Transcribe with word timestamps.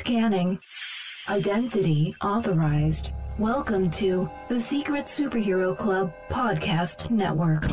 Scanning. 0.00 0.58
Identity 1.28 2.14
authorized. 2.22 3.12
Welcome 3.38 3.90
to 3.90 4.30
the 4.48 4.58
Secret 4.58 5.04
Superhero 5.04 5.76
Club 5.76 6.14
Podcast 6.30 7.10
Network. 7.10 7.66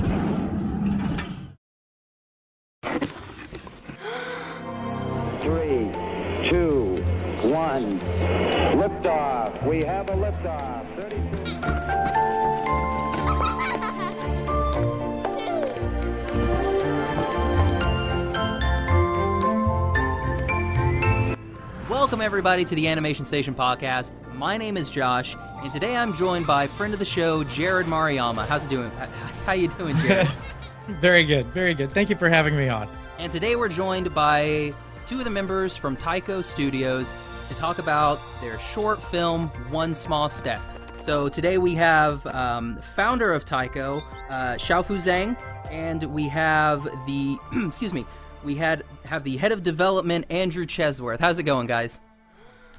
Welcome 22.18 22.25
everybody 22.25 22.65
to 22.65 22.73
the 22.73 22.88
Animation 22.88 23.25
Station 23.25 23.54
podcast. 23.54 24.12
My 24.34 24.58
name 24.58 24.75
is 24.75 24.89
Josh, 24.89 25.35
and 25.62 25.71
today 25.71 25.95
I'm 25.95 26.16
joined 26.16 26.48
by 26.48 26.66
friend 26.66 26.91
of 26.91 26.98
the 26.98 27.05
show, 27.05 27.44
Jared 27.44 27.85
Mariyama. 27.85 28.48
How's 28.48 28.66
it 28.66 28.71
doing? 28.71 28.89
How 29.45 29.52
you 29.52 29.67
doing, 29.67 29.95
Jared? 29.98 30.27
Very 30.99 31.23
good, 31.23 31.45
very 31.53 31.75
good. 31.75 31.94
Thank 31.94 32.09
you 32.09 32.16
for 32.16 32.27
having 32.27 32.58
me 32.58 32.70
on. 32.70 32.89
and 33.20 33.31
today 33.31 33.55
we're 33.55 33.70
joined 33.70 34.16
by 34.16 34.73
two 35.05 35.20
of 35.20 35.25
the 35.25 35.30
members 35.30 35.77
from 35.77 35.95
Taiko 35.95 36.41
Studios 36.41 37.13
to 37.49 37.53
talk 37.53 37.77
about 37.77 38.20
their 38.41 38.58
short 38.58 39.03
film 39.03 39.49
One 39.70 39.94
Small 39.94 40.27
Step. 40.27 40.59
So 40.97 41.30
today 41.30 41.59
we 41.59 41.75
have 41.75 42.25
um, 42.25 42.77
founder 42.81 43.31
of 43.31 43.45
Taiko, 43.45 43.99
uh, 44.27 44.55
Shaofu 44.55 44.95
Zhang, 44.95 45.39
and 45.70 46.02
we 46.05 46.27
have 46.30 46.84
the 47.05 47.38
excuse 47.67 47.94
me, 47.94 48.08
we 48.44 48.55
had 48.55 48.84
have 49.05 49.23
the 49.23 49.38
head 49.38 49.52
of 49.52 49.61
development 49.61 50.25
Andrew 50.31 50.66
Chesworth. 50.66 51.20
How's 51.20 51.38
it 51.38 51.44
going, 51.44 51.67
guys? 51.67 52.02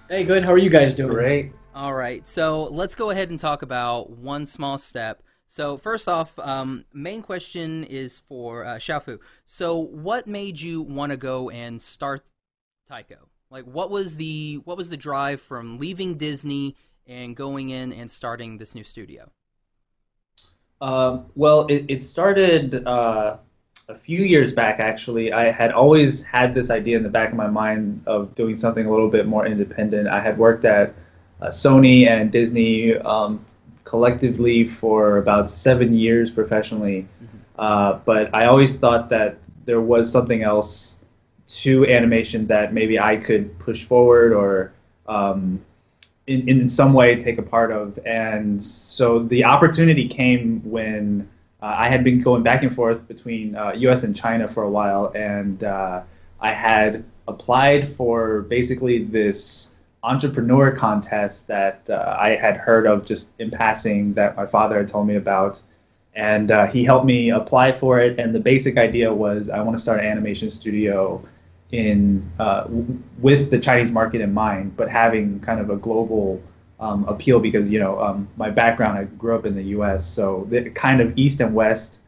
Hey, 0.09 0.25
good. 0.25 0.43
How 0.43 0.53
are 0.53 0.59
you 0.59 0.71
guys 0.71 0.95
doing? 0.95 1.13
Great. 1.13 1.53
All 1.75 1.93
right, 1.95 2.27
so 2.27 2.65
let's 2.65 2.95
go 2.95 3.11
ahead 3.11 3.29
and 3.29 3.39
talk 3.39 3.61
about 3.61 4.11
one 4.11 4.47
small 4.47 4.79
step. 4.79 5.23
So 5.47 5.77
first 5.77 6.09
off, 6.09 6.39
um, 6.39 6.87
main 6.95 7.23
question 7.23 7.85
is 7.85 8.19
for 8.19 8.65
uh, 8.65 8.77
Shaofu. 8.77 9.19
So 9.45 9.77
what 9.77 10.27
made 10.27 10.61
you 10.61 10.81
want 10.81 11.11
to 11.13 11.19
go 11.19 11.51
and 11.51 11.81
start 11.81 12.25
Taiko? 12.87 13.29
Like, 13.51 13.65
what 13.65 13.91
was 13.91 14.17
the 14.17 14.57
what 14.65 14.79
was 14.79 14.89
the 14.89 14.97
drive 14.97 15.43
from 15.43 15.79
leaving 15.79 16.17
Disney 16.17 16.75
and 17.07 17.37
going 17.37 17.69
in 17.69 17.93
and 17.93 18.11
starting 18.11 18.57
this 18.57 18.75
new 18.75 18.85
studio? 18.85 19.31
Uh, 20.81 21.21
well, 21.35 21.67
it, 21.67 21.85
it 21.89 22.03
started 22.03 22.87
uh, 22.87 23.37
a 23.89 23.95
few 23.95 24.23
years 24.23 24.53
back, 24.53 24.81
actually. 24.81 25.33
I 25.33 25.51
had 25.51 25.73
always 25.73 26.23
had 26.23 26.53
this 26.53 26.71
idea 26.71 26.99
in 26.99 27.03
the 27.03 27.09
back 27.09 27.31
of 27.31 27.37
my 27.37 27.47
mind 27.47 28.03
of 28.07 28.35
doing 28.35 28.59
something 28.59 28.85
a 28.85 28.91
little 28.91 29.09
bit 29.09 29.27
more 29.27 29.47
independent. 29.47 30.09
I 30.09 30.21
had 30.21 30.37
worked 30.37 30.67
at 30.67 30.95
uh, 31.41 31.47
Sony 31.47 32.07
and 32.07 32.31
Disney 32.31 32.97
um, 32.99 33.43
collectively 33.85 34.67
for 34.67 35.17
about 35.17 35.49
seven 35.49 35.95
years 35.95 36.31
professionally, 36.31 37.09
uh, 37.59 38.01
but 38.05 38.35
I 38.35 38.45
always 38.45 38.77
thought 38.77 39.09
that 39.09 39.39
there 39.65 39.81
was 39.81 40.13
something 40.13 40.43
else 40.43 41.01
to 41.47 41.87
animation 41.87 42.47
that 42.49 42.75
maybe 42.75 43.01
I 43.01 43.17
could 43.17 43.59
push 43.59 43.85
forward 43.85 44.35
or 44.35 44.71
um, 45.07 45.65
in, 46.27 46.47
in 46.47 46.69
some 46.69 46.93
way 46.93 47.17
take 47.17 47.39
a 47.39 47.43
part 47.43 47.73
of. 47.73 47.99
And 48.05 48.63
so 48.63 49.21
the 49.21 49.45
opportunity 49.45 50.07
came 50.07 50.61
when 50.63 51.27
uh, 51.63 51.75
I 51.79 51.89
had 51.89 52.05
been 52.05 52.23
going 52.23 52.43
back 52.43 52.63
and 52.63 52.75
forth 52.75 53.07
between 53.09 53.57
uh, 53.57 53.73
US 53.77 54.05
and 54.05 54.15
China 54.15 54.47
for 54.49 54.63
a 54.63 54.71
while, 54.71 55.13
and 55.15 55.65
uh, 55.65 56.03
I 56.41 56.53
had 56.53 57.05
applied 57.27 57.95
for 57.97 58.43
basically 58.43 59.05
this 59.05 59.75
entrepreneur 60.03 60.71
contest 60.71 61.47
that 61.49 61.89
uh, 61.91 62.17
I 62.19 62.31
had 62.31 62.57
heard 62.57 62.87
of 62.87 63.05
just 63.05 63.31
in 63.39 63.51
passing 63.51 64.15
that 64.15 64.37
my 64.37 64.47
father 64.47 64.79
had 64.79 64.89
told 64.89 65.07
me 65.07 65.17
about. 65.17 65.61
And 66.15 66.51
uh, 66.51 66.67
he 66.67 66.85
helped 66.85 67.07
me 67.07 67.31
apply 67.31 67.73
for 67.73 68.01
it. 68.01 68.19
And 68.19 68.35
the 68.35 68.41
basic 68.41 68.77
idea 68.77 69.13
was 69.13 69.51
I 69.51 69.61
want 69.61 69.77
to 69.77 69.83
start 69.83 70.01
an 70.01 70.07
animation 70.07 70.51
studio 70.51 71.23
in 71.71 72.29
uh, 72.39 72.63
w- 72.63 72.99
with 73.21 73.51
the 73.51 73.59
Chinese 73.59 73.93
market 73.93 74.21
in 74.21 74.33
mind, 74.33 74.77
but 74.77 74.89
having 74.89 75.41
kind 75.41 75.61
of 75.61 75.71
a 75.71 75.77
global 75.77 76.43
um, 76.81 77.05
appeal 77.09 77.41
because 77.41 77.71
you 77.71 77.79
know 77.79 78.01
um, 78.01 78.29
my 78.37 78.51
background 78.51 78.99
I 78.99 79.05
grew 79.05 79.35
up 79.35 79.47
in 79.47 79.55
the 79.55 79.63
U.S. 79.65 80.07
so 80.07 80.47
the 80.51 80.71
kind 80.71 81.01
of 81.01 81.17
east 81.17 81.41
and 81.41 81.55
west 81.55 82.01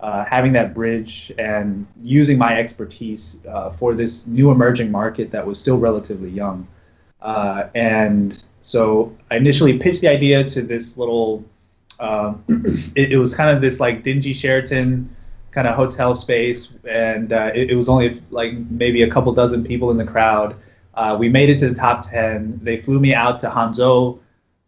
uh, 0.00 0.24
having 0.24 0.52
that 0.52 0.74
bridge 0.74 1.32
and 1.38 1.86
using 2.02 2.36
my 2.36 2.58
expertise 2.58 3.40
uh, 3.48 3.70
for 3.72 3.94
this 3.94 4.26
new 4.26 4.50
emerging 4.50 4.90
market 4.90 5.30
that 5.30 5.46
was 5.46 5.58
still 5.58 5.78
relatively 5.78 6.30
young 6.30 6.66
uh, 7.22 7.68
and 7.74 8.44
so 8.60 9.14
I 9.30 9.36
initially 9.36 9.78
pitched 9.78 10.00
the 10.00 10.08
idea 10.08 10.44
to 10.44 10.62
this 10.62 10.96
little 10.96 11.44
um, 12.00 12.42
it, 12.96 13.12
it 13.12 13.18
was 13.18 13.34
kind 13.34 13.54
of 13.54 13.60
this 13.60 13.78
like 13.78 14.02
dingy 14.02 14.32
Sheraton 14.32 15.14
kind 15.50 15.68
of 15.68 15.76
hotel 15.76 16.14
space 16.14 16.72
and 16.88 17.32
uh, 17.32 17.52
it, 17.54 17.70
it 17.70 17.76
was 17.76 17.88
only 17.88 18.20
like 18.30 18.54
maybe 18.70 19.02
a 19.02 19.10
couple 19.10 19.32
dozen 19.32 19.64
people 19.64 19.90
in 19.90 19.96
the 19.96 20.04
crowd 20.04 20.56
uh, 20.96 21.16
we 21.18 21.28
made 21.28 21.50
it 21.50 21.58
to 21.60 21.68
the 21.68 21.74
top 21.74 22.08
10. 22.08 22.60
They 22.62 22.80
flew 22.80 23.00
me 23.00 23.14
out 23.14 23.40
to 23.40 23.48
Hangzhou, 23.48 24.18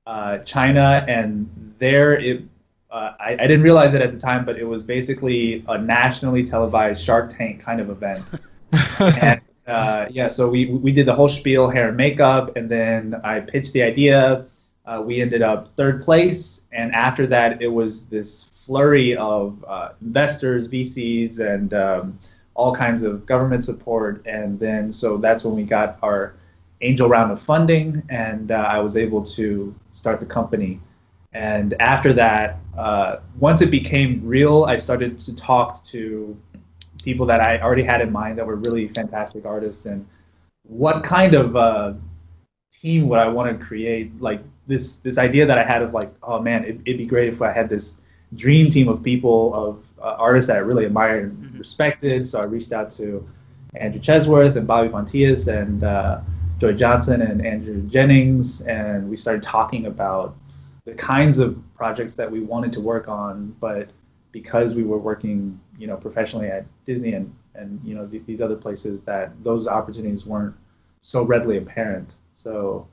uh, 0.06 0.38
China, 0.38 1.04
and 1.08 1.74
there 1.78 2.14
it. 2.14 2.42
Uh, 2.90 3.12
I, 3.18 3.32
I 3.32 3.46
didn't 3.46 3.62
realize 3.62 3.94
it 3.94 4.00
at 4.00 4.12
the 4.12 4.18
time, 4.18 4.44
but 4.44 4.56
it 4.58 4.64
was 4.64 4.82
basically 4.82 5.64
a 5.68 5.76
nationally 5.76 6.44
televised 6.44 7.04
Shark 7.04 7.30
Tank 7.30 7.60
kind 7.60 7.80
of 7.80 7.90
event. 7.90 8.24
and 9.00 9.40
uh, 9.66 10.06
yeah, 10.10 10.28
so 10.28 10.48
we 10.48 10.66
we 10.66 10.92
did 10.92 11.06
the 11.06 11.14
whole 11.14 11.28
spiel, 11.28 11.68
hair 11.68 11.88
and 11.88 11.96
makeup, 11.96 12.56
and 12.56 12.68
then 12.68 13.20
I 13.24 13.40
pitched 13.40 13.72
the 13.72 13.82
idea. 13.82 14.46
Uh, 14.86 15.02
we 15.04 15.20
ended 15.20 15.42
up 15.42 15.74
third 15.76 16.02
place, 16.04 16.62
and 16.72 16.94
after 16.94 17.26
that, 17.26 17.60
it 17.60 17.68
was 17.68 18.06
this 18.06 18.50
flurry 18.64 19.16
of 19.16 19.64
uh, 19.66 19.90
investors, 20.00 20.68
VCs, 20.68 21.40
and 21.40 21.74
um, 21.74 22.18
all 22.56 22.74
kinds 22.74 23.02
of 23.02 23.24
government 23.26 23.64
support. 23.64 24.26
And 24.26 24.58
then, 24.58 24.90
so 24.90 25.16
that's 25.16 25.44
when 25.44 25.54
we 25.54 25.62
got 25.62 25.98
our 26.02 26.34
angel 26.80 27.08
round 27.08 27.30
of 27.30 27.40
funding, 27.40 28.02
and 28.08 28.50
uh, 28.50 28.54
I 28.54 28.80
was 28.80 28.96
able 28.96 29.22
to 29.22 29.74
start 29.92 30.20
the 30.20 30.26
company. 30.26 30.80
And 31.32 31.74
after 31.80 32.12
that, 32.14 32.58
uh, 32.76 33.18
once 33.38 33.62
it 33.62 33.70
became 33.70 34.20
real, 34.26 34.64
I 34.64 34.76
started 34.76 35.18
to 35.20 35.34
talk 35.36 35.84
to 35.84 36.36
people 37.02 37.26
that 37.26 37.40
I 37.40 37.60
already 37.60 37.84
had 37.84 38.00
in 38.00 38.10
mind 38.10 38.38
that 38.38 38.46
were 38.46 38.56
really 38.56 38.88
fantastic 38.88 39.46
artists 39.46 39.86
and 39.86 40.04
what 40.68 41.04
kind 41.04 41.34
of 41.34 41.56
uh, 41.56 41.94
team 42.72 43.08
would 43.08 43.18
I 43.18 43.28
want 43.28 43.58
to 43.58 43.64
create? 43.64 44.20
Like 44.20 44.42
this 44.66 44.96
this 44.96 45.18
idea 45.18 45.46
that 45.46 45.58
I 45.58 45.64
had 45.64 45.82
of 45.82 45.94
like, 45.94 46.12
oh 46.22 46.40
man, 46.40 46.64
it, 46.64 46.80
it'd 46.84 46.98
be 46.98 47.06
great 47.06 47.32
if 47.32 47.40
I 47.42 47.52
had 47.52 47.68
this 47.68 47.96
dream 48.34 48.70
team 48.70 48.88
of 48.88 49.02
people 49.02 49.54
of 49.54 49.85
uh, 50.00 50.16
artists 50.18 50.48
that 50.48 50.56
I 50.56 50.60
really 50.60 50.84
admired 50.84 51.24
and 51.24 51.58
respected. 51.58 52.26
So 52.26 52.40
I 52.40 52.44
reached 52.44 52.72
out 52.72 52.90
to 52.92 53.26
Andrew 53.74 54.00
Chesworth 54.00 54.56
and 54.56 54.66
Bobby 54.66 54.88
Pontius 54.88 55.46
and 55.46 55.84
uh, 55.84 56.20
Joy 56.58 56.72
Johnson 56.72 57.22
and 57.22 57.44
Andrew 57.44 57.82
Jennings, 57.82 58.62
and 58.62 59.08
we 59.08 59.16
started 59.16 59.42
talking 59.42 59.86
about 59.86 60.36
the 60.84 60.94
kinds 60.94 61.38
of 61.38 61.58
projects 61.74 62.14
that 62.14 62.30
we 62.30 62.40
wanted 62.40 62.72
to 62.72 62.80
work 62.80 63.08
on, 63.08 63.54
but 63.60 63.90
because 64.32 64.74
we 64.74 64.82
were 64.82 64.98
working, 64.98 65.60
you 65.78 65.86
know, 65.86 65.96
professionally 65.96 66.48
at 66.48 66.64
Disney 66.84 67.14
and 67.14 67.34
and 67.54 67.80
you 67.82 67.94
know 67.94 68.06
th- 68.06 68.22
these 68.26 68.40
other 68.40 68.56
places, 68.56 69.00
that 69.02 69.32
those 69.42 69.66
opportunities 69.66 70.24
weren't 70.26 70.54
so 71.00 71.22
readily 71.22 71.58
apparent. 71.58 72.14
So, 72.32 72.86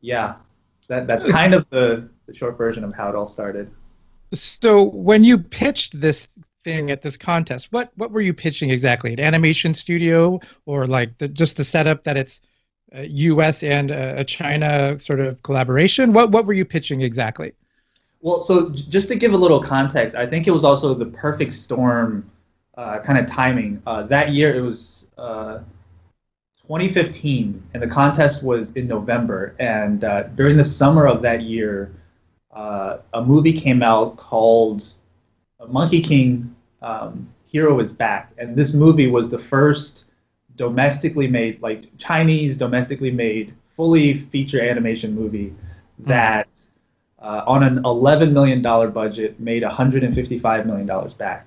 yeah, 0.00 0.34
that 0.88 1.06
that's 1.06 1.30
kind 1.30 1.54
of 1.54 1.68
the, 1.70 2.08
the 2.26 2.34
short 2.34 2.58
version 2.58 2.84
of 2.84 2.94
how 2.94 3.08
it 3.08 3.14
all 3.14 3.26
started. 3.26 3.70
So, 4.32 4.82
when 4.82 5.24
you 5.24 5.38
pitched 5.38 6.00
this 6.00 6.28
thing 6.64 6.90
at 6.90 7.02
this 7.02 7.16
contest, 7.16 7.68
what 7.70 7.92
what 7.96 8.10
were 8.10 8.20
you 8.20 8.32
pitching 8.34 8.70
exactly? 8.70 9.12
An 9.12 9.20
animation 9.20 9.74
studio, 9.74 10.40
or 10.66 10.86
like 10.86 11.18
the, 11.18 11.28
just 11.28 11.56
the 11.56 11.64
setup 11.64 12.04
that 12.04 12.16
it's 12.16 12.40
a 12.92 13.06
U.S. 13.06 13.62
and 13.62 13.90
a, 13.90 14.20
a 14.20 14.24
China 14.24 14.98
sort 14.98 15.20
of 15.20 15.42
collaboration? 15.42 16.12
What 16.12 16.30
what 16.30 16.46
were 16.46 16.52
you 16.52 16.64
pitching 16.64 17.02
exactly? 17.02 17.52
Well, 18.20 18.40
so 18.40 18.70
just 18.70 19.08
to 19.08 19.16
give 19.16 19.32
a 19.32 19.36
little 19.36 19.60
context, 19.60 20.14
I 20.14 20.26
think 20.26 20.46
it 20.46 20.52
was 20.52 20.64
also 20.64 20.94
the 20.94 21.06
perfect 21.06 21.52
storm 21.52 22.30
uh, 22.76 23.00
kind 23.00 23.18
of 23.18 23.26
timing. 23.26 23.82
Uh, 23.84 24.04
that 24.04 24.32
year, 24.32 24.54
it 24.54 24.60
was 24.60 25.08
uh, 25.18 25.58
2015, 26.62 27.62
and 27.74 27.82
the 27.82 27.86
contest 27.88 28.44
was 28.44 28.72
in 28.72 28.86
November. 28.86 29.56
And 29.58 30.04
uh, 30.04 30.22
during 30.22 30.56
the 30.56 30.64
summer 30.64 31.06
of 31.06 31.20
that 31.22 31.42
year, 31.42 31.92
uh, 32.52 32.98
a 33.14 33.24
movie 33.24 33.52
came 33.52 33.82
out 33.82 34.16
called 34.16 34.84
Monkey 35.68 36.02
King 36.02 36.54
um, 36.82 37.28
Hero 37.46 37.78
is 37.80 37.92
Back. 37.92 38.32
And 38.38 38.56
this 38.56 38.72
movie 38.72 39.08
was 39.08 39.30
the 39.30 39.38
first 39.38 40.06
domestically 40.56 41.28
made, 41.28 41.60
like 41.62 41.96
Chinese 41.98 42.56
domestically 42.56 43.10
made, 43.10 43.54
fully 43.76 44.20
feature 44.26 44.60
animation 44.60 45.14
movie 45.14 45.54
that 46.00 46.48
uh, 47.20 47.42
on 47.46 47.62
an 47.62 47.82
$11 47.84 48.32
million 48.32 48.60
budget 48.62 49.38
made 49.40 49.62
$155 49.62 50.66
million 50.66 51.12
back. 51.16 51.46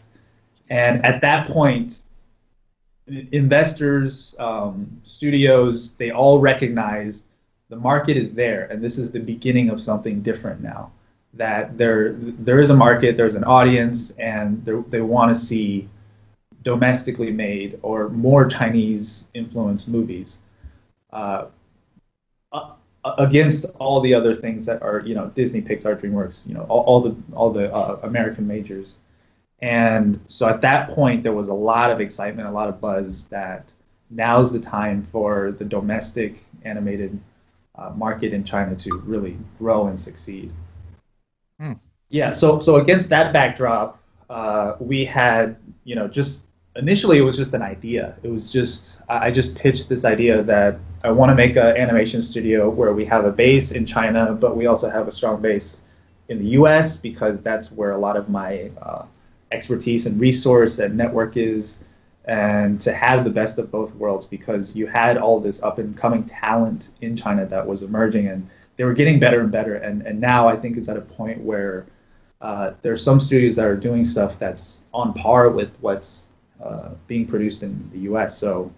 And 0.70 1.06
at 1.06 1.22
that 1.22 1.48
point, 1.48 2.02
investors, 3.32 4.36
um, 4.40 5.02
studios, 5.04 5.92
they 5.94 6.12
all 6.12 6.40
recognize 6.40 7.26
the 7.70 7.76
market 7.76 8.18
is 8.18 8.34
there, 8.34 8.66
and 8.66 8.84
this 8.84 8.98
is 8.98 9.12
the 9.12 9.20
beginning 9.20 9.70
of 9.70 9.82
something 9.82 10.22
different 10.22 10.62
now. 10.62 10.92
That 11.34 11.78
there 11.78 12.14
there 12.18 12.60
is 12.60 12.70
a 12.70 12.76
market, 12.76 13.18
there's 13.18 13.36
an 13.36 13.44
audience, 13.44 14.12
and 14.12 14.64
they 14.66 15.02
want 15.02 15.36
to 15.36 15.40
see 15.40 15.90
domestically 16.64 17.32
made 17.32 17.80
or 17.82 18.10
more 18.10 18.46
Chinese 18.48 19.28
influenced 19.34 19.88
movies. 19.88 20.40
Uh, 21.12 21.48
against 23.18 23.66
all 23.80 24.02
the 24.02 24.14
other 24.14 24.34
things 24.34 24.66
that 24.66 24.82
are 24.82 25.02
you 25.06 25.16
know 25.16 25.28
Disney, 25.36 25.62
Pixar, 25.62 26.00
DreamWorks, 26.00 26.48
you 26.48 26.54
know 26.54 26.66
all, 26.70 26.82
all 26.82 27.02
the 27.02 27.16
all 27.34 27.52
the 27.52 27.74
uh, 27.74 28.00
American 28.04 28.48
majors. 28.48 28.98
And 29.62 30.20
so 30.28 30.48
at 30.48 30.62
that 30.62 30.90
point, 30.90 31.24
there 31.24 31.34
was 31.34 31.48
a 31.48 31.54
lot 31.54 31.90
of 31.90 32.02
excitement, 32.02 32.48
a 32.48 32.52
lot 32.52 32.68
of 32.68 32.82
buzz 32.82 33.26
that 33.28 33.72
now's 34.10 34.52
the 34.52 34.60
time 34.60 35.08
for 35.12 35.56
the 35.58 35.66
domestic 35.66 36.46
animated 36.64 37.20
uh, 37.78 37.92
market 37.96 38.34
in 38.34 38.44
China 38.44 38.76
to 38.76 38.98
really 39.06 39.38
grow 39.60 39.88
and 39.88 40.00
succeed. 40.00 40.52
Hmm. 41.60 41.74
Yeah. 42.10 42.32
So 42.32 42.60
so 42.60 42.78
against 42.78 43.10
that 43.10 43.34
backdrop, 43.34 44.00
uh, 44.30 44.76
we 44.80 45.06
had 45.06 45.58
you 45.84 45.96
know 45.96 46.08
just 46.08 46.46
initially 46.76 47.18
it 47.18 47.22
was 47.22 47.38
just 47.38 47.54
an 47.54 47.62
idea. 47.62 48.16
It 48.24 48.30
was 48.30 48.52
just 48.52 49.00
I 49.10 49.32
just 49.32 49.56
pitched 49.56 49.90
this 49.90 50.06
idea 50.06 50.44
that 50.44 50.78
I 51.04 51.12
want 51.12 51.30
to 51.30 51.36
make 51.36 51.56
an 51.56 51.78
animation 51.78 52.22
studio 52.22 52.70
where 52.70 52.94
we 52.94 53.06
have 53.06 53.26
a 53.26 53.32
base 53.32 53.72
in 53.72 53.86
China, 53.86 54.34
but 54.34 54.58
we 54.58 54.66
also 54.66 54.90
have 54.90 55.08
a 55.08 55.12
strong 55.12 55.42
base 55.42 55.82
in 56.30 56.40
the 56.40 56.50
U.S. 56.60 56.98
because 56.98 57.42
that's 57.42 57.72
where 57.72 57.92
a 57.92 57.98
lot 57.98 58.18
of 58.18 58.30
my 58.30 58.72
uh, 58.82 59.06
expertise 59.52 60.06
and 60.06 60.20
resource 60.20 60.80
and 60.80 60.98
network 60.98 61.38
is, 61.38 61.80
and 62.28 62.82
to 62.82 62.94
have 62.94 63.24
the 63.24 63.30
best 63.30 63.60
of 63.60 63.72
both 63.72 63.94
worlds 63.96 64.26
because 64.26 64.76
you 64.76 64.88
had 64.88 65.18
all 65.18 65.40
this 65.40 65.62
up 65.62 65.78
and 65.78 65.96
coming 65.96 66.24
talent 66.24 66.90
in 67.02 67.16
China 67.16 67.46
that 67.46 67.66
was 67.66 67.84
emerging 67.84 68.28
and 68.28 68.48
they 68.78 68.84
were 68.84 68.94
getting 68.94 69.20
better 69.20 69.42
and 69.42 69.52
better. 69.52 69.76
And 69.76 70.02
and 70.06 70.20
now 70.20 70.48
I 70.48 70.56
think 70.56 70.78
it's 70.78 70.90
at 70.90 70.98
a 70.98 71.02
point 71.02 71.42
where 71.42 71.86
uh, 72.42 72.74
there 72.82 72.92
are 72.92 72.98
some 72.98 73.20
studios 73.20 73.56
that 73.56 73.66
are 73.66 73.78
doing 73.78 74.06
stuff 74.06 74.38
that's 74.38 74.84
on 74.94 75.14
par 75.14 75.50
with 75.50 75.76
what's 75.82 76.28
uh, 76.64 76.90
being 77.08 77.26
produced 77.26 77.64
in 77.64 77.90
the 77.92 78.00
U.S. 78.00 78.38
So 78.38 78.72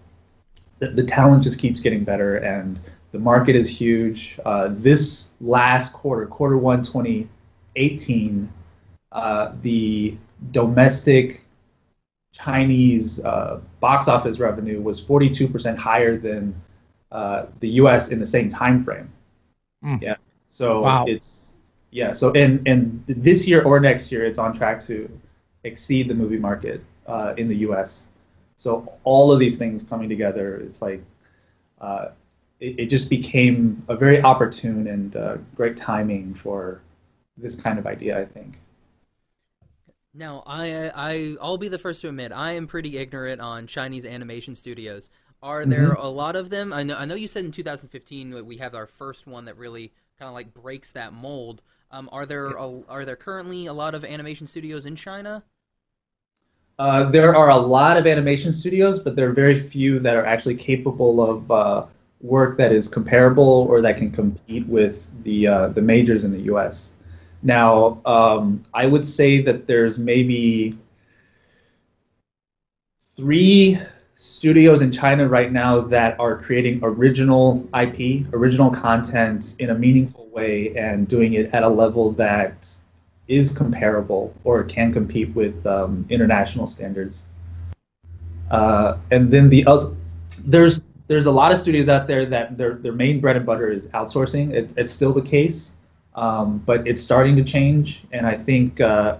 the, 0.78 0.88
the, 0.88 1.04
talent 1.04 1.42
just 1.42 1.58
keeps 1.58 1.80
getting 1.80 2.04
better, 2.04 2.36
and 2.38 2.80
the 3.12 3.18
market 3.18 3.56
is 3.56 3.68
huge. 3.68 4.38
Uh, 4.44 4.70
this 4.70 5.30
last 5.40 5.92
quarter, 5.92 6.26
quarter 6.26 6.56
one, 6.56 6.82
2018, 6.82 8.50
uh, 9.12 9.52
the 9.62 10.16
domestic 10.52 11.44
Chinese 12.42 13.20
uh, 13.20 13.60
box 13.80 14.08
office 14.08 14.38
revenue 14.38 14.80
was 14.80 15.02
42% 15.02 15.76
higher 15.76 16.16
than 16.16 16.54
uh, 17.10 17.46
the 17.60 17.68
U.S. 17.80 18.10
in 18.10 18.20
the 18.20 18.26
same 18.26 18.48
time 18.48 18.84
frame. 18.84 19.10
Mm. 19.84 20.00
Yeah. 20.00 20.16
So 20.50 20.82
wow. 20.82 21.04
it's 21.06 21.54
yeah. 21.90 22.12
So 22.12 22.32
and 22.32 22.66
and 22.66 23.02
this 23.06 23.46
year 23.46 23.62
or 23.62 23.80
next 23.80 24.12
year, 24.12 24.24
it's 24.24 24.38
on 24.38 24.52
track 24.52 24.80
to 24.80 25.08
exceed 25.64 26.08
the 26.08 26.14
movie 26.14 26.38
market 26.38 26.82
uh, 27.06 27.34
in 27.36 27.48
the 27.48 27.56
U.S. 27.56 28.06
So 28.56 28.92
all 29.04 29.32
of 29.32 29.38
these 29.38 29.56
things 29.56 29.84
coming 29.84 30.08
together, 30.08 30.56
it's 30.56 30.82
like 30.82 31.02
uh, 31.80 32.08
it, 32.60 32.80
it, 32.80 32.86
just 32.86 33.08
became 33.08 33.84
a 33.88 33.96
very 33.96 34.20
opportune 34.20 34.88
and 34.88 35.14
uh, 35.16 35.36
great 35.54 35.76
timing 35.76 36.34
for 36.34 36.80
this 37.36 37.54
kind 37.54 37.78
of 37.78 37.86
idea. 37.86 38.20
I 38.20 38.26
think. 38.26 38.58
Now, 40.18 40.42
I 40.46 40.90
I 40.94 41.36
I'll 41.40 41.58
be 41.58 41.68
the 41.68 41.78
first 41.78 42.00
to 42.00 42.08
admit 42.08 42.32
I 42.32 42.52
am 42.52 42.66
pretty 42.66 42.98
ignorant 42.98 43.40
on 43.40 43.68
Chinese 43.68 44.04
animation 44.04 44.56
studios. 44.56 45.10
Are 45.40 45.64
there 45.64 45.90
mm-hmm. 45.90 46.02
a 46.02 46.08
lot 46.08 46.34
of 46.34 46.50
them? 46.50 46.72
I 46.72 46.82
know 46.82 46.96
I 46.96 47.04
know 47.04 47.14
you 47.14 47.28
said 47.28 47.44
in 47.44 47.52
2015 47.52 48.44
we 48.44 48.56
have 48.56 48.74
our 48.74 48.88
first 48.88 49.28
one 49.28 49.44
that 49.44 49.56
really 49.56 49.92
kind 50.18 50.28
of 50.28 50.34
like 50.34 50.52
breaks 50.52 50.90
that 50.90 51.12
mold. 51.12 51.62
Um, 51.92 52.08
are 52.10 52.26
there 52.26 52.48
a, 52.48 52.82
are 52.88 53.04
there 53.04 53.14
currently 53.14 53.66
a 53.66 53.72
lot 53.72 53.94
of 53.94 54.04
animation 54.04 54.48
studios 54.48 54.86
in 54.86 54.96
China? 54.96 55.44
Uh, 56.80 57.04
there 57.04 57.34
are 57.36 57.50
a 57.50 57.56
lot 57.56 57.96
of 57.96 58.06
animation 58.06 58.52
studios, 58.52 58.98
but 58.98 59.14
there 59.14 59.28
are 59.28 59.32
very 59.32 59.68
few 59.68 60.00
that 60.00 60.16
are 60.16 60.26
actually 60.26 60.56
capable 60.56 61.22
of 61.22 61.50
uh, 61.50 61.86
work 62.22 62.56
that 62.56 62.72
is 62.72 62.88
comparable 62.88 63.66
or 63.70 63.80
that 63.80 63.96
can 63.96 64.10
compete 64.10 64.66
with 64.66 65.06
the 65.22 65.46
uh, 65.46 65.68
the 65.68 65.82
majors 65.82 66.24
in 66.24 66.32
the 66.32 66.40
U.S. 66.40 66.94
Now, 67.42 68.00
um, 68.04 68.64
I 68.74 68.86
would 68.86 69.06
say 69.06 69.40
that 69.42 69.66
there's 69.66 69.98
maybe 69.98 70.76
three 73.16 73.78
studios 74.16 74.82
in 74.82 74.90
China 74.90 75.28
right 75.28 75.52
now 75.52 75.80
that 75.80 76.18
are 76.18 76.36
creating 76.36 76.80
original 76.82 77.68
IP, 77.78 78.26
original 78.32 78.70
content 78.70 79.54
in 79.60 79.70
a 79.70 79.74
meaningful 79.74 80.28
way, 80.32 80.76
and 80.76 81.06
doing 81.06 81.34
it 81.34 81.52
at 81.54 81.62
a 81.62 81.68
level 81.68 82.10
that 82.12 82.68
is 83.28 83.52
comparable 83.52 84.34
or 84.44 84.64
can 84.64 84.92
compete 84.92 85.32
with 85.34 85.64
um, 85.66 86.04
international 86.08 86.66
standards. 86.66 87.26
Uh, 88.50 88.96
and 89.10 89.30
then 89.30 89.48
the 89.48 89.64
other, 89.66 89.94
there's 90.44 90.82
there's 91.06 91.26
a 91.26 91.30
lot 91.30 91.52
of 91.52 91.58
studios 91.58 91.88
out 91.88 92.06
there 92.06 92.26
that 92.26 92.56
their 92.56 92.74
their 92.74 92.92
main 92.92 93.20
bread 93.20 93.36
and 93.36 93.46
butter 93.46 93.70
is 93.70 93.86
outsourcing. 93.88 94.52
It's 94.52 94.74
it's 94.76 94.92
still 94.92 95.12
the 95.12 95.22
case, 95.22 95.74
um, 96.18 96.58
but 96.66 96.86
it's 96.86 97.02
starting 97.02 97.36
to 97.36 97.44
change, 97.44 98.04
and 98.12 98.26
I 98.26 98.36
think 98.36 98.80
uh, 98.80 99.18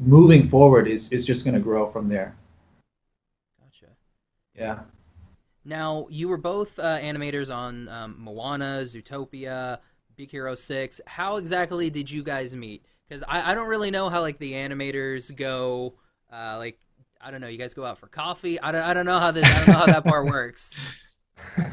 moving 0.00 0.48
forward 0.48 0.88
is 0.88 1.12
is 1.12 1.24
just 1.24 1.44
going 1.44 1.54
to 1.54 1.60
grow 1.60 1.90
from 1.90 2.08
there. 2.08 2.34
Gotcha. 3.60 3.92
Yeah. 4.54 4.80
Now 5.64 6.06
you 6.10 6.28
were 6.28 6.36
both 6.36 6.78
uh, 6.78 6.98
animators 6.98 7.54
on 7.54 7.88
um, 7.88 8.16
Moana, 8.18 8.82
Zootopia, 8.82 9.78
Big 10.16 10.30
Hero 10.30 10.54
Six. 10.54 11.00
How 11.06 11.36
exactly 11.36 11.90
did 11.90 12.10
you 12.10 12.22
guys 12.22 12.54
meet? 12.54 12.84
because 13.08 13.22
I, 13.26 13.52
I 13.52 13.54
don't 13.54 13.68
really 13.68 13.90
know 13.90 14.08
how 14.08 14.20
like 14.20 14.38
the 14.38 14.52
animators 14.52 15.34
go 15.34 15.94
uh, 16.32 16.56
like 16.58 16.78
I 17.20 17.30
don't 17.30 17.40
know 17.40 17.46
you 17.46 17.58
guys 17.58 17.74
go 17.74 17.84
out 17.84 17.98
for 17.98 18.08
coffee 18.08 18.60
I 18.60 18.72
don't, 18.72 18.82
I 18.82 18.94
don't 18.94 19.06
know 19.06 19.20
how 19.20 19.30
this 19.30 19.44
I 19.44 19.58
don't 19.58 19.68
know 19.68 19.74
how 19.74 19.86
that 19.86 20.04
part 20.04 20.26
works 20.26 20.74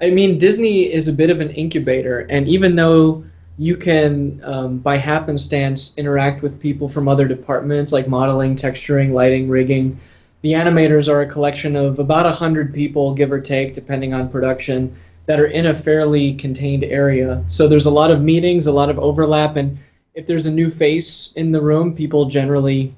I 0.00 0.10
mean 0.10 0.38
Disney 0.38 0.92
is 0.92 1.08
a 1.08 1.12
bit 1.12 1.30
of 1.30 1.40
an 1.40 1.50
incubator 1.50 2.26
and 2.30 2.48
even 2.48 2.76
though 2.76 3.24
you 3.58 3.76
can 3.76 4.40
um, 4.44 4.78
by 4.78 4.96
happenstance 4.96 5.94
interact 5.96 6.42
with 6.42 6.60
people 6.60 6.88
from 6.88 7.08
other 7.08 7.26
departments 7.26 7.92
like 7.92 8.08
modeling 8.08 8.54
texturing 8.56 9.12
lighting 9.12 9.48
rigging. 9.48 9.98
The 10.42 10.52
animators 10.52 11.08
are 11.08 11.22
a 11.22 11.26
collection 11.26 11.74
of 11.74 11.98
about 11.98 12.26
100 12.26 12.74
people 12.74 13.14
give 13.14 13.32
or 13.32 13.40
take 13.40 13.74
depending 13.74 14.12
on 14.12 14.28
production 14.28 14.94
that 15.24 15.40
are 15.40 15.46
in 15.46 15.66
a 15.66 15.82
fairly 15.82 16.34
contained 16.34 16.84
area. 16.84 17.42
So 17.48 17.66
there's 17.66 17.86
a 17.86 17.90
lot 17.90 18.10
of 18.10 18.20
meetings 18.20 18.66
a 18.66 18.72
lot 18.72 18.90
of 18.90 18.98
overlap 18.98 19.56
and 19.56 19.78
if 20.16 20.26
there's 20.26 20.46
a 20.46 20.50
new 20.50 20.70
face 20.70 21.32
in 21.36 21.52
the 21.52 21.60
room, 21.60 21.94
people 21.94 22.24
generally 22.24 22.94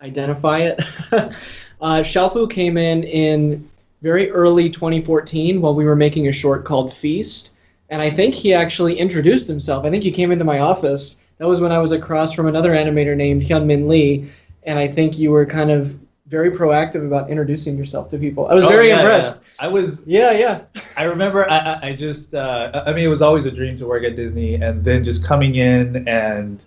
identify 0.00 0.60
it. 0.60 0.80
uh, 1.12 2.00
Shaofu 2.00 2.50
came 2.50 2.78
in 2.78 3.04
in 3.04 3.68
very 4.00 4.30
early 4.30 4.70
2014 4.70 5.60
while 5.60 5.74
we 5.74 5.84
were 5.84 5.94
making 5.94 6.28
a 6.28 6.32
short 6.32 6.64
called 6.64 6.94
Feast, 6.94 7.50
and 7.90 8.00
I 8.00 8.10
think 8.10 8.34
he 8.34 8.54
actually 8.54 8.98
introduced 8.98 9.46
himself. 9.46 9.84
I 9.84 9.90
think 9.90 10.04
he 10.04 10.12
came 10.12 10.30
into 10.30 10.44
my 10.44 10.60
office. 10.60 11.20
That 11.38 11.48
was 11.48 11.60
when 11.60 11.72
I 11.72 11.78
was 11.78 11.92
across 11.92 12.32
from 12.32 12.46
another 12.46 12.70
animator 12.70 13.16
named 13.16 13.42
Hyunmin 13.42 13.88
Lee, 13.88 14.30
and 14.62 14.78
I 14.78 14.88
think 14.88 15.18
you 15.18 15.30
were 15.30 15.44
kind 15.44 15.70
of 15.70 15.98
very 16.26 16.50
proactive 16.52 17.04
about 17.04 17.28
introducing 17.28 17.76
yourself 17.76 18.08
to 18.10 18.18
people. 18.18 18.46
I 18.46 18.54
was 18.54 18.64
oh, 18.64 18.68
very 18.68 18.88
yeah, 18.88 19.00
impressed. 19.00 19.36
Yeah. 19.36 19.42
I 19.58 19.68
was. 19.68 20.04
Yeah, 20.06 20.30
yeah. 20.30 20.62
I 20.96 21.04
remember. 21.04 21.50
I, 21.50 21.80
I 21.82 21.96
just. 21.96 22.34
Uh, 22.34 22.84
I 22.86 22.92
mean, 22.92 23.04
it 23.04 23.08
was 23.08 23.22
always 23.22 23.46
a 23.46 23.50
dream 23.50 23.76
to 23.76 23.86
work 23.86 24.04
at 24.04 24.16
Disney, 24.16 24.54
and 24.54 24.84
then 24.84 25.02
just 25.04 25.24
coming 25.24 25.56
in 25.56 26.06
and 26.08 26.64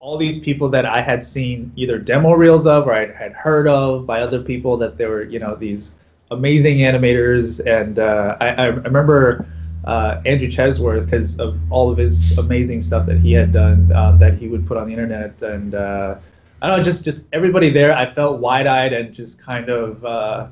all 0.00 0.18
these 0.18 0.38
people 0.38 0.68
that 0.70 0.86
I 0.86 1.00
had 1.00 1.24
seen 1.24 1.72
either 1.76 1.98
demo 1.98 2.32
reels 2.32 2.66
of 2.66 2.86
or 2.86 2.92
I 2.92 3.12
had 3.12 3.32
heard 3.32 3.66
of 3.66 4.06
by 4.06 4.20
other 4.20 4.40
people 4.40 4.76
that 4.78 4.96
they 4.96 5.06
were, 5.06 5.24
you 5.24 5.38
know, 5.38 5.56
these 5.56 5.94
amazing 6.30 6.78
animators, 6.78 7.64
and 7.64 7.98
uh, 7.98 8.36
I, 8.40 8.48
I 8.48 8.66
remember. 8.66 9.46
Uh, 9.88 10.20
Andrew 10.26 10.48
Chesworth, 10.48 11.06
because 11.06 11.40
of 11.40 11.56
all 11.72 11.90
of 11.90 11.96
his 11.96 12.36
amazing 12.36 12.82
stuff 12.82 13.06
that 13.06 13.18
he 13.24 13.32
had 13.32 13.50
done, 13.50 13.90
uh, 13.92 14.12
that 14.20 14.34
he 14.34 14.46
would 14.46 14.66
put 14.66 14.76
on 14.76 14.86
the 14.86 14.92
internet, 14.92 15.42
and 15.42 15.74
uh, 15.74 16.14
I 16.60 16.66
don't 16.66 16.76
know, 16.76 16.84
just 16.84 17.04
just 17.04 17.22
everybody 17.32 17.70
there. 17.70 17.94
I 17.94 18.12
felt 18.12 18.38
wide-eyed 18.38 18.92
and 18.92 19.14
just 19.14 19.40
kind 19.40 19.70
of 19.70 20.04
uh, 20.04 20.48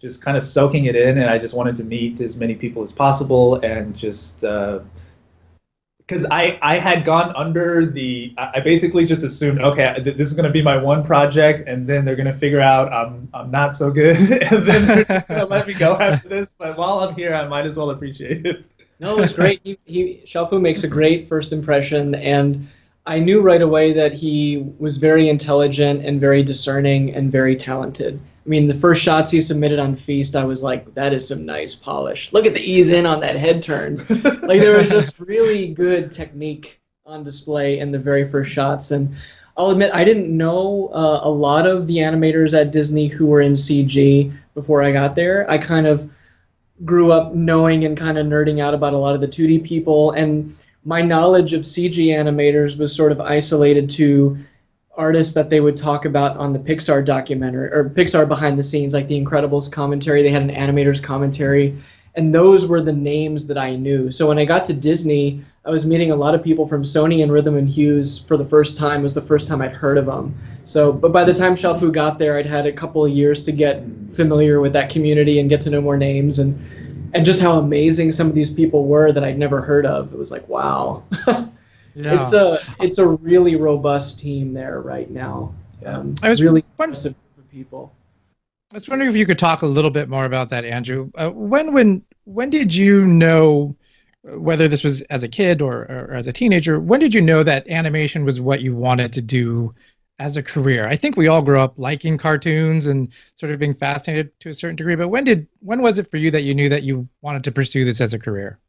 just 0.00 0.20
kind 0.20 0.36
of 0.36 0.42
soaking 0.42 0.86
it 0.86 0.96
in, 0.96 1.18
and 1.18 1.30
I 1.30 1.38
just 1.38 1.54
wanted 1.54 1.76
to 1.76 1.84
meet 1.84 2.20
as 2.20 2.34
many 2.34 2.56
people 2.56 2.82
as 2.82 2.90
possible, 2.90 3.60
and 3.62 3.94
just 3.94 4.42
because 6.10 6.26
I 6.30 6.58
I 6.60 6.78
had 6.78 7.04
gone 7.04 7.32
under 7.36 7.86
the 7.86 8.34
I 8.36 8.58
basically 8.60 9.06
just 9.06 9.22
assumed 9.22 9.60
okay 9.60 10.00
this 10.00 10.28
is 10.28 10.34
going 10.34 10.44
to 10.44 10.50
be 10.50 10.62
my 10.62 10.76
one 10.76 11.04
project, 11.04 11.68
and 11.68 11.86
then 11.86 12.04
they're 12.04 12.16
going 12.16 12.26
to 12.26 12.38
figure 12.38 12.60
out 12.60 12.92
I'm 12.92 13.28
I'm 13.32 13.50
not 13.50 13.76
so 13.76 13.90
good, 13.90 14.16
and 14.52 14.66
then 14.66 14.86
they're 14.86 15.04
just 15.04 15.28
going 15.28 15.40
to 15.46 15.46
let 15.46 15.68
me 15.68 15.74
go 15.74 15.94
after 15.94 16.28
this. 16.28 16.54
But 16.58 16.76
while 16.76 16.98
I'm 17.00 17.14
here, 17.14 17.34
I 17.34 17.46
might 17.46 17.64
as 17.64 17.76
well 17.76 17.90
appreciate 17.90 18.44
it. 18.44 18.64
No, 18.98 19.16
it 19.16 19.20
was 19.20 19.32
great. 19.32 19.60
He, 19.62 19.78
he 19.86 20.22
Shaofu 20.26 20.60
makes 20.60 20.82
a 20.82 20.88
great 20.88 21.28
first 21.28 21.52
impression, 21.52 22.16
and 22.16 22.68
I 23.06 23.20
knew 23.20 23.40
right 23.40 23.62
away 23.62 23.92
that 23.92 24.12
he 24.12 24.68
was 24.78 24.96
very 24.96 25.28
intelligent 25.28 26.04
and 26.04 26.20
very 26.20 26.42
discerning 26.42 27.14
and 27.14 27.30
very 27.30 27.54
talented. 27.54 28.20
I 28.50 28.58
mean, 28.58 28.66
the 28.66 28.74
first 28.74 29.00
shots 29.00 29.30
he 29.30 29.40
submitted 29.40 29.78
on 29.78 29.94
Feast, 29.94 30.34
I 30.34 30.42
was 30.42 30.64
like, 30.64 30.92
that 30.94 31.12
is 31.12 31.28
some 31.28 31.46
nice 31.46 31.76
polish. 31.76 32.32
Look 32.32 32.46
at 32.46 32.52
the 32.52 32.60
ease 32.60 32.90
in 32.90 33.06
on 33.06 33.20
that 33.20 33.36
head 33.36 33.62
turn. 33.62 33.98
like 34.42 34.60
there 34.60 34.76
was 34.76 34.88
just 34.88 35.20
really 35.20 35.68
good 35.68 36.10
technique 36.10 36.80
on 37.06 37.22
display 37.22 37.78
in 37.78 37.92
the 37.92 37.98
very 38.00 38.28
first 38.28 38.50
shots. 38.50 38.90
And 38.90 39.14
I'll 39.56 39.70
admit, 39.70 39.92
I 39.94 40.02
didn't 40.02 40.36
know 40.36 40.90
uh, 40.92 41.20
a 41.22 41.30
lot 41.30 41.64
of 41.64 41.86
the 41.86 41.98
animators 41.98 42.52
at 42.60 42.72
Disney 42.72 43.06
who 43.06 43.28
were 43.28 43.40
in 43.40 43.52
CG 43.52 44.36
before 44.54 44.82
I 44.82 44.90
got 44.90 45.14
there. 45.14 45.48
I 45.48 45.56
kind 45.56 45.86
of 45.86 46.10
grew 46.84 47.12
up 47.12 47.32
knowing 47.32 47.84
and 47.84 47.96
kind 47.96 48.18
of 48.18 48.26
nerding 48.26 48.60
out 48.60 48.74
about 48.74 48.94
a 48.94 48.98
lot 48.98 49.14
of 49.14 49.20
the 49.20 49.28
2D 49.28 49.62
people. 49.62 50.10
And 50.10 50.56
my 50.84 51.02
knowledge 51.02 51.52
of 51.52 51.60
CG 51.60 52.06
animators 52.06 52.76
was 52.76 52.96
sort 52.96 53.12
of 53.12 53.20
isolated 53.20 53.88
to 53.90 54.36
artists 55.00 55.32
that 55.32 55.48
they 55.48 55.60
would 55.60 55.76
talk 55.76 56.04
about 56.04 56.36
on 56.36 56.52
the 56.52 56.58
Pixar 56.58 57.04
documentary 57.04 57.72
or 57.72 57.88
Pixar 57.88 58.28
behind 58.28 58.58
the 58.58 58.62
scenes, 58.62 58.92
like 58.92 59.08
the 59.08 59.20
Incredibles 59.20 59.72
commentary. 59.72 60.22
They 60.22 60.30
had 60.30 60.42
an 60.42 60.50
animator's 60.50 61.00
commentary, 61.00 61.76
and 62.14 62.34
those 62.34 62.66
were 62.66 62.82
the 62.82 62.92
names 62.92 63.46
that 63.46 63.56
I 63.56 63.76
knew. 63.76 64.10
So 64.10 64.28
when 64.28 64.38
I 64.38 64.44
got 64.44 64.66
to 64.66 64.74
Disney, 64.74 65.42
I 65.64 65.70
was 65.70 65.86
meeting 65.86 66.10
a 66.10 66.16
lot 66.16 66.34
of 66.34 66.42
people 66.42 66.68
from 66.68 66.82
Sony 66.82 67.22
and 67.22 67.32
Rhythm 67.32 67.56
and 67.56 67.68
Hues 67.68 68.18
for 68.18 68.36
the 68.36 68.44
first 68.44 68.76
time. 68.76 69.00
It 69.00 69.04
was 69.04 69.14
the 69.14 69.22
first 69.22 69.48
time 69.48 69.62
I'd 69.62 69.72
heard 69.72 69.98
of 69.98 70.06
them. 70.06 70.34
So, 70.64 70.92
but 70.92 71.12
by 71.12 71.24
the 71.24 71.34
time 71.34 71.54
Shaofu 71.54 71.92
got 71.92 72.18
there, 72.18 72.38
I'd 72.38 72.46
had 72.46 72.66
a 72.66 72.72
couple 72.72 73.04
of 73.04 73.10
years 73.10 73.42
to 73.44 73.52
get 73.52 73.82
familiar 74.12 74.60
with 74.60 74.72
that 74.74 74.90
community 74.90 75.40
and 75.40 75.48
get 75.48 75.60
to 75.62 75.70
know 75.70 75.80
more 75.80 75.96
names 75.96 76.38
and 76.38 76.58
and 77.12 77.24
just 77.24 77.40
how 77.40 77.58
amazing 77.58 78.12
some 78.12 78.28
of 78.28 78.34
these 78.34 78.52
people 78.52 78.84
were 78.84 79.12
that 79.12 79.24
I'd 79.24 79.38
never 79.38 79.60
heard 79.60 79.84
of. 79.84 80.12
It 80.12 80.18
was 80.18 80.30
like, 80.30 80.48
wow. 80.48 81.02
Yeah. 81.94 82.20
It's 82.20 82.32
a 82.32 82.58
it's 82.80 82.98
a 82.98 83.06
really 83.06 83.56
robust 83.56 84.20
team 84.20 84.52
there 84.52 84.80
right 84.80 85.10
now. 85.10 85.54
Um, 85.84 86.14
I 86.22 86.28
was 86.28 86.42
really 86.42 86.64
won- 86.78 86.90
impressive 86.90 87.14
group 87.14 87.46
of 87.46 87.50
people. 87.50 87.92
I 88.72 88.76
was 88.76 88.88
wondering 88.88 89.10
if 89.10 89.16
you 89.16 89.26
could 89.26 89.38
talk 89.38 89.62
a 89.62 89.66
little 89.66 89.90
bit 89.90 90.08
more 90.08 90.24
about 90.24 90.50
that, 90.50 90.64
Andrew. 90.64 91.10
Uh, 91.16 91.30
when 91.30 91.72
when 91.72 92.02
when 92.24 92.50
did 92.50 92.74
you 92.74 93.04
know, 93.06 93.74
whether 94.22 94.68
this 94.68 94.84
was 94.84 95.02
as 95.02 95.24
a 95.24 95.28
kid 95.28 95.60
or, 95.60 95.82
or 95.90 96.14
as 96.14 96.28
a 96.28 96.32
teenager, 96.32 96.78
when 96.78 97.00
did 97.00 97.12
you 97.12 97.20
know 97.20 97.42
that 97.42 97.68
animation 97.68 98.24
was 98.24 98.40
what 98.40 98.60
you 98.60 98.76
wanted 98.76 99.12
to 99.14 99.20
do 99.20 99.74
as 100.20 100.36
a 100.36 100.42
career? 100.42 100.86
I 100.86 100.94
think 100.94 101.16
we 101.16 101.26
all 101.26 101.42
grew 101.42 101.58
up 101.58 101.74
liking 101.78 102.16
cartoons 102.16 102.86
and 102.86 103.08
sort 103.34 103.50
of 103.50 103.58
being 103.58 103.74
fascinated 103.74 104.38
to 104.40 104.50
a 104.50 104.54
certain 104.54 104.76
degree. 104.76 104.94
But 104.94 105.08
when 105.08 105.24
did 105.24 105.48
when 105.58 105.82
was 105.82 105.98
it 105.98 106.08
for 106.08 106.18
you 106.18 106.30
that 106.30 106.42
you 106.42 106.54
knew 106.54 106.68
that 106.68 106.84
you 106.84 107.08
wanted 107.22 107.42
to 107.44 107.52
pursue 107.52 107.84
this 107.84 108.00
as 108.00 108.14
a 108.14 108.18
career? 108.20 108.60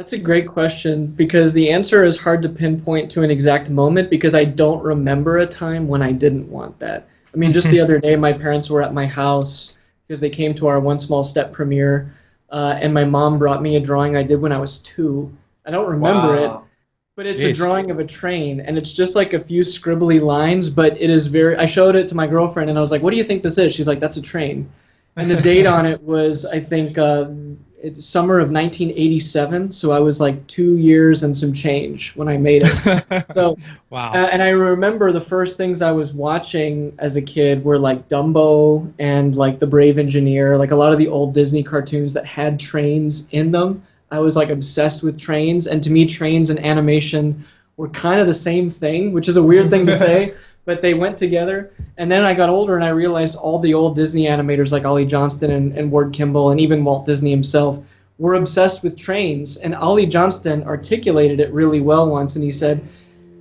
That's 0.00 0.14
a 0.14 0.18
great 0.18 0.48
question 0.48 1.08
because 1.08 1.52
the 1.52 1.68
answer 1.68 2.06
is 2.06 2.18
hard 2.18 2.40
to 2.40 2.48
pinpoint 2.48 3.10
to 3.10 3.22
an 3.22 3.30
exact 3.30 3.68
moment 3.68 4.08
because 4.08 4.34
I 4.34 4.46
don't 4.46 4.82
remember 4.82 5.36
a 5.36 5.46
time 5.46 5.88
when 5.88 6.00
I 6.00 6.10
didn't 6.10 6.48
want 6.48 6.78
that. 6.78 7.06
I 7.34 7.36
mean, 7.36 7.52
just 7.52 7.68
the 7.68 7.80
other 7.84 7.98
day, 7.98 8.16
my 8.16 8.32
parents 8.32 8.70
were 8.70 8.80
at 8.80 8.94
my 8.94 9.04
house 9.04 9.76
because 10.08 10.18
they 10.18 10.30
came 10.30 10.54
to 10.54 10.68
our 10.68 10.80
One 10.80 10.98
Small 10.98 11.22
Step 11.22 11.52
premiere, 11.52 12.14
uh, 12.48 12.78
and 12.80 12.94
my 12.94 13.04
mom 13.04 13.38
brought 13.38 13.60
me 13.60 13.76
a 13.76 13.80
drawing 13.80 14.16
I 14.16 14.22
did 14.22 14.40
when 14.40 14.52
I 14.52 14.58
was 14.58 14.78
two. 14.78 15.30
I 15.66 15.70
don't 15.70 15.86
remember 15.86 16.34
it, 16.34 16.50
but 17.14 17.26
it's 17.26 17.42
a 17.42 17.52
drawing 17.52 17.90
of 17.90 17.98
a 17.98 18.04
train, 18.06 18.60
and 18.60 18.78
it's 18.78 18.92
just 18.92 19.14
like 19.14 19.34
a 19.34 19.44
few 19.44 19.60
scribbly 19.60 20.18
lines, 20.18 20.70
but 20.70 20.98
it 20.98 21.10
is 21.10 21.26
very. 21.26 21.58
I 21.58 21.66
showed 21.66 21.94
it 21.94 22.08
to 22.08 22.14
my 22.14 22.26
girlfriend, 22.26 22.70
and 22.70 22.78
I 22.78 22.80
was 22.80 22.90
like, 22.90 23.02
"What 23.02 23.10
do 23.10 23.18
you 23.18 23.24
think 23.24 23.42
this 23.42 23.58
is?" 23.58 23.74
She's 23.74 23.86
like, 23.86 24.00
"That's 24.00 24.16
a 24.16 24.22
train," 24.22 24.66
and 25.16 25.30
the 25.30 25.36
date 25.36 25.66
on 25.66 25.84
it 25.84 26.00
was, 26.00 26.46
I 26.46 26.58
think, 26.58 26.96
uh, 26.96 27.26
summer 27.98 28.38
of 28.38 28.50
1987. 28.50 29.72
So 29.72 29.92
I 29.92 29.98
was 29.98 30.20
like 30.20 30.46
two 30.46 30.76
years 30.76 31.22
and 31.22 31.36
some 31.36 31.52
change 31.52 32.12
when 32.14 32.28
I 32.28 32.36
made 32.36 32.62
it. 32.64 33.24
So 33.32 33.56
wow. 33.90 34.12
uh, 34.12 34.28
and 34.32 34.42
I 34.42 34.50
remember 34.50 35.12
the 35.12 35.20
first 35.20 35.56
things 35.56 35.82
I 35.82 35.92
was 35.92 36.12
watching 36.12 36.94
as 36.98 37.16
a 37.16 37.22
kid 37.22 37.64
were 37.64 37.78
like 37.78 38.08
Dumbo 38.08 38.92
and 38.98 39.36
like 39.36 39.60
The 39.60 39.66
Brave 39.66 39.98
Engineer, 39.98 40.56
like 40.58 40.70
a 40.72 40.76
lot 40.76 40.92
of 40.92 40.98
the 40.98 41.08
old 41.08 41.32
Disney 41.32 41.62
cartoons 41.62 42.12
that 42.14 42.26
had 42.26 42.58
trains 42.58 43.28
in 43.30 43.50
them. 43.52 43.82
I 44.10 44.18
was 44.18 44.36
like 44.36 44.50
obsessed 44.50 45.02
with 45.02 45.18
trains, 45.18 45.66
and 45.66 45.82
to 45.84 45.90
me, 45.90 46.06
trains 46.06 46.50
and 46.50 46.58
animation 46.64 47.44
were 47.76 47.88
kind 47.88 48.20
of 48.20 48.26
the 48.26 48.32
same 48.32 48.68
thing, 48.68 49.12
which 49.12 49.28
is 49.28 49.36
a 49.36 49.42
weird 49.42 49.70
thing 49.70 49.86
to 49.86 49.94
say, 50.06 50.34
but 50.70 50.80
they 50.80 50.94
went 50.94 51.18
together. 51.18 51.72
And 51.98 52.08
then 52.08 52.22
I 52.22 52.32
got 52.32 52.48
older 52.48 52.76
and 52.76 52.84
I 52.84 52.90
realized 52.90 53.34
all 53.34 53.58
the 53.58 53.74
old 53.74 53.96
Disney 53.96 54.26
animators 54.26 54.70
like 54.70 54.84
Ollie 54.84 55.04
Johnston 55.04 55.50
and, 55.50 55.76
and 55.76 55.90
Ward 55.90 56.12
Kimball 56.12 56.50
and 56.50 56.60
even 56.60 56.84
Walt 56.84 57.06
Disney 57.06 57.32
himself 57.32 57.82
were 58.18 58.34
obsessed 58.34 58.84
with 58.84 58.96
trains. 58.96 59.56
And 59.56 59.74
Ollie 59.74 60.06
Johnston 60.06 60.62
articulated 60.62 61.40
it 61.40 61.52
really 61.52 61.80
well 61.80 62.08
once, 62.08 62.36
and 62.36 62.44
he 62.44 62.52
said, 62.52 62.86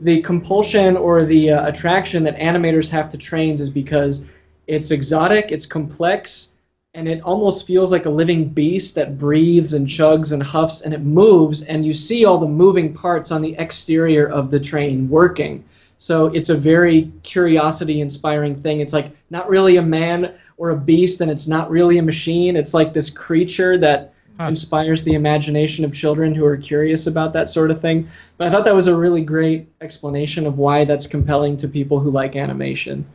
the 0.02 0.24
compulsion 0.24 0.98
or 0.98 1.24
the 1.24 1.52
uh, 1.52 1.68
attraction 1.68 2.24
that 2.24 2.36
animators 2.40 2.90
have 2.90 3.12
to 3.12 3.18
trains 3.20 3.62
is 3.62 3.70
because 3.70 4.26
it's 4.66 4.90
exotic, 4.90 5.52
it's 5.52 5.68
complex, 5.68 6.54
and 6.96 7.08
it 7.08 7.22
almost 7.22 7.68
feels 7.68 7.92
like 7.92 8.08
a 8.08 8.10
living 8.10 8.50
beast 8.50 8.96
that 8.96 9.20
breathes 9.20 9.76
and 9.76 9.86
chugs 9.86 10.32
and 10.32 10.42
huffs 10.42 10.82
and 10.82 10.96
it 10.96 11.02
moves, 11.02 11.62
and 11.62 11.86
you 11.86 11.94
see 11.94 12.26
all 12.26 12.40
the 12.40 12.48
moving 12.48 12.92
parts 12.92 13.30
on 13.30 13.44
the 13.44 13.56
exterior 13.60 14.26
of 14.26 14.50
the 14.50 14.60
train 14.60 15.08
working. 15.08 15.64
So 16.00 16.28
it's 16.28 16.50
a 16.50 16.58
very 16.58 17.12
curiosity 17.24 18.02
inspiring 18.02 18.62
thing. 18.62 18.80
It's 18.80 18.94
like 18.94 19.12
not 19.30 19.50
really 19.50 19.78
a 19.78 19.84
man 19.84 20.34
or 20.58 20.72
a 20.72 20.78
beast, 20.78 21.22
and 21.22 21.30
it's 21.32 21.48
not 21.48 21.70
really 21.70 22.00
a 22.00 22.04
machine. 22.04 22.56
It's 22.58 22.74
like 22.74 22.94
this 22.94 23.10
creature 23.12 23.78
that 23.80 24.14
Huh. 24.38 24.48
inspires 24.50 25.04
the 25.04 25.14
imagination 25.14 25.86
of 25.86 25.94
children 25.94 26.34
who 26.34 26.46
are 26.46 26.58
curious 26.58 27.08
about 27.08 27.34
that 27.34 27.50
sort 27.50 27.72
of 27.72 27.82
thing. 27.82 28.08
But 28.38 28.48
I 28.48 28.52
thought 28.52 28.66
that 28.66 28.76
was 28.76 28.88
a 28.88 28.96
really 28.96 29.22
great 29.22 29.68
explanation 29.82 30.48
of 30.48 30.58
why 30.58 30.86
that's 30.86 31.08
compelling 31.08 31.58
to 31.58 31.68
people 31.68 32.00
who 32.00 32.12
like 32.12 32.36
animation. 32.38 33.06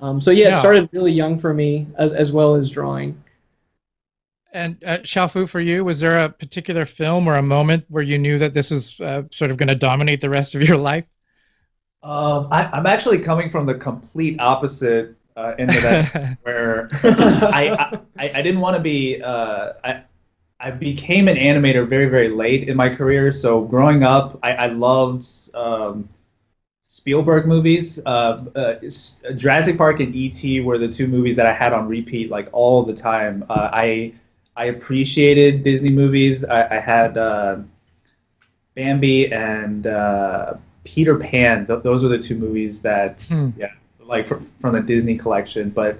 Um, 0.00 0.20
so 0.20 0.32
yeah, 0.32 0.48
it 0.48 0.54
started 0.54 0.88
really 0.92 1.12
young 1.12 1.38
for 1.38 1.54
me, 1.54 1.86
as 1.96 2.12
as 2.12 2.32
well 2.32 2.56
as 2.56 2.70
drawing. 2.70 3.16
And 4.52 4.82
uh, 4.84 4.98
Shaofu, 4.98 5.48
for 5.48 5.60
you, 5.60 5.84
was 5.84 6.00
there 6.00 6.18
a 6.18 6.28
particular 6.28 6.84
film 6.84 7.26
or 7.26 7.36
a 7.36 7.42
moment 7.42 7.84
where 7.88 8.02
you 8.02 8.18
knew 8.18 8.38
that 8.38 8.54
this 8.54 8.70
was 8.70 9.00
uh, 9.00 9.22
sort 9.32 9.50
of 9.50 9.56
going 9.56 9.68
to 9.68 9.74
dominate 9.74 10.20
the 10.20 10.30
rest 10.30 10.54
of 10.54 10.62
your 10.62 10.76
life? 10.92 11.06
Um, 12.02 12.48
I, 12.50 12.64
I'm 12.72 12.86
actually 12.86 13.20
coming 13.20 13.50
from 13.50 13.66
the 13.66 13.74
complete 13.74 14.40
opposite 14.40 15.16
uh, 15.36 15.54
end 15.58 15.74
of 15.74 15.82
that, 15.82 16.36
where 16.42 16.88
I, 17.02 17.96
I 18.18 18.30
I 18.34 18.42
didn't 18.42 18.60
want 18.60 18.76
to 18.76 18.82
be. 18.82 19.22
Uh, 19.22 19.74
I 19.84 20.02
I 20.60 20.70
became 20.70 21.28
an 21.28 21.36
animator 21.36 21.88
very 21.88 22.06
very 22.06 22.28
late 22.28 22.68
in 22.68 22.76
my 22.76 22.88
career. 22.88 23.32
So 23.32 23.62
growing 23.62 24.02
up, 24.02 24.38
I, 24.42 24.52
I 24.52 24.66
loved 24.66 25.26
um, 25.54 26.08
Spielberg 26.82 27.46
movies. 27.46 28.00
Uh, 28.04 28.44
uh, 28.54 28.74
Jurassic 29.36 29.78
Park 29.78 30.00
and 30.00 30.14
E.T. 30.14 30.60
were 30.60 30.78
the 30.78 30.88
two 30.88 31.06
movies 31.06 31.36
that 31.36 31.46
I 31.46 31.52
had 31.52 31.72
on 31.72 31.88
repeat 31.88 32.30
like 32.30 32.48
all 32.52 32.84
the 32.84 32.94
time. 32.94 33.44
Uh, 33.48 33.70
I 33.72 34.12
I 34.56 34.66
appreciated 34.66 35.62
Disney 35.62 35.90
movies. 35.90 36.44
I, 36.44 36.76
I 36.76 36.80
had 36.80 37.16
uh, 37.16 37.58
Bambi 38.74 39.32
and 39.32 39.86
uh, 39.86 40.54
Peter 40.84 41.16
Pan. 41.16 41.66
Th- 41.66 41.82
those 41.82 42.02
were 42.02 42.08
the 42.08 42.18
two 42.18 42.34
movies 42.36 42.82
that 42.82 43.22
Hmm. 43.28 43.50
yeah 43.56 43.68
like 44.04 44.26
fr- 44.26 44.36
from 44.60 44.74
the 44.74 44.80
Disney 44.80 45.16
collection. 45.16 45.70
But 45.70 45.98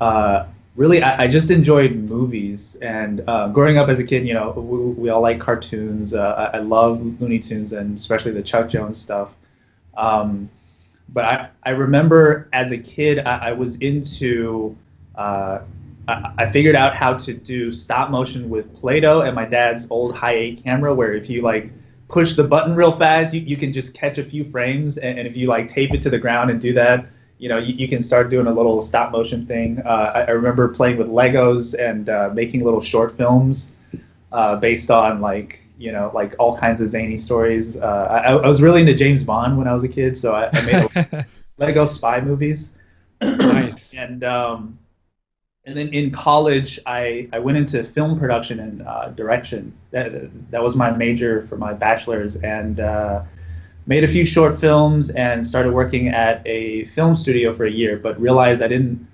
uh, 0.00 0.46
really, 0.76 1.02
I, 1.02 1.24
I 1.24 1.28
just 1.28 1.50
enjoyed 1.50 1.92
movies. 1.96 2.76
And 2.82 3.22
uh, 3.26 3.48
growing 3.48 3.78
up 3.78 3.88
as 3.88 3.98
a 3.98 4.04
kid, 4.04 4.26
you 4.26 4.34
know, 4.34 4.50
we, 4.50 4.78
we 5.02 5.08
all 5.08 5.22
like 5.22 5.40
cartoons. 5.40 6.14
Uh, 6.14 6.50
I, 6.52 6.58
I 6.58 6.60
love 6.60 7.00
Looney 7.20 7.38
Tunes 7.38 7.72
and 7.72 7.96
especially 7.96 8.32
the 8.32 8.42
Chuck 8.42 8.68
Jones 8.68 8.98
stuff. 9.00 9.30
Um, 9.96 10.48
but 11.08 11.24
I, 11.24 11.48
I 11.64 11.70
remember 11.70 12.48
as 12.52 12.70
a 12.70 12.78
kid, 12.78 13.20
I, 13.20 13.48
I 13.48 13.52
was 13.52 13.76
into. 13.76 14.76
Uh, 15.16 15.60
I, 16.06 16.32
I 16.38 16.50
figured 16.52 16.76
out 16.76 16.94
how 16.94 17.14
to 17.14 17.32
do 17.34 17.72
stop 17.72 18.10
motion 18.10 18.48
with 18.48 18.72
Play-Doh 18.76 19.22
and 19.22 19.34
my 19.34 19.44
dad's 19.46 19.90
old 19.90 20.14
high 20.14 20.34
eight 20.34 20.62
camera, 20.62 20.94
where 20.94 21.14
if 21.14 21.28
you 21.28 21.42
like 21.42 21.72
push 22.08 22.34
the 22.34 22.44
button 22.44 22.74
real 22.74 22.92
fast, 22.92 23.34
you, 23.34 23.40
you 23.40 23.56
can 23.56 23.72
just 23.72 23.94
catch 23.94 24.18
a 24.18 24.24
few 24.24 24.50
frames, 24.50 24.98
and, 24.98 25.18
and 25.18 25.28
if 25.28 25.36
you 25.36 25.46
like 25.46 25.68
tape 25.68 25.94
it 25.94 26.02
to 26.02 26.10
the 26.10 26.18
ground 26.18 26.50
and 26.50 26.60
do 26.60 26.72
that, 26.74 27.06
you 27.38 27.48
know, 27.48 27.58
you, 27.58 27.74
you 27.74 27.88
can 27.88 28.02
start 28.02 28.30
doing 28.30 28.46
a 28.46 28.52
little 28.52 28.82
stop 28.82 29.12
motion 29.12 29.46
thing. 29.46 29.80
Uh, 29.84 30.12
I, 30.14 30.20
I 30.22 30.30
remember 30.30 30.68
playing 30.68 30.96
with 30.96 31.08
Legos 31.08 31.78
and 31.78 32.08
uh, 32.08 32.30
making 32.34 32.64
little 32.64 32.80
short 32.80 33.16
films 33.16 33.72
uh, 34.32 34.56
based 34.56 34.90
on 34.90 35.20
like 35.20 35.60
you 35.78 35.92
know 35.92 36.10
like 36.12 36.34
all 36.38 36.56
kinds 36.56 36.80
of 36.80 36.88
zany 36.88 37.16
stories. 37.16 37.76
Uh, 37.76 38.08
I, 38.10 38.32
I 38.32 38.48
was 38.48 38.60
really 38.60 38.80
into 38.80 38.94
James 38.94 39.24
Bond 39.24 39.56
when 39.56 39.68
I 39.68 39.74
was 39.74 39.84
a 39.84 39.88
kid, 39.88 40.16
so 40.16 40.34
I, 40.34 40.50
I 40.52 40.64
made 40.64 40.90
a 40.96 41.26
Lego 41.58 41.86
spy 41.86 42.20
movies. 42.20 42.72
nice. 43.20 43.94
and 43.94 44.22
um, 44.24 44.78
and 45.68 45.76
then 45.76 45.88
in 45.88 46.10
college, 46.10 46.80
I, 46.86 47.28
I 47.30 47.38
went 47.38 47.58
into 47.58 47.84
film 47.84 48.18
production 48.18 48.58
and 48.58 48.80
uh, 48.80 49.10
direction. 49.10 49.76
That 49.90 50.30
that 50.50 50.62
was 50.62 50.74
my 50.74 50.90
major 50.90 51.46
for 51.46 51.58
my 51.58 51.74
bachelor's, 51.74 52.36
and 52.36 52.80
uh, 52.80 53.22
made 53.84 54.02
a 54.02 54.08
few 54.08 54.24
short 54.24 54.58
films 54.58 55.10
and 55.10 55.46
started 55.46 55.74
working 55.74 56.08
at 56.08 56.40
a 56.46 56.86
film 56.86 57.14
studio 57.14 57.54
for 57.54 57.66
a 57.66 57.70
year. 57.70 57.98
But 57.98 58.18
realized 58.18 58.62
I 58.62 58.68
didn't 58.68 59.06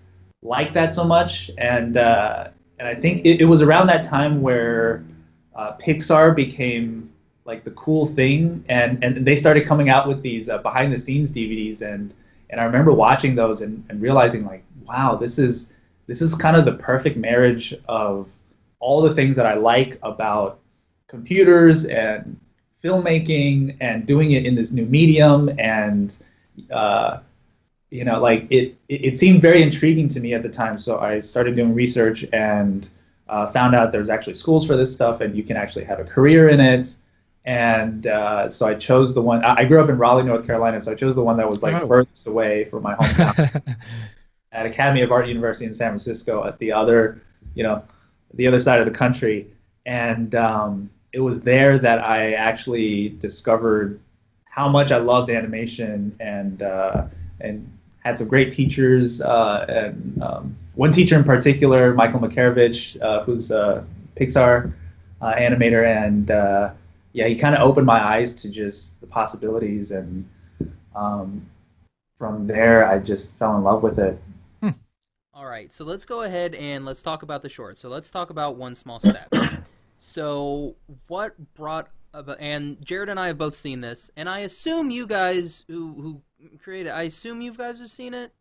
like 0.42 0.72
that 0.74 0.92
so 0.92 1.02
much, 1.02 1.50
and 1.58 1.96
uh, 1.96 2.50
and 2.78 2.86
I 2.86 2.94
think 2.94 3.26
it, 3.26 3.40
it 3.40 3.46
was 3.46 3.60
around 3.60 3.88
that 3.88 4.04
time 4.04 4.40
where 4.40 5.04
uh, 5.56 5.76
Pixar 5.78 6.36
became 6.36 7.10
like 7.46 7.64
the 7.64 7.72
cool 7.72 8.06
thing, 8.06 8.64
and 8.68 9.02
and 9.02 9.26
they 9.26 9.34
started 9.34 9.66
coming 9.66 9.88
out 9.88 10.06
with 10.06 10.22
these 10.22 10.48
uh, 10.48 10.58
behind 10.58 10.92
the 10.92 11.00
scenes 11.00 11.32
DVDs, 11.32 11.82
and 11.82 12.14
and 12.50 12.60
I 12.60 12.64
remember 12.64 12.92
watching 12.92 13.34
those 13.34 13.60
and, 13.60 13.84
and 13.88 14.00
realizing 14.00 14.46
like, 14.46 14.62
wow, 14.86 15.16
this 15.16 15.40
is 15.40 15.70
this 16.06 16.20
is 16.22 16.34
kind 16.34 16.56
of 16.56 16.64
the 16.64 16.72
perfect 16.72 17.16
marriage 17.16 17.74
of 17.88 18.28
all 18.80 19.02
the 19.02 19.14
things 19.14 19.36
that 19.36 19.46
I 19.46 19.54
like 19.54 19.98
about 20.02 20.58
computers 21.08 21.84
and 21.86 22.38
filmmaking 22.82 23.76
and 23.80 24.06
doing 24.06 24.32
it 24.32 24.44
in 24.44 24.54
this 24.54 24.70
new 24.72 24.84
medium 24.84 25.48
and 25.58 26.18
uh, 26.70 27.18
you 27.90 28.04
know 28.04 28.20
like 28.20 28.46
it, 28.50 28.76
it, 28.88 29.04
it 29.04 29.18
seemed 29.18 29.40
very 29.40 29.62
intriguing 29.62 30.08
to 30.08 30.20
me 30.20 30.34
at 30.34 30.42
the 30.42 30.48
time. 30.48 30.78
So 30.78 30.98
i 30.98 31.20
started 31.20 31.56
doing 31.56 31.74
research 31.74 32.24
and 32.32 32.88
uh, 33.28 33.50
found 33.52 33.74
out 33.74 33.90
there's 33.92 34.10
actually 34.10 34.34
schools 34.34 34.66
for 34.66 34.76
this 34.76 34.92
stuff 34.92 35.20
and 35.22 35.34
you 35.34 35.42
can 35.42 35.56
actually 35.56 35.84
have 35.84 35.98
a 36.00 36.04
career 36.04 36.50
in 36.50 36.60
it. 36.60 36.96
And 37.46 38.06
uh, 38.06 38.48
so 38.50 38.66
i 38.66 38.74
chose 38.74 39.12
the 39.14 39.20
one 39.20 39.44
i 39.44 39.64
grew 39.66 39.78
up 39.82 39.90
in 39.90 39.98
raleigh 39.98 40.22
north 40.22 40.46
carolina 40.46 40.80
so 40.80 40.92
i 40.92 40.94
chose 40.94 41.14
the 41.14 41.22
one 41.22 41.36
that 41.36 41.48
was 41.48 41.62
like 41.62 41.74
Oh. 41.74 41.86
furthest 41.86 42.26
away 42.26 42.64
from 42.70 42.82
my 42.82 42.94
hometown 42.94 43.76
at 44.54 44.64
academy 44.64 45.02
of 45.02 45.12
art 45.12 45.26
university 45.26 45.66
in 45.66 45.74
san 45.74 45.90
francisco 45.90 46.46
at 46.46 46.58
the 46.58 46.72
other 46.72 47.20
you 47.54 47.62
know 47.62 47.82
the 48.36 48.46
other 48.46 48.60
side 48.60 48.80
of 48.80 48.86
the 48.86 48.92
country. 48.92 49.50
And 49.86 50.34
um, 50.34 50.90
it 51.12 51.20
was 51.20 51.42
there 51.42 51.78
that 51.78 52.00
i 52.00 52.32
actually 52.32 53.10
discovered 53.20 54.00
how 54.44 54.68
much 54.68 54.90
i 54.90 54.96
loved 54.96 55.30
animation 55.30 56.14
and 56.18 56.62
uh, 56.62 57.06
and 57.40 57.70
had 58.04 58.18
some 58.18 58.28
great 58.28 58.50
teachers 58.50 59.22
uh, 59.22 59.64
and 59.68 60.22
um, 60.22 60.56
one 60.74 60.90
teacher 60.90 61.16
in 61.16 61.24
particular 61.24 61.94
michael 61.94 62.18
makarewicz 62.18 63.00
uh, 63.00 63.22
who's 63.24 63.50
a 63.50 63.86
pixar 64.16 64.72
uh, 65.20 65.34
animator. 65.34 65.86
And 65.86 66.30
uh, 66.30 66.72
yeah 67.12 67.28
he 67.28 67.36
kind 67.36 67.54
of 67.54 67.60
opened 67.60 67.86
my 67.86 68.02
eyes 68.02 68.34
to 68.34 68.48
just 68.48 69.00
the 69.00 69.06
possibilities. 69.06 69.92
And 69.92 70.28
um, 70.96 71.46
from 72.18 72.46
there 72.46 72.88
i 72.88 72.98
just 72.98 73.32
fell 73.34 73.56
in 73.56 73.62
love 73.62 73.82
with 73.82 73.98
it 73.98 74.18
All 75.36 75.46
right, 75.46 75.72
so 75.72 75.84
let's 75.84 76.04
go 76.04 76.22
ahead 76.22 76.54
and 76.54 76.84
let's 76.84 77.02
talk 77.02 77.24
about 77.24 77.42
the 77.42 77.48
short. 77.48 77.76
So 77.76 77.88
let's 77.88 78.08
talk 78.08 78.30
about 78.30 78.54
one 78.54 78.76
small 78.76 79.00
step. 79.00 79.28
so 79.98 80.76
what 81.08 81.34
brought 81.54 81.88
about, 82.12 82.36
and 82.38 82.76
Jared 82.84 83.08
and 83.08 83.18
I 83.18 83.26
have 83.26 83.36
both 83.36 83.56
seen 83.56 83.80
this, 83.80 84.12
and 84.16 84.28
I 84.28 84.40
assume 84.40 84.92
you 84.92 85.08
guys 85.08 85.64
who 85.66 86.22
who 86.40 86.58
created, 86.58 86.92
I 86.92 87.02
assume 87.02 87.40
you 87.40 87.52
guys 87.52 87.80
have 87.80 87.90
seen 87.90 88.14
it 88.14 88.32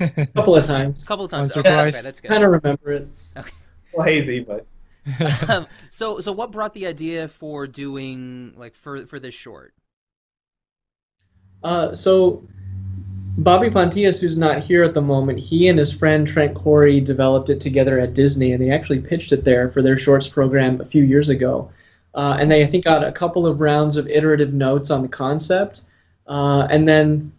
A 0.00 0.26
couple 0.34 0.56
of 0.56 0.64
times. 0.64 1.04
a 1.04 1.06
couple 1.06 1.24
of 1.24 1.30
times. 1.30 1.54
Once 1.54 1.66
Okay, 1.66 1.88
okay, 1.88 2.02
that's 2.02 2.18
good. 2.18 2.28
Kind 2.28 2.42
of 2.42 2.50
remember 2.50 2.90
it. 2.90 3.08
well, 3.92 4.04
hazy 4.04 4.40
but 4.40 4.66
um, 5.48 5.68
so 5.88 6.18
so 6.18 6.32
what 6.32 6.50
brought 6.50 6.74
the 6.74 6.86
idea 6.86 7.28
for 7.28 7.68
doing 7.68 8.54
like 8.56 8.74
for 8.74 9.06
for 9.06 9.20
this 9.20 9.34
short? 9.34 9.72
Uh, 11.62 11.94
so 11.94 12.42
Bobby 13.38 13.68
Pontius, 13.68 14.20
who's 14.20 14.38
not 14.38 14.60
here 14.60 14.84
at 14.84 14.94
the 14.94 15.00
moment, 15.00 15.40
he 15.40 15.66
and 15.66 15.76
his 15.78 15.92
friend 15.92 16.26
Trent 16.26 16.54
Correy 16.54 17.04
developed 17.04 17.50
it 17.50 17.60
together 17.60 17.98
at 17.98 18.14
Disney, 18.14 18.52
and 18.52 18.62
they 18.62 18.70
actually 18.70 19.00
pitched 19.00 19.32
it 19.32 19.44
there 19.44 19.70
for 19.70 19.82
their 19.82 19.98
shorts 19.98 20.28
program 20.28 20.80
a 20.80 20.84
few 20.84 21.02
years 21.02 21.30
ago. 21.30 21.68
Uh, 22.14 22.36
and 22.38 22.48
they, 22.48 22.62
I 22.62 22.66
think, 22.66 22.84
got 22.84 23.02
a 23.02 23.10
couple 23.10 23.44
of 23.44 23.60
rounds 23.60 23.96
of 23.96 24.06
iterative 24.06 24.54
notes 24.54 24.92
on 24.92 25.02
the 25.02 25.08
concept, 25.08 25.80
uh, 26.28 26.68
and 26.70 26.88
then 26.88 27.32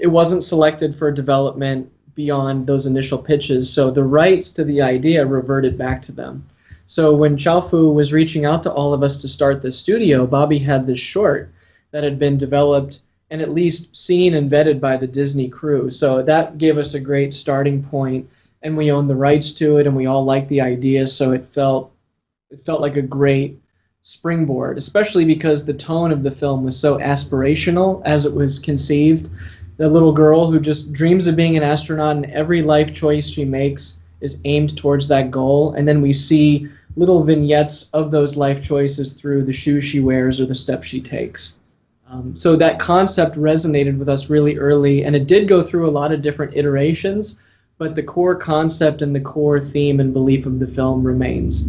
it 0.00 0.08
wasn't 0.08 0.42
selected 0.42 0.98
for 0.98 1.12
development 1.12 1.92
beyond 2.16 2.66
those 2.66 2.86
initial 2.86 3.18
pitches. 3.18 3.72
So 3.72 3.90
the 3.90 4.02
rights 4.02 4.50
to 4.52 4.64
the 4.64 4.82
idea 4.82 5.24
reverted 5.24 5.78
back 5.78 6.02
to 6.02 6.12
them. 6.12 6.44
So 6.88 7.14
when 7.14 7.36
Shaofu 7.36 7.94
was 7.94 8.12
reaching 8.12 8.46
out 8.46 8.64
to 8.64 8.72
all 8.72 8.92
of 8.92 9.04
us 9.04 9.20
to 9.22 9.28
start 9.28 9.62
the 9.62 9.70
studio, 9.70 10.26
Bobby 10.26 10.58
had 10.58 10.86
this 10.86 11.00
short 11.00 11.52
that 11.92 12.02
had 12.02 12.18
been 12.18 12.36
developed 12.36 13.00
and 13.30 13.42
at 13.42 13.54
least 13.54 13.94
seen 13.96 14.34
and 14.34 14.50
vetted 14.50 14.80
by 14.80 14.96
the 14.96 15.06
Disney 15.06 15.48
crew. 15.48 15.90
So 15.90 16.22
that 16.22 16.58
gave 16.58 16.78
us 16.78 16.94
a 16.94 17.00
great 17.00 17.34
starting 17.34 17.82
point, 17.82 18.28
and 18.62 18.76
we 18.76 18.90
owned 18.90 19.10
the 19.10 19.16
rights 19.16 19.52
to 19.54 19.78
it, 19.78 19.86
and 19.86 19.96
we 19.96 20.06
all 20.06 20.24
liked 20.24 20.48
the 20.48 20.60
idea. 20.60 21.06
So 21.06 21.32
it 21.32 21.46
felt 21.46 21.92
it 22.50 22.64
felt 22.64 22.80
like 22.80 22.96
a 22.96 23.02
great 23.02 23.58
springboard, 24.02 24.78
especially 24.78 25.24
because 25.24 25.64
the 25.64 25.74
tone 25.74 26.12
of 26.12 26.22
the 26.22 26.30
film 26.30 26.62
was 26.62 26.78
so 26.78 26.98
aspirational 26.98 28.00
as 28.04 28.24
it 28.24 28.32
was 28.32 28.60
conceived. 28.60 29.30
The 29.78 29.88
little 29.88 30.12
girl 30.12 30.50
who 30.50 30.60
just 30.60 30.92
dreams 30.92 31.26
of 31.26 31.34
being 31.34 31.56
an 31.56 31.64
astronaut, 31.64 32.16
and 32.16 32.26
every 32.26 32.62
life 32.62 32.94
choice 32.94 33.28
she 33.28 33.44
makes 33.44 34.00
is 34.20 34.40
aimed 34.44 34.76
towards 34.76 35.08
that 35.08 35.30
goal. 35.30 35.74
And 35.74 35.86
then 35.86 36.00
we 36.00 36.12
see 36.12 36.68
little 36.96 37.24
vignettes 37.24 37.90
of 37.92 38.10
those 38.10 38.36
life 38.36 38.62
choices 38.62 39.12
through 39.20 39.44
the 39.44 39.52
shoes 39.52 39.84
she 39.84 40.00
wears 40.00 40.40
or 40.40 40.46
the 40.46 40.54
steps 40.54 40.86
she 40.86 41.00
takes. 41.00 41.60
Um, 42.08 42.36
so 42.36 42.56
that 42.56 42.78
concept 42.78 43.36
resonated 43.36 43.98
with 43.98 44.08
us 44.08 44.30
really 44.30 44.56
early, 44.56 45.04
and 45.04 45.16
it 45.16 45.26
did 45.26 45.48
go 45.48 45.62
through 45.62 45.88
a 45.88 45.90
lot 45.90 46.12
of 46.12 46.22
different 46.22 46.56
iterations, 46.56 47.40
but 47.78 47.94
the 47.94 48.02
core 48.02 48.36
concept 48.36 49.02
and 49.02 49.14
the 49.14 49.20
core 49.20 49.60
theme 49.60 49.98
and 50.00 50.12
belief 50.12 50.46
of 50.46 50.58
the 50.58 50.66
film 50.66 51.02
remains. 51.02 51.68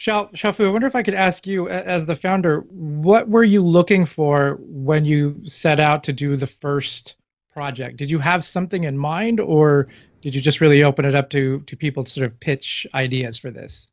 Shao, 0.00 0.30
Shaofu, 0.32 0.64
I 0.64 0.70
wonder 0.70 0.86
if 0.86 0.96
I 0.96 1.02
could 1.02 1.12
ask 1.12 1.46
you, 1.46 1.68
as 1.68 2.06
the 2.06 2.16
founder, 2.16 2.60
what 2.70 3.28
were 3.28 3.44
you 3.44 3.60
looking 3.60 4.06
for 4.06 4.58
when 4.62 5.04
you 5.04 5.38
set 5.44 5.78
out 5.78 6.02
to 6.04 6.12
do 6.14 6.38
the 6.38 6.46
first 6.46 7.16
project? 7.52 7.98
Did 7.98 8.10
you 8.10 8.18
have 8.18 8.42
something 8.42 8.84
in 8.84 8.96
mind, 8.96 9.40
or 9.40 9.88
did 10.22 10.34
you 10.34 10.40
just 10.40 10.62
really 10.62 10.82
open 10.82 11.04
it 11.04 11.14
up 11.14 11.28
to 11.30 11.60
to 11.60 11.76
people 11.76 12.02
to 12.02 12.10
sort 12.10 12.26
of 12.26 12.40
pitch 12.40 12.86
ideas 12.94 13.36
for 13.36 13.50
this? 13.50 13.90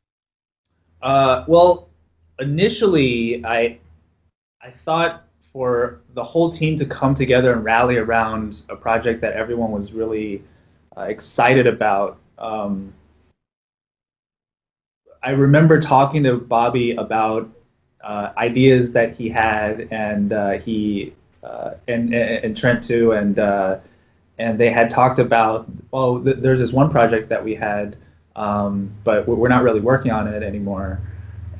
Uh, 1.02 1.44
well, 1.46 1.90
initially, 2.38 3.44
I 3.44 3.78
I 4.60 4.70
thought 4.70 5.24
for 5.52 6.00
the 6.14 6.24
whole 6.24 6.50
team 6.50 6.76
to 6.76 6.84
come 6.84 7.14
together 7.14 7.52
and 7.52 7.64
rally 7.64 7.96
around 7.96 8.62
a 8.68 8.76
project 8.76 9.20
that 9.20 9.34
everyone 9.34 9.70
was 9.70 9.92
really 9.92 10.42
uh, 10.96 11.02
excited 11.02 11.66
about. 11.66 12.18
Um, 12.38 12.92
I 15.22 15.30
remember 15.30 15.80
talking 15.80 16.24
to 16.24 16.36
Bobby 16.36 16.92
about 16.92 17.48
uh, 18.02 18.32
ideas 18.36 18.92
that 18.92 19.14
he 19.14 19.28
had, 19.28 19.88
and 19.92 20.32
uh, 20.32 20.50
he 20.52 21.14
uh, 21.42 21.74
and, 21.86 22.12
and 22.14 22.56
Trent 22.56 22.82
too, 22.82 23.12
and 23.12 23.38
uh, 23.38 23.78
and 24.38 24.58
they 24.58 24.70
had 24.70 24.90
talked 24.90 25.18
about 25.18 25.66
oh, 25.92 26.20
th- 26.22 26.38
there's 26.38 26.58
this 26.58 26.72
one 26.72 26.90
project 26.90 27.28
that 27.28 27.44
we 27.44 27.54
had, 27.54 27.96
um, 28.36 28.92
but 29.04 29.26
we're 29.26 29.48
not 29.48 29.62
really 29.62 29.80
working 29.80 30.10
on 30.10 30.26
it 30.26 30.42
anymore. 30.42 31.00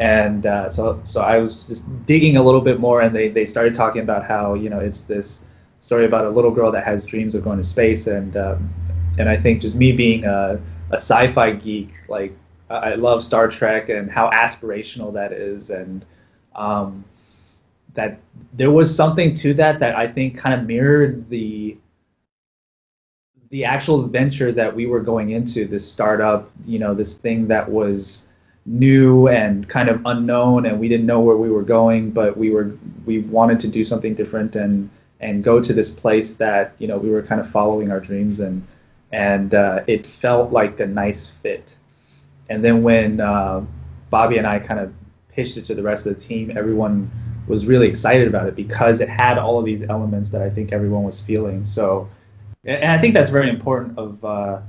And 0.00 0.46
uh, 0.46 0.70
so 0.70 1.00
so 1.04 1.22
I 1.22 1.38
was 1.38 1.66
just 1.66 1.84
digging 2.06 2.36
a 2.36 2.42
little 2.42 2.60
bit 2.60 2.78
more, 2.78 3.00
and 3.00 3.14
they 3.14 3.28
they 3.28 3.44
started 3.46 3.74
talking 3.74 4.02
about 4.02 4.24
how 4.24 4.54
you 4.54 4.70
know 4.70 4.78
it's 4.78 5.02
this 5.02 5.42
story 5.80 6.04
about 6.04 6.24
a 6.24 6.30
little 6.30 6.50
girl 6.50 6.70
that 6.72 6.84
has 6.84 7.04
dreams 7.04 7.34
of 7.34 7.42
going 7.42 7.58
to 7.58 7.64
space, 7.64 8.06
and 8.06 8.36
um, 8.36 8.72
and 9.18 9.28
I 9.28 9.36
think 9.36 9.60
just 9.60 9.74
me 9.74 9.92
being 9.92 10.24
a, 10.24 10.60
a 10.90 10.94
sci-fi 10.94 11.50
geek, 11.52 11.94
like 12.08 12.36
I 12.70 12.94
love 12.94 13.24
Star 13.24 13.48
Trek 13.48 13.88
and 13.88 14.10
how 14.10 14.30
aspirational 14.30 15.12
that 15.14 15.32
is, 15.32 15.70
and 15.70 16.04
um, 16.54 17.04
that 17.94 18.20
there 18.52 18.70
was 18.70 18.94
something 18.94 19.34
to 19.34 19.54
that 19.54 19.80
that 19.80 19.96
I 19.96 20.06
think 20.06 20.36
kind 20.38 20.58
of 20.60 20.66
mirrored 20.66 21.28
the 21.28 21.76
the 23.50 23.64
actual 23.64 24.02
venture 24.02 24.52
that 24.52 24.74
we 24.74 24.86
were 24.86 25.00
going 25.00 25.30
into, 25.30 25.66
this 25.66 25.90
startup, 25.90 26.50
you 26.66 26.78
know, 26.78 26.94
this 26.94 27.14
thing 27.14 27.48
that 27.48 27.68
was 27.68 28.27
new 28.68 29.28
and 29.28 29.68
kind 29.68 29.88
of 29.88 30.02
unknown, 30.04 30.66
and 30.66 30.78
we 30.78 30.88
didn't 30.88 31.06
know 31.06 31.20
where 31.20 31.36
we 31.36 31.50
were 31.50 31.62
going, 31.62 32.10
but 32.10 32.36
we 32.36 32.50
were 32.50 32.72
we 33.06 33.20
wanted 33.20 33.58
to 33.60 33.68
do 33.68 33.82
something 33.84 34.14
different 34.14 34.56
and 34.56 34.90
and 35.20 35.42
go 35.42 35.60
to 35.60 35.72
this 35.72 35.90
place 35.90 36.34
that 36.34 36.74
you 36.78 36.86
know 36.86 36.98
we 36.98 37.10
were 37.10 37.22
kind 37.22 37.40
of 37.40 37.50
following 37.50 37.90
our 37.90 38.00
dreams 38.00 38.40
and 38.40 38.64
and 39.12 39.54
uh, 39.54 39.80
it 39.86 40.06
felt 40.06 40.52
like 40.52 40.78
a 40.80 40.86
nice 40.86 41.32
fit. 41.42 41.78
And 42.50 42.62
then 42.64 42.82
when 42.82 43.20
uh, 43.20 43.64
Bobby 44.10 44.38
and 44.38 44.46
I 44.46 44.58
kind 44.58 44.80
of 44.80 44.92
pitched 45.30 45.56
it 45.56 45.64
to 45.66 45.74
the 45.74 45.82
rest 45.82 46.06
of 46.06 46.14
the 46.14 46.20
team, 46.20 46.52
everyone 46.56 47.10
was 47.46 47.64
really 47.64 47.88
excited 47.88 48.28
about 48.28 48.46
it 48.46 48.54
because 48.54 49.00
it 49.00 49.08
had 49.08 49.38
all 49.38 49.58
of 49.58 49.64
these 49.64 49.82
elements 49.84 50.28
that 50.30 50.42
I 50.42 50.50
think 50.50 50.72
everyone 50.72 51.04
was 51.04 51.20
feeling. 51.20 51.64
So, 51.64 52.08
and 52.64 52.92
I 52.92 52.98
think 53.00 53.14
that's 53.14 53.30
very 53.30 53.48
important 53.48 53.98
of 53.98 54.22
uh, 54.22 54.60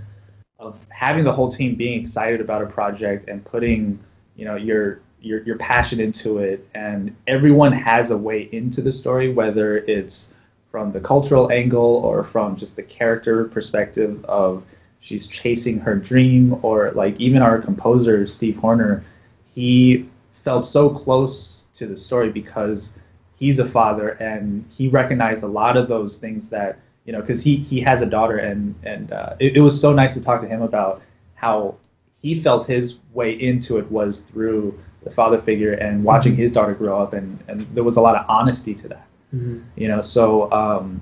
of 0.60 0.78
having 0.90 1.24
the 1.24 1.32
whole 1.32 1.50
team 1.50 1.76
being 1.76 2.02
excited 2.02 2.42
about 2.42 2.62
a 2.62 2.66
project 2.66 3.30
and 3.30 3.44
putting 3.46 3.98
you 4.36 4.46
know 4.46 4.56
your 4.56 5.00
your 5.22 5.42
your 5.44 5.58
passion 5.58 6.00
into 6.00 6.40
it, 6.40 6.68
and 6.76 7.16
everyone 7.28 7.72
has 7.72 8.12
a 8.12 8.18
way 8.18 8.50
into 8.52 8.82
the 8.82 8.92
story, 8.92 9.32
whether 9.32 9.78
it's 9.78 10.34
from 10.72 10.92
the 10.92 11.00
cultural 11.00 11.52
angle 11.52 12.02
or 12.06 12.24
from 12.24 12.56
just 12.56 12.76
the 12.76 12.84
character 12.84 13.46
perspective 13.46 14.24
of 14.26 14.64
she's 15.02 15.28
chasing 15.28 15.80
her 15.80 15.96
dream 15.96 16.60
or 16.64 16.92
like 16.92 17.20
even 17.20 17.42
our 17.42 17.60
composer 17.60 18.28
Steve 18.28 18.58
Horner 18.58 19.04
he 19.48 20.06
felt 20.44 20.66
so 20.66 20.90
close 20.90 21.66
to 21.74 21.88
the 21.88 21.98
story 21.98 22.30
because 22.30 22.94
he's 23.36 23.60
a 23.60 23.66
father 23.66 24.10
and 24.10 24.66
he 24.70 24.88
recognized 24.88 25.44
a 25.44 25.48
lot 25.48 25.78
of 25.78 25.88
those 25.88 26.18
things 26.18 26.50
that 26.50 26.78
you 27.10 27.14
know 27.14 27.22
because 27.22 27.42
he 27.42 27.56
he 27.56 27.82
has 27.82 28.04
a 28.04 28.06
daughter 28.06 28.38
and 28.38 28.76
and 28.84 29.12
uh, 29.12 29.36
it, 29.40 29.58
it 29.58 29.62
was 29.62 29.82
so 29.82 29.92
nice 29.92 30.14
to 30.14 30.22
talk 30.22 30.40
to 30.40 30.48
him 30.48 30.62
about 30.62 31.02
how 31.34 31.76
he 32.22 32.40
felt 32.40 32.68
his 32.68 32.98
way 33.14 33.32
into 33.32 33.80
it 33.80 33.90
was 33.90 34.20
through 34.20 34.80
the 35.04 35.10
father 35.10 35.40
figure 35.40 35.74
and 35.74 36.04
watching 36.04 36.36
his 36.36 36.52
daughter 36.52 36.76
grow 36.76 37.02
up 37.02 37.14
and 37.14 37.44
and 37.48 37.62
there 37.74 37.84
was 37.84 37.98
a 37.98 38.02
lot 38.02 38.16
of 38.16 38.24
honesty 38.30 38.76
to 38.76 38.88
that 38.88 39.08
you 39.76 39.88
know 39.88 40.04
so 40.04 40.52
um, 40.52 41.02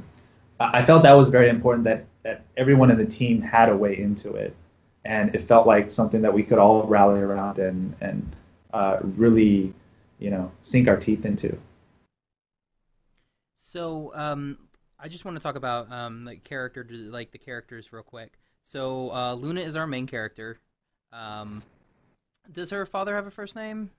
I 0.62 0.80
I 0.80 0.86
felt 0.86 1.04
that 1.04 1.12
was 1.12 1.28
very 1.28 1.50
important 1.50 1.84
that 1.84 2.06
that 2.24 2.46
everyone 2.56 2.90
in 2.90 2.98
the 2.98 3.06
team 3.06 3.42
had 3.42 3.68
a 3.68 3.76
way 3.76 4.00
into 4.00 4.36
it, 4.36 4.56
and 5.04 5.36
it 5.36 5.42
felt 5.42 5.68
like 5.68 5.92
something 5.92 6.22
that 6.22 6.34
we 6.34 6.42
could 6.42 6.58
all 6.58 6.84
rally 6.84 7.20
around 7.20 7.60
and 7.60 7.94
and 8.00 8.36
uh, 8.74 8.98
really, 9.02 9.74
you 10.20 10.30
know, 10.30 10.52
sink 10.62 10.88
our 10.88 10.98
teeth 10.98 11.26
into. 11.26 11.58
So, 13.56 14.12
um, 14.16 14.58
I 15.00 15.08
just 15.08 15.26
want 15.26 15.38
to 15.38 15.44
talk 15.44 15.56
about 15.56 15.92
um, 15.92 16.26
like 16.26 16.44
character, 16.44 16.86
like 16.90 17.32
the 17.32 17.38
characters, 17.38 17.94
real 17.94 18.04
quick. 18.04 18.40
So, 18.64 19.12
uh, 19.14 19.34
Luna 19.36 19.62
is 19.62 19.76
our 19.76 19.88
main 19.88 20.08
character. 20.08 20.60
Um, 21.12 21.64
does 22.52 22.70
her 22.72 22.86
father 22.86 23.16
have 23.16 23.28
a 23.28 23.32
first 23.32 23.56
name? 23.56 23.92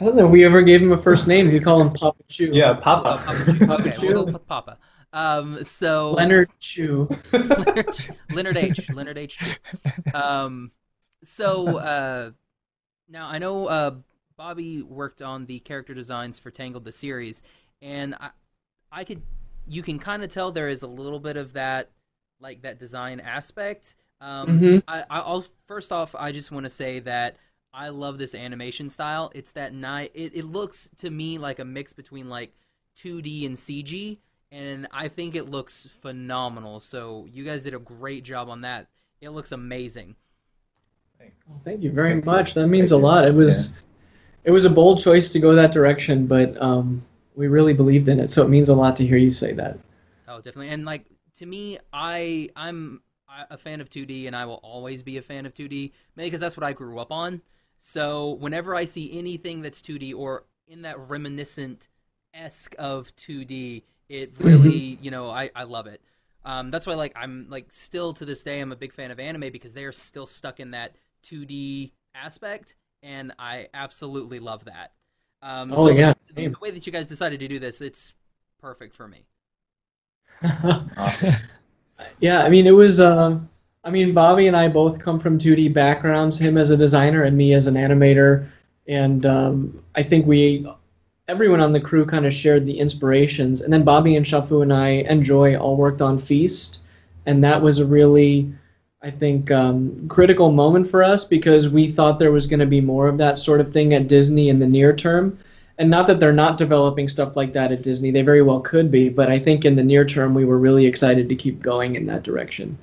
I 0.00 0.04
don't 0.04 0.16
know 0.16 0.26
we 0.26 0.44
ever 0.44 0.62
gave 0.62 0.80
him 0.82 0.92
a 0.92 1.02
first 1.02 1.26
name. 1.26 1.48
We 1.52 1.60
call 1.60 1.80
him 1.80 1.92
Papa 1.92 2.22
Chu. 2.28 2.50
Yeah, 2.52 2.74
Oh, 3.04 3.14
Papa. 3.14 3.22
Papa 3.24 3.44
Chu. 3.46 3.66
Okay, 3.70 3.92
Chu. 3.92 4.06
we'll 4.12 4.24
go 4.24 4.24
with 4.32 4.46
Papa. 4.46 4.78
Um, 5.12 5.62
so 5.64 6.12
Leonard 6.12 6.50
Chu. 6.60 7.08
Leonard, 7.54 7.88
Leonard 8.30 8.56
H. 8.56 8.90
Leonard 8.92 9.18
H. 9.18 9.40
Um, 10.12 10.72
so 11.24 11.78
uh, 11.78 12.30
now 13.08 13.28
I 13.28 13.38
know 13.38 13.66
uh, 13.66 13.96
Bobby 14.36 14.82
worked 14.82 15.22
on 15.22 15.46
the 15.46 15.60
character 15.60 15.94
designs 15.94 16.38
for 16.38 16.50
Tangled 16.50 16.84
the 16.84 16.92
series, 16.92 17.42
and 17.82 18.14
I, 18.16 18.30
I 18.92 19.04
could, 19.04 19.22
you 19.66 19.82
can 19.82 19.98
kind 19.98 20.22
of 20.24 20.30
tell 20.30 20.50
there 20.52 20.68
is 20.68 20.82
a 20.82 20.86
little 20.86 21.20
bit 21.20 21.36
of 21.36 21.52
that, 21.54 21.90
like 22.40 22.62
that 22.62 22.78
design 22.78 23.20
aspect. 23.20 23.96
Um, 24.20 24.60
Mhm. 24.60 24.82
I, 24.88 25.04
I'll 25.10 25.44
first 25.66 25.92
off, 25.92 26.14
I 26.14 26.32
just 26.32 26.50
want 26.50 26.64
to 26.64 26.70
say 26.70 27.00
that 27.00 27.36
I 27.72 27.88
love 27.90 28.18
this 28.18 28.34
animation 28.34 28.90
style. 28.90 29.30
It's 29.34 29.52
that 29.52 29.72
night. 29.72 30.10
It, 30.14 30.34
it 30.34 30.44
looks 30.44 30.90
to 30.98 31.10
me 31.10 31.38
like 31.38 31.58
a 31.58 31.64
mix 31.64 31.92
between 31.92 32.28
like 32.28 32.52
2D 32.96 33.46
and 33.46 33.56
CG, 33.56 34.18
and 34.50 34.88
I 34.92 35.08
think 35.08 35.36
it 35.36 35.48
looks 35.48 35.86
phenomenal. 36.02 36.80
So 36.80 37.26
you 37.30 37.44
guys 37.44 37.62
did 37.62 37.74
a 37.74 37.78
great 37.78 38.24
job 38.24 38.48
on 38.48 38.62
that. 38.62 38.88
It 39.20 39.30
looks 39.30 39.52
amazing. 39.52 40.16
Well, 41.46 41.60
thank 41.64 41.82
you 41.82 41.92
very 41.92 42.20
much. 42.22 42.54
That 42.54 42.68
means 42.68 42.92
a 42.92 42.96
lot. 42.96 43.26
It 43.26 43.34
was, 43.34 43.74
it 44.44 44.50
was 44.50 44.64
a 44.64 44.70
bold 44.70 45.00
choice 45.02 45.32
to 45.32 45.38
go 45.38 45.54
that 45.54 45.72
direction, 45.72 46.26
but 46.26 46.60
um, 46.60 47.04
we 47.34 47.46
really 47.48 47.74
believed 47.74 48.08
in 48.08 48.20
it. 48.20 48.30
So 48.30 48.44
it 48.44 48.48
means 48.48 48.68
a 48.68 48.74
lot 48.74 48.96
to 48.98 49.06
hear 49.06 49.16
you 49.16 49.30
say 49.30 49.52
that. 49.54 49.78
Oh, 50.28 50.36
definitely. 50.36 50.68
And 50.70 50.84
like 50.84 51.06
to 51.36 51.46
me, 51.46 51.78
I 51.92 52.50
I'm 52.56 53.02
a 53.48 53.56
fan 53.56 53.80
of 53.80 53.88
2D, 53.88 54.26
and 54.26 54.34
I 54.34 54.44
will 54.44 54.60
always 54.62 55.02
be 55.02 55.16
a 55.16 55.22
fan 55.22 55.46
of 55.46 55.54
2D, 55.54 55.92
mainly 56.16 56.28
because 56.28 56.40
that's 56.40 56.56
what 56.56 56.64
I 56.64 56.72
grew 56.72 56.98
up 56.98 57.12
on. 57.12 57.42
So 57.78 58.30
whenever 58.32 58.74
I 58.74 58.84
see 58.84 59.16
anything 59.18 59.62
that's 59.62 59.80
2D 59.80 60.14
or 60.14 60.44
in 60.66 60.82
that 60.82 60.98
reminiscent 60.98 61.88
esque 62.34 62.74
of 62.78 63.14
2D, 63.16 63.84
it 64.08 64.32
really, 64.38 64.98
you 65.00 65.10
know, 65.10 65.30
I 65.30 65.50
I 65.54 65.64
love 65.64 65.86
it. 65.86 66.02
Um, 66.44 66.70
that's 66.70 66.86
why 66.86 66.94
like 66.94 67.12
I'm 67.16 67.46
like 67.50 67.72
still 67.72 68.14
to 68.14 68.24
this 68.24 68.42
day 68.42 68.60
I'm 68.60 68.72
a 68.72 68.76
big 68.76 68.92
fan 68.92 69.10
of 69.10 69.20
anime 69.20 69.52
because 69.52 69.74
they 69.74 69.84
are 69.84 69.92
still 69.92 70.26
stuck 70.26 70.60
in 70.60 70.72
that 70.72 70.96
2D 71.22 71.92
aspect, 72.14 72.76
and 73.02 73.32
I 73.38 73.68
absolutely 73.74 74.40
love 74.40 74.64
that. 74.64 74.92
Um, 75.42 75.74
Oh, 75.74 75.88
so 75.88 75.90
yeah, 75.90 76.12
the, 76.34 76.48
the 76.48 76.58
way 76.60 76.70
that 76.70 76.86
you 76.86 76.92
guys 76.92 77.06
decided 77.06 77.40
to 77.40 77.48
do 77.48 77.58
this, 77.58 77.80
it's 77.80 78.14
perfect 78.60 78.94
for 78.94 79.08
me. 79.08 79.26
Awesome. 80.96 81.34
Yeah, 82.20 82.42
I 82.42 82.48
mean, 82.48 82.66
it 82.66 82.72
was. 82.72 83.00
Uh, 83.00 83.38
I 83.84 83.90
mean, 83.90 84.12
Bobby 84.14 84.46
and 84.46 84.56
I 84.56 84.68
both 84.68 84.98
come 84.98 85.18
from 85.20 85.38
2D 85.38 85.68
backgrounds. 85.68 86.38
Him 86.38 86.56
as 86.58 86.70
a 86.70 86.76
designer 86.76 87.24
and 87.24 87.36
me 87.36 87.54
as 87.54 87.66
an 87.66 87.74
animator, 87.74 88.48
and 88.88 89.24
um, 89.26 89.82
I 89.94 90.02
think 90.02 90.26
we, 90.26 90.66
everyone 91.28 91.60
on 91.60 91.72
the 91.72 91.80
crew, 91.80 92.06
kind 92.06 92.26
of 92.26 92.34
shared 92.34 92.66
the 92.66 92.78
inspirations. 92.78 93.62
And 93.62 93.72
then 93.72 93.84
Bobby 93.84 94.16
and 94.16 94.26
Shaofu 94.26 94.62
and 94.62 94.72
I 94.72 94.88
and 95.08 95.22
Joy 95.22 95.56
all 95.56 95.76
worked 95.76 96.02
on 96.02 96.18
Feast, 96.20 96.80
and 97.26 97.42
that 97.44 97.60
was 97.62 97.78
a 97.78 97.86
really, 97.86 98.52
I 99.02 99.10
think, 99.10 99.50
um, 99.50 100.06
critical 100.08 100.52
moment 100.52 100.90
for 100.90 101.02
us 101.02 101.24
because 101.24 101.68
we 101.68 101.90
thought 101.90 102.18
there 102.18 102.32
was 102.32 102.46
going 102.46 102.60
to 102.60 102.66
be 102.66 102.82
more 102.82 103.08
of 103.08 103.16
that 103.18 103.38
sort 103.38 103.60
of 103.60 103.72
thing 103.72 103.94
at 103.94 104.08
Disney 104.08 104.50
in 104.50 104.58
the 104.58 104.66
near 104.66 104.94
term. 104.94 105.38
And 105.78 105.88
not 105.88 106.06
that 106.08 106.20
they're 106.20 106.34
not 106.34 106.58
developing 106.58 107.08
stuff 107.08 107.36
like 107.36 107.54
that 107.54 107.72
at 107.72 107.82
Disney, 107.82 108.10
they 108.10 108.20
very 108.20 108.42
well 108.42 108.60
could 108.60 108.90
be, 108.90 109.08
but 109.08 109.30
I 109.30 109.38
think 109.38 109.64
in 109.64 109.76
the 109.76 109.82
near 109.82 110.04
term 110.04 110.34
we 110.34 110.44
were 110.44 110.58
really 110.58 110.84
excited 110.84 111.26
to 111.30 111.34
keep 111.34 111.62
going 111.62 111.96
in 111.96 112.04
that 112.06 112.22
direction. 112.22 112.76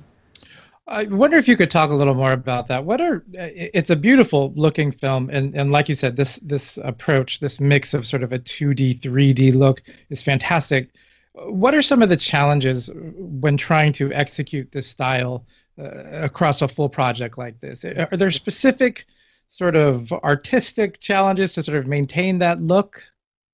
I 0.88 1.04
wonder 1.04 1.36
if 1.36 1.46
you 1.46 1.56
could 1.56 1.70
talk 1.70 1.90
a 1.90 1.94
little 1.94 2.14
more 2.14 2.32
about 2.32 2.66
that. 2.68 2.84
What 2.84 3.00
are 3.00 3.22
it's 3.34 3.90
a 3.90 3.96
beautiful 3.96 4.52
looking 4.56 4.90
film 4.90 5.28
and, 5.30 5.54
and 5.54 5.70
like 5.70 5.88
you 5.88 5.94
said 5.94 6.16
this 6.16 6.36
this 6.36 6.78
approach 6.82 7.40
this 7.40 7.60
mix 7.60 7.92
of 7.92 8.06
sort 8.06 8.22
of 8.22 8.32
a 8.32 8.38
2D 8.38 9.00
3D 9.00 9.54
look 9.54 9.82
is 10.08 10.22
fantastic. 10.22 10.90
What 11.34 11.74
are 11.74 11.82
some 11.82 12.02
of 12.02 12.08
the 12.08 12.16
challenges 12.16 12.90
when 12.94 13.56
trying 13.56 13.92
to 13.94 14.12
execute 14.12 14.72
this 14.72 14.88
style 14.88 15.44
across 15.78 16.62
a 16.62 16.68
full 16.68 16.88
project 16.88 17.38
like 17.38 17.60
this? 17.60 17.84
Are 17.84 18.16
there 18.16 18.30
specific 18.30 19.06
sort 19.48 19.76
of 19.76 20.12
artistic 20.12 21.00
challenges 21.00 21.54
to 21.54 21.62
sort 21.62 21.78
of 21.78 21.86
maintain 21.86 22.38
that 22.38 22.62
look? 22.62 23.02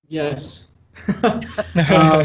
Yes. 0.09 0.69
Uh, 1.77 2.25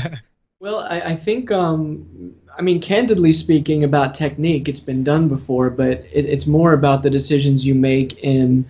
well, 0.59 0.81
I, 0.81 0.99
I 1.01 1.15
think, 1.15 1.51
um, 1.51 2.35
I 2.57 2.61
mean, 2.61 2.81
candidly 2.81 3.31
speaking 3.33 3.85
about 3.85 4.13
technique, 4.13 4.67
it's 4.67 4.79
been 4.79 5.03
done 5.03 5.29
before, 5.29 5.69
but 5.69 6.05
it, 6.11 6.25
it's 6.25 6.45
more 6.45 6.73
about 6.73 7.01
the 7.01 7.09
decisions 7.09 7.65
you 7.65 7.73
make 7.73 8.19
in 8.19 8.65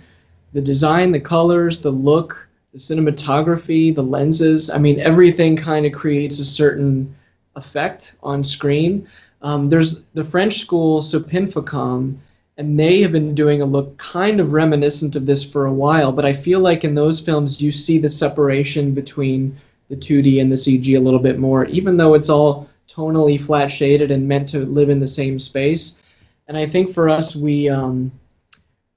the 0.53 0.61
design, 0.61 1.11
the 1.11 1.19
colors, 1.19 1.81
the 1.81 1.89
look, 1.89 2.47
the 2.73 2.77
cinematography, 2.77 3.93
the 3.93 4.03
lenses. 4.03 4.69
I 4.69 4.77
mean, 4.77 4.99
everything 4.99 5.57
kind 5.57 5.85
of 5.85 5.91
creates 5.91 6.39
a 6.39 6.45
certain 6.45 7.15
effect 7.55 8.15
on 8.21 8.43
screen. 8.43 9.07
Um, 9.41 9.69
there's 9.69 10.04
the 10.13 10.23
French 10.23 10.60
school, 10.60 11.02
Supinfocom, 11.02 12.17
and 12.58 12.78
they 12.78 13.02
have 13.02 13.13
been 13.13 13.34
doing 13.34 13.62
a 13.62 13.65
look 13.65 13.97
kind 13.97 14.39
of 14.39 14.52
reminiscent 14.52 15.15
of 15.15 15.25
this 15.25 15.43
for 15.43 15.65
a 15.65 15.73
while, 15.73 16.12
but 16.12 16.25
I 16.25 16.34
feel 16.34 16.60
like 16.60 16.84
in 16.84 16.93
those 16.93 17.19
films 17.19 17.62
you 17.62 17.71
see 17.71 17.97
the 17.97 18.10
separation 18.10 18.93
between 18.93 19.58
the 19.89 19.95
2D 19.95 20.41
and 20.41 20.52
the 20.52 20.56
CG 20.56 20.97
a 20.97 20.99
little 20.99 21.19
bit 21.19 21.39
more, 21.39 21.65
even 21.65 21.95
though 21.95 22.15
it's 22.15 22.30
all 22.30 22.69
tonally 22.89 23.43
flat 23.43 23.71
shaded 23.71 24.12
and 24.12 24.28
meant 24.28 24.49
to 24.49 24.65
live 24.65 24.89
in 24.89 24.99
the 24.99 25.08
same 25.08 25.39
space. 25.39 25.99
And 26.47 26.58
I 26.58 26.67
think 26.67 26.93
for 26.93 27.08
us, 27.08 27.36
we 27.36 27.69
um, 27.69 28.12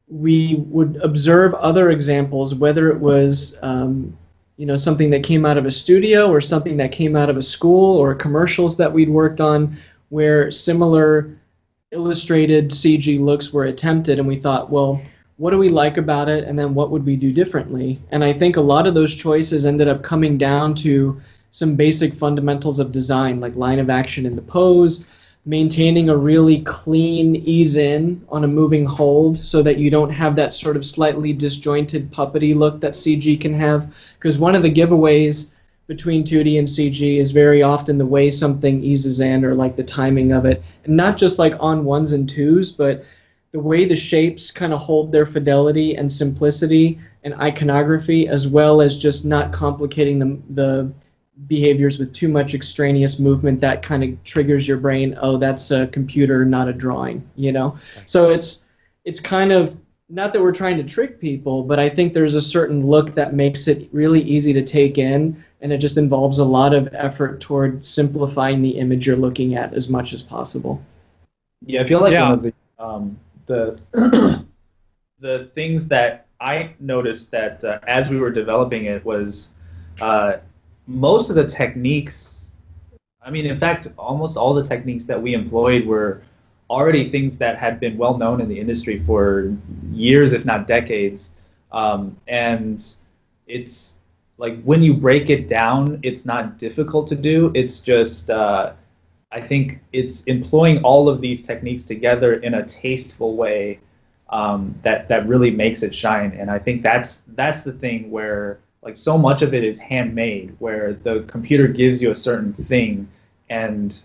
we 0.09 0.57
would 0.69 0.97
observe 1.03 1.55
other 1.55 1.91
examples, 1.91 2.55
whether 2.55 2.91
it 2.91 2.99
was 2.99 3.59
um, 3.63 4.17
you 4.57 4.67
know 4.67 4.77
something 4.77 5.11
that 5.11 5.23
came 5.23 5.47
out 5.47 5.59
of 5.59 5.67
a 5.67 5.71
studio 5.71 6.31
or 6.31 6.41
something 6.41 6.77
that 6.79 6.93
came 6.93 7.15
out 7.15 7.31
of 7.31 7.37
a 7.37 7.43
school 7.43 7.97
or 7.99 8.15
commercials 8.15 8.77
that 8.77 8.93
we'd 8.93 9.11
worked 9.11 9.41
on, 9.41 9.77
where 10.13 10.51
similar 10.51 11.35
illustrated 11.91 12.71
CG 12.71 13.19
looks 13.19 13.51
were 13.51 13.65
attempted, 13.65 14.19
and 14.19 14.29
we 14.29 14.39
thought, 14.39 14.71
well, 14.71 15.01
what 15.39 15.53
do 15.53 15.57
we 15.57 15.71
like 15.71 15.97
about 15.97 16.29
it, 16.29 16.45
and 16.45 16.59
then 16.59 16.75
what 16.75 16.91
would 16.91 17.07
we 17.07 17.17
do 17.17 17.33
differently? 17.33 17.99
And 18.11 18.23
I 18.23 18.35
think 18.35 18.57
a 18.57 18.61
lot 18.61 18.87
of 18.87 18.93
those 18.93 19.15
choices 19.15 19.65
ended 19.65 19.89
up 19.89 20.03
coming 20.03 20.37
down 20.37 20.75
to 20.77 21.19
some 21.51 21.77
basic 21.77 22.13
fundamentals 22.13 22.79
of 22.79 22.93
design, 22.93 23.41
like 23.41 23.57
line 23.57 23.79
of 23.79 23.89
action 23.89 24.27
in 24.27 24.37
the 24.37 24.43
pose, 24.43 25.07
maintaining 25.47 26.11
a 26.11 26.17
really 26.17 26.61
clean 26.65 27.37
ease 27.37 27.77
in 27.77 28.23
on 28.29 28.45
a 28.45 28.49
moving 28.49 28.85
hold 28.85 29.39
so 29.39 29.63
that 29.63 29.79
you 29.79 29.89
don't 29.89 30.11
have 30.11 30.37
that 30.37 30.53
sort 30.53 30.77
of 30.77 30.85
slightly 30.85 31.33
disjointed 31.33 32.13
puppety 32.13 32.55
look 32.55 32.83
that 32.83 32.93
CG 32.93 33.41
can 33.41 33.59
have. 33.59 33.91
Because 34.19 34.39
one 34.39 34.55
of 34.55 34.63
the 34.63 34.71
giveaways 34.71 35.52
between 35.87 36.25
2D 36.25 36.59
and 36.59 36.69
CG 36.69 37.19
is 37.19 37.33
very 37.33 37.63
often 37.63 37.99
the 37.99 38.07
way 38.07 38.31
something 38.31 38.83
eases 38.83 39.21
in 39.21 39.45
or 39.45 39.55
like 39.55 39.77
the 39.77 39.83
timing 39.83 40.33
of 40.33 40.45
it. 40.45 40.63
And 40.85 40.97
not 40.97 41.17
just 41.17 41.39
like 41.39 41.55
on 41.61 41.85
ones 41.85 42.13
and 42.13 42.29
twos, 42.29 42.73
but 42.73 43.05
the 43.53 43.61
way 43.61 43.85
the 43.85 43.97
shapes 43.97 44.51
kind 44.51 44.73
of 44.73 44.81
hold 44.81 45.13
their 45.13 45.27
fidelity 45.27 45.97
and 45.97 46.11
simplicity 46.11 46.99
and 47.25 47.35
iconography, 47.35 48.29
as 48.29 48.49
well 48.49 48.81
as 48.81 48.99
just 48.99 49.25
not 49.25 49.53
complicating 49.53 50.19
the, 50.19 50.41
the 50.51 50.93
behaviors 51.47 51.99
with 51.99 52.13
too 52.13 52.29
much 52.29 52.55
extraneous 52.55 53.19
movement 53.19 53.61
that 53.61 53.83
kind 53.83 54.03
of 54.03 54.25
triggers 54.25 54.67
your 54.67 54.79
brain. 54.79 55.17
Oh, 55.21 55.37
that's 55.37 55.71
a 55.71 55.87
computer, 55.89 56.45
not 56.45 56.69
a 56.69 56.73
drawing. 56.73 57.29
You 57.37 57.53
know, 57.53 57.79
so 58.07 58.31
it's 58.31 58.65
it's 59.05 59.21
kind 59.21 59.53
of 59.53 59.77
not 60.09 60.33
that 60.33 60.43
we're 60.43 60.53
trying 60.53 60.77
to 60.77 60.85
trick 60.85 61.19
people, 61.21 61.63
but 61.63 61.79
I 61.79 61.89
think 61.89 62.13
there's 62.13 62.35
a 62.35 62.41
certain 62.41 62.87
look 62.87 63.15
that 63.15 63.35
makes 63.35 63.67
it 63.67 63.89
really 63.93 64.21
easy 64.21 64.53
to 64.53 64.63
take 64.63 64.99
in, 64.99 65.43
and 65.63 65.73
it 65.73 65.79
just 65.79 65.97
involves 65.97 66.41
a 66.41 66.45
lot 66.45 66.75
of 66.75 66.89
effort 66.93 67.41
toward 67.41 67.87
simplifying 67.87 68.61
the 68.63 68.71
image 68.71 69.07
you're 69.07 69.17
looking 69.17 69.55
at 69.55 69.73
as 69.75 69.89
much 69.89 70.13
as 70.13 70.23
possible. 70.23 70.83
Yeah, 71.65 71.83
I 71.83 71.87
feel 71.87 72.01
like 72.01 72.13
Yeah. 72.13 72.31
one 72.31 72.33
of 72.39 72.43
the 72.43 72.53
um, 72.79 73.17
the 73.47 73.79
the 75.21 75.51
things 75.55 75.87
that 75.89 76.27
I 76.41 76.75
noticed 76.81 77.31
that 77.31 77.63
uh, 77.65 77.79
as 77.87 78.11
we 78.11 78.19
were 78.19 78.31
developing 78.31 78.87
it 78.87 79.05
was 79.05 79.51
uh, 80.01 80.39
most 80.89 81.31
of 81.31 81.37
the 81.37 81.47
techniques. 81.47 82.47
I 83.25 83.31
mean, 83.31 83.47
in 83.47 83.59
fact, 83.59 83.87
almost 83.97 84.37
all 84.37 84.53
the 84.53 84.65
techniques 84.65 85.05
that 85.05 85.23
we 85.23 85.33
employed 85.35 85.87
were 85.87 86.23
already 86.69 87.09
things 87.09 87.39
that 87.39 87.57
had 87.57 87.79
been 87.79 87.97
well 87.97 88.19
known 88.19 88.41
in 88.41 88.49
the 88.49 88.59
industry 88.59 89.01
for 89.07 89.57
years, 89.93 90.33
if 90.33 90.45
not 90.45 90.67
decades. 90.67 91.35
Um, 91.71 92.17
and 92.27 92.85
it's 93.47 93.97
like 94.39 94.61
when 94.63 94.83
you 94.83 94.95
break 94.95 95.31
it 95.31 95.49
down, 95.49 96.01
it's 96.03 96.25
not 96.25 96.59
difficult 96.59 97.07
to 97.09 97.17
do. 97.17 97.53
It's 97.55 97.81
just 97.81 98.31
uh, 98.31 98.73
I 99.31 99.41
think 99.41 99.81
it's 99.93 100.25
employing 100.25 100.83
all 100.83 101.09
of 101.09 101.21
these 101.21 101.43
techniques 101.43 101.85
together 101.85 102.35
in 102.35 102.55
a 102.55 102.67
tasteful 102.67 103.37
way 103.37 103.81
um, 104.31 104.75
that 104.83 105.09
that 105.09 105.27
really 105.27 105.51
makes 105.51 105.83
it 105.83 105.95
shine. 105.95 106.33
And 106.33 106.51
I 106.51 106.59
think 106.59 106.83
that's 106.83 107.23
that's 107.29 107.63
the 107.63 107.73
thing 107.73 108.11
where 108.11 108.59
like 108.83 108.97
so 108.97 109.17
much 109.17 109.43
of 109.43 109.55
it 109.55 109.65
is 109.65 109.79
handmade, 109.79 110.57
where 110.59 110.95
the 110.95 111.25
computer 111.29 111.69
gives 111.69 112.03
you 112.03 112.11
a 112.11 112.15
certain 112.15 112.53
thing, 112.53 113.09
and 113.49 114.01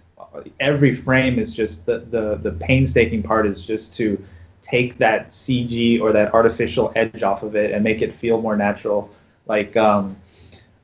every 0.60 0.94
frame 0.94 1.40
is 1.40 1.54
just 1.54 1.86
the 1.86 2.00
the 2.12 2.36
the 2.44 2.52
painstaking 2.52 3.24
part 3.24 3.48
is 3.48 3.66
just 3.66 3.96
to 3.98 4.24
take 4.62 4.98
that 4.98 5.30
CG 5.30 6.00
or 6.02 6.12
that 6.12 6.34
artificial 6.34 6.92
edge 6.96 7.24
off 7.24 7.44
of 7.44 7.56
it 7.56 7.72
and 7.72 7.84
make 7.84 8.02
it 8.02 8.14
feel 8.14 8.42
more 8.42 8.56
natural. 8.56 9.10
Like 9.48 9.76
um, 9.78 10.18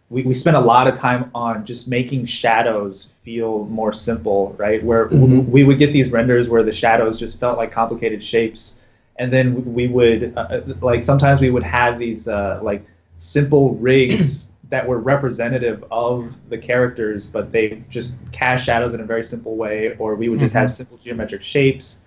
we, 0.10 0.24
we 0.24 0.34
spent 0.34 0.56
a 0.56 0.62
lot 0.62 0.88
of 0.88 0.94
time 0.94 1.32
on 1.34 1.66
just 1.66 1.88
making 1.88 2.26
shadows 2.26 3.10
feel 3.24 3.66
more 3.66 3.94
simple, 3.94 4.56
right? 4.58 4.84
Where 4.84 5.10
mm-hmm. 5.10 5.50
we 5.52 5.64
would 5.64 5.78
get 5.78 5.94
these 5.94 6.12
renders 6.12 6.50
where 6.50 6.64
the 6.64 6.74
shadows 6.74 7.20
just 7.20 7.40
felt 7.40 7.58
like 7.58 7.72
complicated 7.72 8.24
shapes 8.24 8.78
and 9.18 9.32
then 9.32 9.74
we 9.74 9.88
would 9.88 10.34
uh, 10.36 10.42
uh, 10.42 10.62
like 10.82 11.04
sometimes 11.04 11.42
we 11.42 11.50
would 11.50 11.64
have 11.64 12.00
these 12.00 12.28
uh, 12.28 12.60
like 12.64 12.86
simple 13.18 13.76
rigs 13.76 14.52
that 14.70 14.88
were 14.88 15.00
representative 15.00 15.84
of 15.92 16.34
the 16.50 16.58
characters, 16.58 17.28
but 17.28 17.52
they 17.52 17.84
just 17.90 18.16
cast 18.32 18.66
shadows 18.66 18.94
in 18.96 19.02
a 19.02 19.04
very 19.04 19.24
simple 19.24 19.56
way, 19.56 19.96
or 20.00 20.16
we 20.16 20.30
would 20.30 20.40
just 20.40 20.54
mm-hmm. 20.54 20.62
have 20.62 20.74
simple 20.74 20.98
geometric 20.98 21.44
shapes, 21.44 22.00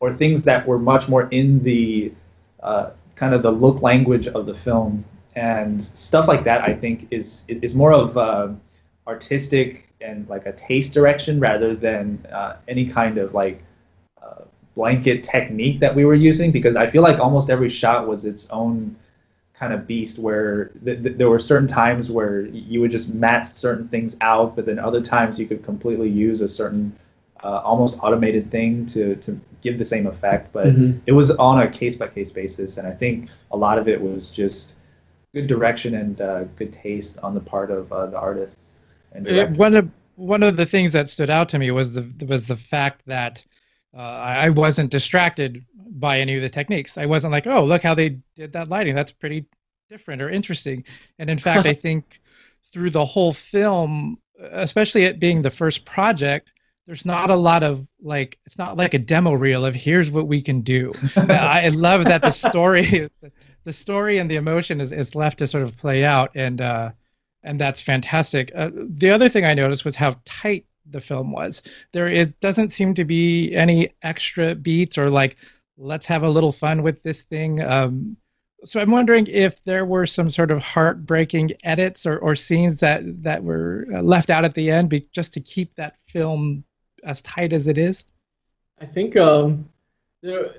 or 0.00 0.12
things 0.12 0.42
that 0.44 0.66
were 0.66 0.78
much 0.78 1.06
more 1.06 1.28
in 1.28 1.62
the 1.62 2.12
uh, 2.62 2.90
kind 3.14 3.34
of 3.34 3.42
the 3.42 3.50
look 3.50 3.82
language 3.82 4.26
of 4.28 4.46
the 4.46 4.54
film, 4.54 5.04
and 5.36 5.82
stuff 5.82 6.28
like 6.28 6.44
that. 6.44 6.62
I 6.62 6.74
think 6.74 7.08
is 7.10 7.44
is 7.48 7.74
more 7.74 7.92
of 7.92 8.16
uh, 8.16 8.48
artistic 9.06 9.92
and 10.00 10.28
like 10.28 10.46
a 10.46 10.52
taste 10.52 10.92
direction 10.92 11.40
rather 11.40 11.74
than 11.74 12.24
uh, 12.32 12.56
any 12.68 12.86
kind 12.86 13.18
of 13.18 13.34
like 13.34 13.62
blanket 14.74 15.22
technique 15.22 15.80
that 15.80 15.94
we 15.94 16.04
were 16.04 16.14
using 16.14 16.50
because 16.50 16.76
I 16.76 16.88
feel 16.88 17.02
like 17.02 17.18
almost 17.18 17.50
every 17.50 17.68
shot 17.68 18.06
was 18.06 18.24
its 18.24 18.48
own 18.50 18.96
kind 19.54 19.72
of 19.72 19.86
beast 19.86 20.18
where 20.18 20.66
th- 20.84 21.02
th- 21.02 21.16
there 21.16 21.30
were 21.30 21.38
certain 21.38 21.68
times 21.68 22.10
where 22.10 22.40
you 22.46 22.80
would 22.80 22.90
just 22.90 23.14
match 23.14 23.54
certain 23.54 23.88
things 23.88 24.16
out, 24.20 24.56
but 24.56 24.66
then 24.66 24.80
other 24.80 25.00
times 25.00 25.38
you 25.38 25.46
could 25.46 25.64
completely 25.64 26.08
use 26.08 26.40
a 26.40 26.48
certain 26.48 26.92
uh, 27.44 27.58
almost 27.58 27.96
automated 28.02 28.50
thing 28.50 28.84
to, 28.86 29.14
to 29.16 29.40
give 29.60 29.78
the 29.78 29.84
same 29.84 30.06
effect. 30.08 30.52
But 30.52 30.66
mm-hmm. 30.66 30.98
it 31.06 31.12
was 31.12 31.30
on 31.32 31.60
a 31.60 31.70
case 31.70 31.94
by 31.94 32.08
case 32.08 32.32
basis, 32.32 32.78
and 32.78 32.86
I 32.86 32.92
think 32.92 33.28
a 33.52 33.56
lot 33.56 33.78
of 33.78 33.86
it 33.86 34.00
was 34.00 34.30
just 34.30 34.76
good 35.34 35.46
direction 35.46 35.96
and 35.96 36.20
uh, 36.20 36.44
good 36.56 36.72
taste 36.72 37.18
on 37.22 37.34
the 37.34 37.40
part 37.40 37.70
of 37.70 37.92
uh, 37.92 38.06
the 38.06 38.18
artists. 38.18 38.80
And 39.12 39.26
it, 39.26 39.50
one 39.50 39.74
of 39.74 39.90
one 40.16 40.42
of 40.42 40.56
the 40.56 40.64
things 40.64 40.92
that 40.92 41.08
stood 41.08 41.28
out 41.28 41.48
to 41.50 41.58
me 41.58 41.70
was 41.72 41.92
the 41.92 42.26
was 42.26 42.46
the 42.46 42.56
fact 42.56 43.02
that 43.06 43.44
uh, 43.94 44.00
I 44.00 44.48
wasn't 44.48 44.90
distracted 44.90 45.64
by 45.76 46.18
any 46.18 46.36
of 46.36 46.42
the 46.42 46.48
techniques. 46.48 46.96
I 46.96 47.06
wasn't 47.06 47.32
like, 47.32 47.46
oh, 47.46 47.64
look 47.64 47.82
how 47.82 47.94
they 47.94 48.20
did 48.34 48.52
that 48.52 48.68
lighting. 48.68 48.94
That's 48.94 49.12
pretty 49.12 49.44
different 49.90 50.22
or 50.22 50.30
interesting. 50.30 50.84
And 51.18 51.28
in 51.28 51.38
fact, 51.38 51.66
I 51.72 51.74
think 51.74 52.20
through 52.72 52.90
the 52.90 53.04
whole 53.04 53.32
film, 53.32 54.18
especially 54.52 55.04
it 55.04 55.20
being 55.20 55.42
the 55.42 55.50
first 55.50 55.84
project, 55.84 56.50
there's 56.86 57.06
not 57.06 57.30
a 57.30 57.34
lot 57.34 57.62
of 57.62 57.86
like 58.02 58.38
it's 58.44 58.58
not 58.58 58.76
like 58.76 58.94
a 58.94 58.98
demo 58.98 59.32
reel 59.32 59.64
of 59.64 59.74
here's 59.74 60.10
what 60.10 60.26
we 60.26 60.42
can 60.42 60.60
do. 60.60 60.92
I 61.16 61.68
love 61.68 62.04
that 62.04 62.20
the 62.22 62.30
story, 62.30 63.08
the 63.64 63.72
story 63.72 64.18
and 64.18 64.30
the 64.30 64.36
emotion 64.36 64.80
is, 64.80 64.92
is 64.92 65.14
left 65.14 65.38
to 65.38 65.46
sort 65.46 65.62
of 65.62 65.76
play 65.76 66.04
out, 66.04 66.30
and 66.34 66.60
uh, 66.60 66.92
and 67.42 67.60
that's 67.60 67.80
fantastic. 67.80 68.52
Uh, 68.54 68.70
the 68.74 69.10
other 69.10 69.28
thing 69.28 69.44
I 69.44 69.54
noticed 69.54 69.84
was 69.84 69.96
how 69.96 70.16
tight 70.24 70.66
the 70.90 71.00
film 71.00 71.32
was. 71.32 71.62
There 71.92 72.08
it 72.08 72.38
doesn't 72.40 72.70
seem 72.70 72.94
to 72.94 73.04
be 73.04 73.54
any 73.54 73.90
extra 74.02 74.54
beats 74.54 74.98
or 74.98 75.10
like 75.10 75.36
let's 75.76 76.06
have 76.06 76.22
a 76.22 76.30
little 76.30 76.52
fun 76.52 76.82
with 76.82 77.02
this 77.02 77.22
thing. 77.22 77.62
Um, 77.62 78.16
so 78.64 78.80
I'm 78.80 78.90
wondering 78.90 79.26
if 79.26 79.62
there 79.64 79.84
were 79.84 80.06
some 80.06 80.30
sort 80.30 80.50
of 80.50 80.62
heartbreaking 80.62 81.52
edits 81.64 82.06
or, 82.06 82.18
or 82.18 82.34
scenes 82.34 82.80
that 82.80 83.02
that 83.22 83.44
were 83.44 83.86
uh, 83.92 84.02
left 84.02 84.30
out 84.30 84.44
at 84.44 84.54
the 84.54 84.70
end, 84.70 84.88
be, 84.88 85.08
just 85.12 85.32
to 85.34 85.40
keep 85.40 85.74
that 85.76 85.98
film 86.00 86.64
as 87.02 87.20
tight 87.22 87.52
as 87.52 87.68
it 87.68 87.76
is. 87.76 88.04
I 88.80 88.86
think 88.86 89.16
um, 89.16 89.68
there 90.22 90.54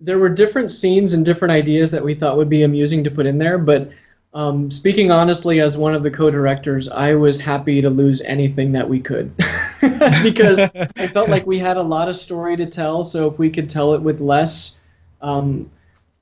there 0.00 0.18
were 0.18 0.28
different 0.28 0.72
scenes 0.72 1.12
and 1.12 1.24
different 1.24 1.52
ideas 1.52 1.90
that 1.90 2.04
we 2.04 2.14
thought 2.14 2.36
would 2.36 2.48
be 2.48 2.62
amusing 2.62 3.04
to 3.04 3.10
put 3.10 3.26
in 3.26 3.38
there, 3.38 3.58
but 3.58 3.90
um, 4.32 4.70
speaking 4.70 5.10
honestly, 5.10 5.60
as 5.60 5.76
one 5.76 5.94
of 5.94 6.04
the 6.04 6.10
co-directors, 6.10 6.88
I 6.88 7.14
was 7.14 7.40
happy 7.40 7.80
to 7.82 7.90
lose 7.90 8.20
anything 8.22 8.70
that 8.72 8.88
we 8.88 9.00
could, 9.00 9.36
because 10.22 10.60
I 10.60 11.08
felt 11.08 11.28
like 11.28 11.46
we 11.46 11.58
had 11.58 11.76
a 11.76 11.82
lot 11.82 12.08
of 12.08 12.16
story 12.16 12.56
to 12.56 12.66
tell. 12.66 13.02
So 13.02 13.28
if 13.28 13.38
we 13.38 13.50
could 13.50 13.68
tell 13.68 13.92
it 13.94 14.00
with 14.00 14.20
less, 14.20 14.78
um, 15.20 15.68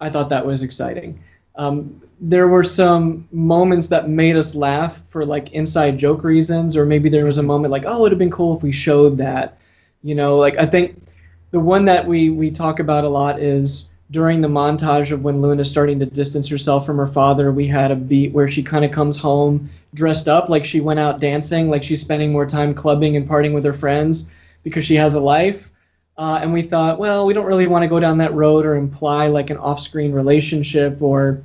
I 0.00 0.08
thought 0.08 0.30
that 0.30 0.44
was 0.44 0.62
exciting. 0.62 1.22
Um, 1.56 2.00
there 2.20 2.48
were 2.48 2.64
some 2.64 3.28
moments 3.30 3.88
that 3.88 4.08
made 4.08 4.36
us 4.36 4.54
laugh 4.54 5.02
for 5.10 5.26
like 5.26 5.52
inside 5.52 5.98
joke 5.98 6.24
reasons, 6.24 6.76
or 6.76 6.86
maybe 6.86 7.10
there 7.10 7.26
was 7.26 7.38
a 7.38 7.42
moment 7.42 7.72
like, 7.72 7.84
oh, 7.86 7.98
it 7.98 8.00
would 8.00 8.12
have 8.12 8.18
been 8.18 8.30
cool 8.30 8.56
if 8.56 8.62
we 8.62 8.72
showed 8.72 9.18
that. 9.18 9.58
You 10.02 10.14
know, 10.14 10.36
like 10.36 10.56
I 10.56 10.64
think 10.64 11.02
the 11.50 11.60
one 11.60 11.84
that 11.86 12.06
we 12.06 12.30
we 12.30 12.50
talk 12.50 12.78
about 12.78 13.04
a 13.04 13.08
lot 13.08 13.40
is 13.40 13.88
during 14.10 14.40
the 14.40 14.48
montage 14.48 15.10
of 15.10 15.22
when 15.22 15.42
Luna's 15.42 15.70
starting 15.70 15.98
to 15.98 16.06
distance 16.06 16.48
herself 16.48 16.86
from 16.86 16.96
her 16.96 17.06
father, 17.06 17.52
we 17.52 17.66
had 17.66 17.90
a 17.90 17.96
beat 17.96 18.32
where 18.32 18.48
she 18.48 18.62
kind 18.62 18.84
of 18.84 18.90
comes 18.90 19.18
home 19.18 19.68
dressed 19.94 20.28
up 20.28 20.48
like 20.48 20.64
she 20.64 20.80
went 20.80 20.98
out 20.98 21.20
dancing, 21.20 21.68
like 21.68 21.82
she's 21.82 22.00
spending 22.00 22.32
more 22.32 22.46
time 22.46 22.74
clubbing 22.74 23.16
and 23.16 23.28
partying 23.28 23.54
with 23.54 23.64
her 23.64 23.72
friends 23.72 24.30
because 24.62 24.84
she 24.84 24.94
has 24.94 25.14
a 25.14 25.20
life. 25.20 25.70
Uh, 26.16 26.40
and 26.42 26.52
we 26.52 26.62
thought, 26.62 26.98
well, 26.98 27.24
we 27.24 27.32
don't 27.32 27.46
really 27.46 27.66
want 27.66 27.82
to 27.82 27.88
go 27.88 28.00
down 28.00 28.18
that 28.18 28.34
road 28.34 28.66
or 28.66 28.74
imply 28.74 29.28
like 29.28 29.50
an 29.50 29.56
off-screen 29.58 30.10
relationship 30.12 31.00
or, 31.00 31.40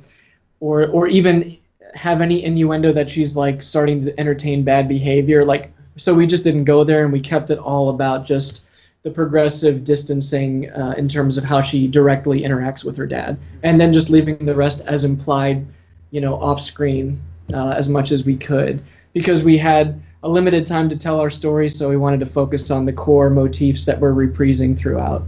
or, 0.60 0.88
or 0.88 1.06
even 1.06 1.56
have 1.94 2.20
any 2.20 2.42
innuendo 2.42 2.92
that 2.92 3.08
she's 3.08 3.36
like 3.36 3.62
starting 3.62 4.04
to 4.04 4.18
entertain 4.18 4.64
bad 4.64 4.88
behavior. 4.88 5.44
Like, 5.44 5.72
so 5.96 6.12
we 6.12 6.26
just 6.26 6.42
didn't 6.42 6.64
go 6.64 6.82
there, 6.82 7.04
and 7.04 7.12
we 7.12 7.20
kept 7.20 7.50
it 7.50 7.58
all 7.58 7.90
about 7.90 8.26
just 8.26 8.63
the 9.04 9.10
progressive 9.10 9.84
distancing 9.84 10.70
uh, 10.72 10.94
in 10.96 11.06
terms 11.06 11.36
of 11.36 11.44
how 11.44 11.60
she 11.60 11.86
directly 11.86 12.40
interacts 12.40 12.84
with 12.84 12.96
her 12.96 13.06
dad, 13.06 13.38
and 13.62 13.78
then 13.78 13.92
just 13.92 14.08
leaving 14.08 14.44
the 14.44 14.54
rest 14.54 14.80
as 14.86 15.04
implied, 15.04 15.64
you 16.10 16.20
know, 16.20 16.40
off 16.42 16.60
screen 16.60 17.20
uh, 17.52 17.68
as 17.70 17.88
much 17.88 18.10
as 18.10 18.24
we 18.24 18.34
could 18.34 18.82
because 19.12 19.44
we 19.44 19.58
had 19.58 20.02
a 20.22 20.28
limited 20.28 20.64
time 20.66 20.88
to 20.88 20.96
tell 20.96 21.20
our 21.20 21.28
story, 21.28 21.68
so 21.68 21.88
we 21.90 21.98
wanted 21.98 22.18
to 22.20 22.26
focus 22.26 22.70
on 22.70 22.86
the 22.86 22.92
core 22.92 23.28
motifs 23.28 23.84
that 23.84 24.00
we're 24.00 24.14
reprising 24.14 24.76
throughout. 24.76 25.22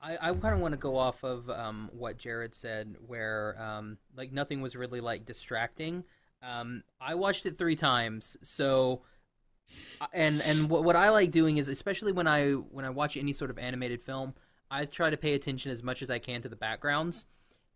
I, 0.00 0.32
kind 0.32 0.54
of 0.54 0.60
want 0.60 0.72
to 0.72 0.78
go 0.78 0.96
off 0.96 1.22
of 1.22 1.50
um, 1.50 1.90
what 1.92 2.16
Jared 2.16 2.54
said, 2.54 2.96
where 3.06 3.60
um, 3.60 3.98
like 4.16 4.32
nothing 4.32 4.62
was 4.62 4.74
really 4.74 5.00
like 5.00 5.26
distracting. 5.26 6.04
Um, 6.42 6.82
I 6.98 7.14
watched 7.14 7.44
it 7.44 7.56
three 7.56 7.76
times, 7.76 8.36
so 8.42 9.02
and 10.12 10.40
and 10.42 10.68
what, 10.70 10.84
what 10.84 10.96
I 10.96 11.10
like 11.10 11.30
doing 11.30 11.56
is 11.56 11.68
especially 11.68 12.12
when 12.12 12.26
I 12.26 12.52
when 12.52 12.84
I 12.84 12.90
watch 12.90 13.16
any 13.16 13.32
sort 13.32 13.50
of 13.50 13.58
animated 13.58 14.02
film, 14.02 14.34
I 14.70 14.84
try 14.84 15.10
to 15.10 15.16
pay 15.16 15.34
attention 15.34 15.70
as 15.70 15.82
much 15.82 16.02
as 16.02 16.10
I 16.10 16.18
can 16.18 16.42
to 16.42 16.48
the 16.48 16.56
backgrounds. 16.56 17.26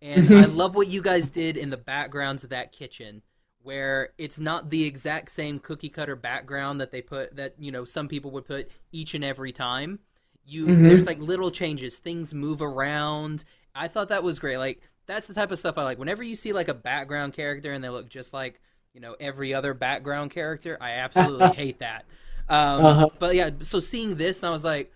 And 0.01 0.35
I 0.35 0.47
love 0.47 0.75
what 0.75 0.89
you 0.89 1.01
guys 1.01 1.31
did 1.31 1.57
in 1.57 1.71
the 1.71 1.77
backgrounds 1.77 2.43
of 2.45 2.51
that 2.51 2.73
kitchen 2.73 3.23
where 3.63 4.11
it's 4.19 4.41
not 4.41 4.71
the 4.71 4.85
exact 4.85 5.31
same 5.31 5.59
cookie 5.59 5.89
cutter 5.89 6.17
background 6.17 6.81
that 6.81 6.91
they 6.91 7.01
put 7.01 7.37
that 7.37 7.55
you 7.59 7.71
know 7.71 7.85
some 7.85 8.09
people 8.09 8.31
would 8.33 8.45
put 8.45 8.71
each 8.91 9.15
and 9.15 9.25
every 9.25 9.53
time. 9.53 9.99
You 10.45 10.67
mm-hmm. 10.67 10.89
there's 10.89 11.07
like 11.07 11.21
little 11.21 11.51
changes, 11.51 11.99
things 11.99 12.35
move 12.35 12.61
around. 12.61 13.45
I 13.75 13.89
thought 13.89 14.09
that 14.09 14.25
was 14.25 14.39
great. 14.39 14.59
Like 14.59 14.83
that's 15.07 15.27
the 15.27 15.35
type 15.35 15.51
of 15.51 15.59
stuff 15.59 15.79
I 15.79 15.85
like. 15.85 15.99
Whenever 15.99 16.23
you 16.23 16.35
see 16.35 16.53
like 16.53 16.69
a 16.69 16.75
background 16.75 17.33
character 17.35 17.73
and 17.73 17.83
they 17.83 17.89
look 17.89 18.09
just 18.09 18.33
like 18.33 18.61
you 18.95 19.01
know 19.01 19.17
every 19.19 19.55
other 19.55 19.75
background 19.75 20.31
character. 20.31 20.77
I 20.81 20.93
absolutely 20.93 21.49
hate 21.57 21.79
that. 21.81 22.05
Um, 22.49 22.85
uh-huh. 22.85 23.09
But 23.19 23.35
yeah, 23.35 23.51
so 23.61 23.81
seeing 23.81 24.17
this, 24.17 24.45
I 24.45 24.51
was 24.51 24.65
like, 24.65 24.93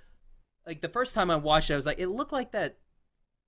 like 0.66 0.80
the 0.80 0.88
first 0.88 1.14
time 1.14 1.30
I 1.30 1.36
watched 1.36 1.70
it, 1.70 1.74
I 1.74 1.76
was 1.76 1.86
like, 1.86 1.98
it 1.98 2.08
looked 2.08 2.32
like 2.32 2.52
that 2.52 2.76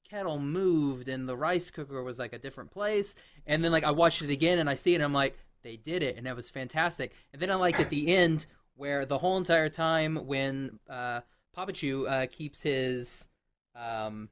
kettle 0.08 0.38
moved 0.38 1.08
and 1.08 1.28
the 1.28 1.37
rice 1.37 1.70
cooker 1.70 2.02
was 2.02 2.18
like 2.18 2.32
a 2.32 2.38
different 2.38 2.70
place. 2.70 3.14
And 3.46 3.62
then 3.62 3.72
like 3.72 3.84
I 3.84 3.90
watched 3.90 4.22
it 4.22 4.30
again 4.30 4.58
and 4.58 4.70
I 4.70 4.74
see 4.74 4.92
it, 4.92 4.96
and 4.96 5.04
I'm 5.04 5.12
like, 5.12 5.37
they 5.62 5.76
did 5.76 6.02
it, 6.02 6.16
and 6.16 6.26
that 6.26 6.37
was 6.37 6.50
fantastic. 6.50 7.12
And 7.32 7.42
then 7.42 7.50
I 7.50 7.56
like 7.56 7.80
at 7.80 7.90
the 7.90 8.14
end 8.14 8.46
where 8.76 9.04
the 9.04 9.18
whole 9.18 9.37
entire 9.37 9.68
time 9.68 10.26
when 10.26 10.78
uh, 10.88 11.20
Papachu 11.56 12.08
uh, 12.08 12.26
keeps 12.26 12.62
his 12.62 13.28
um, 13.74 14.28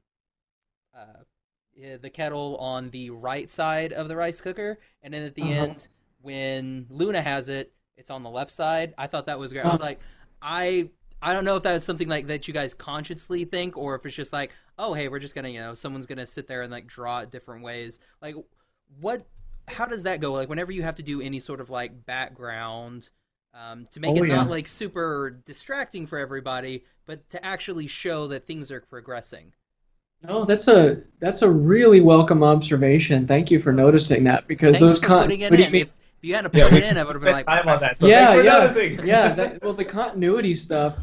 uh, 0.97 1.21
the 2.01 2.09
kettle 2.09 2.57
on 2.57 2.89
the 2.89 3.09
right 3.09 3.51
side 3.51 3.93
of 3.93 4.07
the 4.07 4.15
rice 4.15 4.41
cooker, 4.41 4.79
and 5.03 5.13
then 5.13 5.23
at 5.23 5.35
the 5.35 5.43
uh-huh. 5.43 5.51
end 5.51 5.87
when 6.27 6.85
Luna 6.89 7.21
has 7.21 7.47
it, 7.49 7.73
it's 7.95 8.09
on 8.09 8.21
the 8.23 8.29
left 8.29 8.51
side. 8.51 8.93
I 8.97 9.07
thought 9.07 9.25
that 9.27 9.39
was 9.39 9.53
great. 9.53 9.65
I 9.65 9.71
was 9.71 9.79
like, 9.79 9.99
I 10.41 10.89
I 11.21 11.33
don't 11.33 11.45
know 11.45 11.55
if 11.55 11.63
that 11.63 11.75
is 11.75 11.83
something 11.83 12.09
like 12.09 12.27
that 12.27 12.47
you 12.47 12.53
guys 12.53 12.73
consciously 12.73 13.45
think, 13.45 13.77
or 13.77 13.95
if 13.95 14.05
it's 14.05 14.15
just 14.15 14.33
like, 14.33 14.51
oh 14.77 14.93
hey, 14.93 15.07
we're 15.07 15.19
just 15.19 15.33
gonna 15.35 15.49
you 15.49 15.59
know 15.59 15.73
someone's 15.73 16.05
gonna 16.05 16.27
sit 16.27 16.47
there 16.47 16.61
and 16.63 16.71
like 16.71 16.85
draw 16.87 17.19
it 17.19 17.31
different 17.31 17.63
ways. 17.63 17.99
Like, 18.21 18.35
what? 18.99 19.25
How 19.69 19.85
does 19.85 20.03
that 20.03 20.21
go? 20.21 20.33
Like, 20.33 20.49
whenever 20.49 20.71
you 20.71 20.83
have 20.83 20.95
to 20.95 21.03
do 21.03 21.21
any 21.21 21.39
sort 21.39 21.59
of 21.61 21.69
like 21.69 22.05
background 22.05 23.09
um, 23.53 23.87
to 23.91 23.99
make 23.99 24.15
Oh, 24.17 24.23
it 24.23 24.27
yeah. 24.27 24.35
not 24.35 24.49
like 24.49 24.67
super 24.67 25.41
distracting 25.45 26.05
for 26.07 26.17
everybody, 26.19 26.83
but 27.05 27.29
to 27.31 27.43
actually 27.43 27.87
show 27.87 28.27
that 28.27 28.45
things 28.45 28.71
are 28.71 28.81
progressing. 28.81 29.53
No, 30.23 30.45
that's 30.45 30.67
a 30.67 31.03
that's 31.19 31.41
a 31.43 31.49
really 31.49 32.01
welcome 32.01 32.43
observation. 32.43 33.27
Thank 33.27 33.51
you 33.51 33.59
for 33.59 33.71
noticing 33.71 34.23
that 34.25 34.47
because 34.47 34.77
Thanks 34.77 34.79
those 34.79 34.99
con- 34.99 35.23
putting 35.23 35.41
it 35.41 35.51
what 35.51 35.57
do 35.57 35.63
you 35.63 35.67
in. 35.67 35.71
mean? 35.71 35.81
If, 35.83 35.89
if 36.21 36.27
you 36.27 36.35
hadn't 36.35 36.51
put 36.51 36.71
we 36.71 36.79
it 36.79 36.83
in, 36.83 36.97
I 36.97 37.03
would 37.03 37.13
have 37.13 37.21
been 37.21 37.33
like, 37.33 37.45
time 37.45 37.67
on 37.67 37.79
that. 37.81 37.99
So 37.99 38.07
yeah, 38.07 38.33
for 38.33 38.43
yeah, 38.43 38.59
noticing. 38.59 38.99
yeah. 39.05 39.33
That, 39.33 39.63
well, 39.63 39.73
the 39.73 39.85
continuity 39.85 40.55
stuff. 40.55 40.97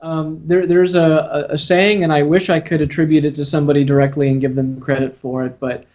Um, 0.00 0.40
there, 0.46 0.66
there's 0.66 0.94
a, 0.94 1.46
a, 1.50 1.54
a 1.54 1.58
saying, 1.58 2.04
and 2.04 2.12
I 2.12 2.22
wish 2.22 2.48
I 2.48 2.60
could 2.60 2.80
attribute 2.80 3.24
it 3.24 3.34
to 3.34 3.44
somebody 3.44 3.84
directly 3.84 4.28
and 4.30 4.40
give 4.40 4.54
them 4.54 4.80
credit 4.80 5.16
for 5.16 5.44
it. 5.44 5.58
But 5.58 5.86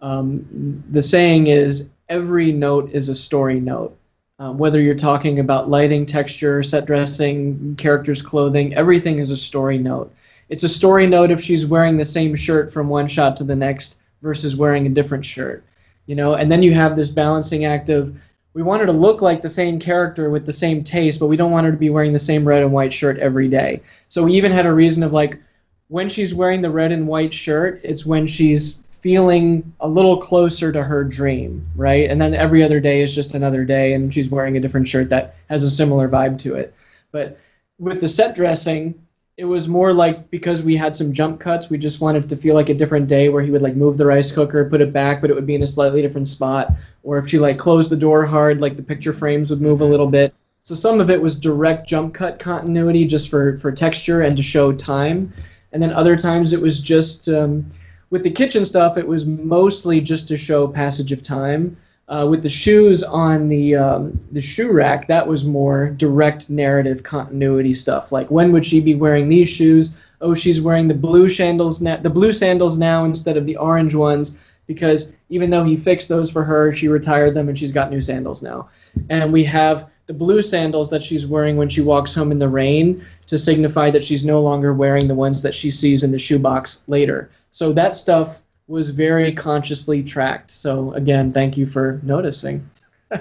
um, 0.00 0.82
the 0.90 1.02
saying 1.02 1.46
is, 1.48 1.90
every 2.08 2.52
note 2.52 2.90
is 2.90 3.08
a 3.08 3.14
story 3.14 3.60
note. 3.60 3.96
Um, 4.38 4.58
whether 4.58 4.80
you're 4.80 4.94
talking 4.94 5.38
about 5.38 5.70
lighting, 5.70 6.04
texture, 6.04 6.62
set 6.62 6.86
dressing, 6.86 7.76
characters' 7.76 8.22
clothing, 8.22 8.74
everything 8.74 9.18
is 9.18 9.30
a 9.30 9.36
story 9.36 9.78
note. 9.78 10.12
It's 10.48 10.64
a 10.64 10.68
story 10.68 11.06
note 11.06 11.30
if 11.30 11.40
she's 11.40 11.64
wearing 11.64 11.96
the 11.96 12.04
same 12.04 12.34
shirt 12.34 12.72
from 12.72 12.88
one 12.88 13.08
shot 13.08 13.36
to 13.36 13.44
the 13.44 13.54
next 13.54 13.96
versus 14.20 14.56
wearing 14.56 14.86
a 14.86 14.90
different 14.90 15.24
shirt. 15.24 15.64
You 16.06 16.16
know, 16.16 16.34
and 16.34 16.50
then 16.50 16.62
you 16.62 16.74
have 16.74 16.96
this 16.96 17.08
balancing 17.08 17.64
act 17.64 17.88
of 17.88 18.16
we 18.54 18.62
want 18.62 18.80
her 18.80 18.86
to 18.86 18.92
look 18.92 19.22
like 19.22 19.40
the 19.40 19.48
same 19.48 19.78
character 19.78 20.28
with 20.28 20.44
the 20.44 20.52
same 20.52 20.84
taste, 20.84 21.20
but 21.20 21.28
we 21.28 21.36
don't 21.36 21.52
want 21.52 21.64
her 21.64 21.72
to 21.72 21.78
be 21.78 21.90
wearing 21.90 22.12
the 22.12 22.18
same 22.18 22.46
red 22.46 22.62
and 22.62 22.72
white 22.72 22.92
shirt 22.92 23.18
every 23.18 23.48
day. 23.48 23.80
So 24.08 24.24
we 24.24 24.34
even 24.34 24.52
had 24.52 24.66
a 24.66 24.72
reason 24.72 25.02
of 25.02 25.12
like 25.12 25.40
when 25.88 26.08
she's 26.08 26.34
wearing 26.34 26.60
the 26.60 26.70
red 26.70 26.92
and 26.92 27.06
white 27.06 27.32
shirt, 27.32 27.80
it's 27.82 28.04
when 28.04 28.26
she's 28.26 28.82
feeling 29.00 29.72
a 29.80 29.88
little 29.88 30.16
closer 30.16 30.70
to 30.70 30.82
her 30.82 31.02
dream, 31.02 31.66
right? 31.74 32.08
And 32.08 32.20
then 32.20 32.34
every 32.34 32.62
other 32.62 32.78
day 32.78 33.02
is 33.02 33.14
just 33.14 33.34
another 33.34 33.64
day 33.64 33.94
and 33.94 34.12
she's 34.12 34.30
wearing 34.30 34.56
a 34.56 34.60
different 34.60 34.86
shirt 34.86 35.08
that 35.08 35.34
has 35.48 35.64
a 35.64 35.70
similar 35.70 36.08
vibe 36.08 36.38
to 36.40 36.54
it. 36.54 36.74
But 37.10 37.38
with 37.78 38.00
the 38.00 38.08
set 38.08 38.34
dressing, 38.36 38.94
it 39.36 39.44
was 39.44 39.66
more 39.66 39.92
like 39.92 40.30
because 40.30 40.62
we 40.62 40.76
had 40.76 40.94
some 40.94 41.12
jump 41.12 41.40
cuts, 41.40 41.70
we 41.70 41.78
just 41.78 42.00
wanted 42.00 42.24
it 42.24 42.28
to 42.28 42.36
feel 42.36 42.54
like 42.54 42.68
a 42.68 42.74
different 42.74 43.08
day 43.08 43.28
where 43.28 43.42
he 43.42 43.50
would 43.50 43.62
like 43.62 43.74
move 43.74 43.96
the 43.96 44.04
rice 44.04 44.30
cooker, 44.30 44.68
put 44.68 44.82
it 44.82 44.92
back, 44.92 45.20
but 45.20 45.30
it 45.30 45.34
would 45.34 45.46
be 45.46 45.54
in 45.54 45.62
a 45.62 45.66
slightly 45.66 46.02
different 46.02 46.28
spot. 46.28 46.72
Or 47.02 47.18
if 47.18 47.28
she 47.28 47.38
like 47.38 47.58
closed 47.58 47.90
the 47.90 47.96
door 47.96 48.26
hard, 48.26 48.60
like 48.60 48.76
the 48.76 48.82
picture 48.82 49.12
frames 49.12 49.50
would 49.50 49.62
move 49.62 49.80
a 49.80 49.86
little 49.86 50.06
bit. 50.06 50.34
So 50.60 50.74
some 50.74 51.00
of 51.00 51.10
it 51.10 51.20
was 51.20 51.40
direct 51.40 51.88
jump 51.88 52.14
cut 52.14 52.38
continuity 52.38 53.06
just 53.06 53.30
for, 53.30 53.58
for 53.58 53.72
texture 53.72 54.22
and 54.22 54.36
to 54.36 54.42
show 54.42 54.72
time. 54.72 55.32
And 55.72 55.82
then 55.82 55.92
other 55.92 56.16
times 56.16 56.52
it 56.52 56.60
was 56.60 56.78
just 56.78 57.28
um, 57.28 57.64
with 58.10 58.22
the 58.22 58.30
kitchen 58.30 58.64
stuff, 58.64 58.98
it 58.98 59.08
was 59.08 59.24
mostly 59.24 60.00
just 60.00 60.28
to 60.28 60.36
show 60.36 60.68
passage 60.68 61.10
of 61.10 61.22
time. 61.22 61.76
Uh, 62.12 62.26
with 62.26 62.42
the 62.42 62.48
shoes 62.48 63.02
on 63.02 63.48
the 63.48 63.74
um, 63.74 64.20
the 64.32 64.40
shoe 64.40 64.70
rack, 64.70 65.06
that 65.06 65.26
was 65.26 65.46
more 65.46 65.88
direct 65.96 66.50
narrative 66.50 67.02
continuity 67.02 67.72
stuff. 67.72 68.12
Like 68.12 68.30
when 68.30 68.52
would 68.52 68.66
she 68.66 68.80
be 68.80 68.94
wearing 68.94 69.30
these 69.30 69.48
shoes? 69.48 69.94
Oh, 70.20 70.34
she's 70.34 70.60
wearing 70.60 70.88
the 70.88 70.94
blue 70.94 71.30
sandals 71.30 71.80
now. 71.80 71.96
The 71.96 72.10
blue 72.10 72.32
sandals 72.32 72.76
now 72.76 73.06
instead 73.06 73.38
of 73.38 73.46
the 73.46 73.56
orange 73.56 73.94
ones 73.94 74.36
because 74.66 75.14
even 75.30 75.48
though 75.48 75.64
he 75.64 75.74
fixed 75.74 76.10
those 76.10 76.30
for 76.30 76.44
her, 76.44 76.70
she 76.70 76.86
retired 76.86 77.32
them 77.32 77.48
and 77.48 77.58
she's 77.58 77.72
got 77.72 77.90
new 77.90 78.00
sandals 78.00 78.42
now. 78.42 78.68
And 79.08 79.32
we 79.32 79.42
have 79.44 79.88
the 80.06 80.12
blue 80.12 80.42
sandals 80.42 80.90
that 80.90 81.02
she's 81.02 81.26
wearing 81.26 81.56
when 81.56 81.70
she 81.70 81.80
walks 81.80 82.14
home 82.14 82.30
in 82.30 82.38
the 82.38 82.48
rain 82.48 83.02
to 83.28 83.38
signify 83.38 83.90
that 83.90 84.04
she's 84.04 84.22
no 84.22 84.42
longer 84.42 84.74
wearing 84.74 85.08
the 85.08 85.14
ones 85.14 85.40
that 85.40 85.54
she 85.54 85.70
sees 85.70 86.02
in 86.02 86.12
the 86.12 86.18
shoebox 86.18 86.84
later. 86.88 87.30
So 87.52 87.72
that 87.72 87.96
stuff 87.96 88.41
was 88.72 88.90
very 88.90 89.32
consciously 89.34 90.02
tracked. 90.02 90.50
So 90.50 90.92
again, 90.94 91.32
thank 91.32 91.56
you 91.56 91.66
for 91.66 92.00
noticing. 92.02 92.68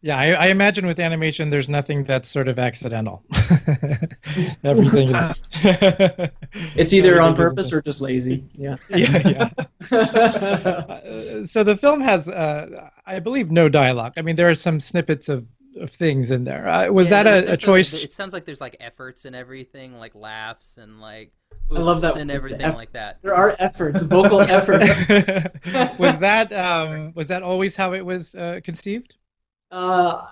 Yeah, 0.00 0.16
I, 0.16 0.26
I 0.30 0.46
imagine 0.46 0.86
with 0.86 1.00
animation, 1.00 1.50
there's 1.50 1.68
nothing 1.68 2.04
that's 2.04 2.28
sort 2.28 2.46
of 2.46 2.56
accidental. 2.60 3.24
Everything 4.62 5.08
is. 5.12 5.36
It's 6.76 6.92
either 6.92 7.20
on 7.20 7.34
purpose 7.34 7.72
or 7.72 7.82
just 7.82 8.00
lazy. 8.00 8.44
Yeah. 8.54 8.76
Yeah, 8.90 9.50
yeah. 9.90 9.98
Uh, 9.98 11.44
so 11.46 11.64
the 11.64 11.76
film 11.76 12.00
has, 12.00 12.28
uh, 12.28 12.90
I 13.06 13.18
believe, 13.18 13.50
no 13.50 13.68
dialogue. 13.68 14.12
I 14.16 14.22
mean, 14.22 14.36
there 14.36 14.48
are 14.48 14.54
some 14.54 14.78
snippets 14.78 15.28
of, 15.28 15.44
of 15.80 15.90
things 15.90 16.30
in 16.30 16.44
there. 16.44 16.68
Uh, 16.68 16.90
was 16.92 17.10
Yeah, 17.10 17.24
that 17.24 17.26
a, 17.26 17.38
a 17.38 17.46
there's 17.46 17.58
the- 17.58 17.64
choice? 17.66 18.04
it 18.04 18.12
sounds 18.12 18.32
like 18.32 18.44
there's 18.44 18.60
like 18.60 18.76
efforts 18.78 19.24
and 19.24 19.34
everything, 19.34 19.98
like 19.98 20.14
laughs 20.14 20.76
and 20.76 21.00
like 21.00 21.32
I 21.70 21.80
love 21.80 22.00
that 22.00 22.16
and 22.16 22.30
everything 22.30 22.62
efforts. 22.62 22.76
like 22.76 22.92
that. 22.92 23.22
There 23.22 23.34
are 23.34 23.54
efforts, 23.58 24.02
vocal 24.02 24.40
efforts. 24.40 24.88
was 25.98 26.18
that 26.18 26.52
um, 26.52 27.12
was 27.14 27.26
that 27.26 27.42
always 27.42 27.76
how 27.76 27.94
it 27.94 28.04
was 28.04 28.34
uh, 28.34 28.60
conceived? 28.64 29.16
Uh, 29.70 30.26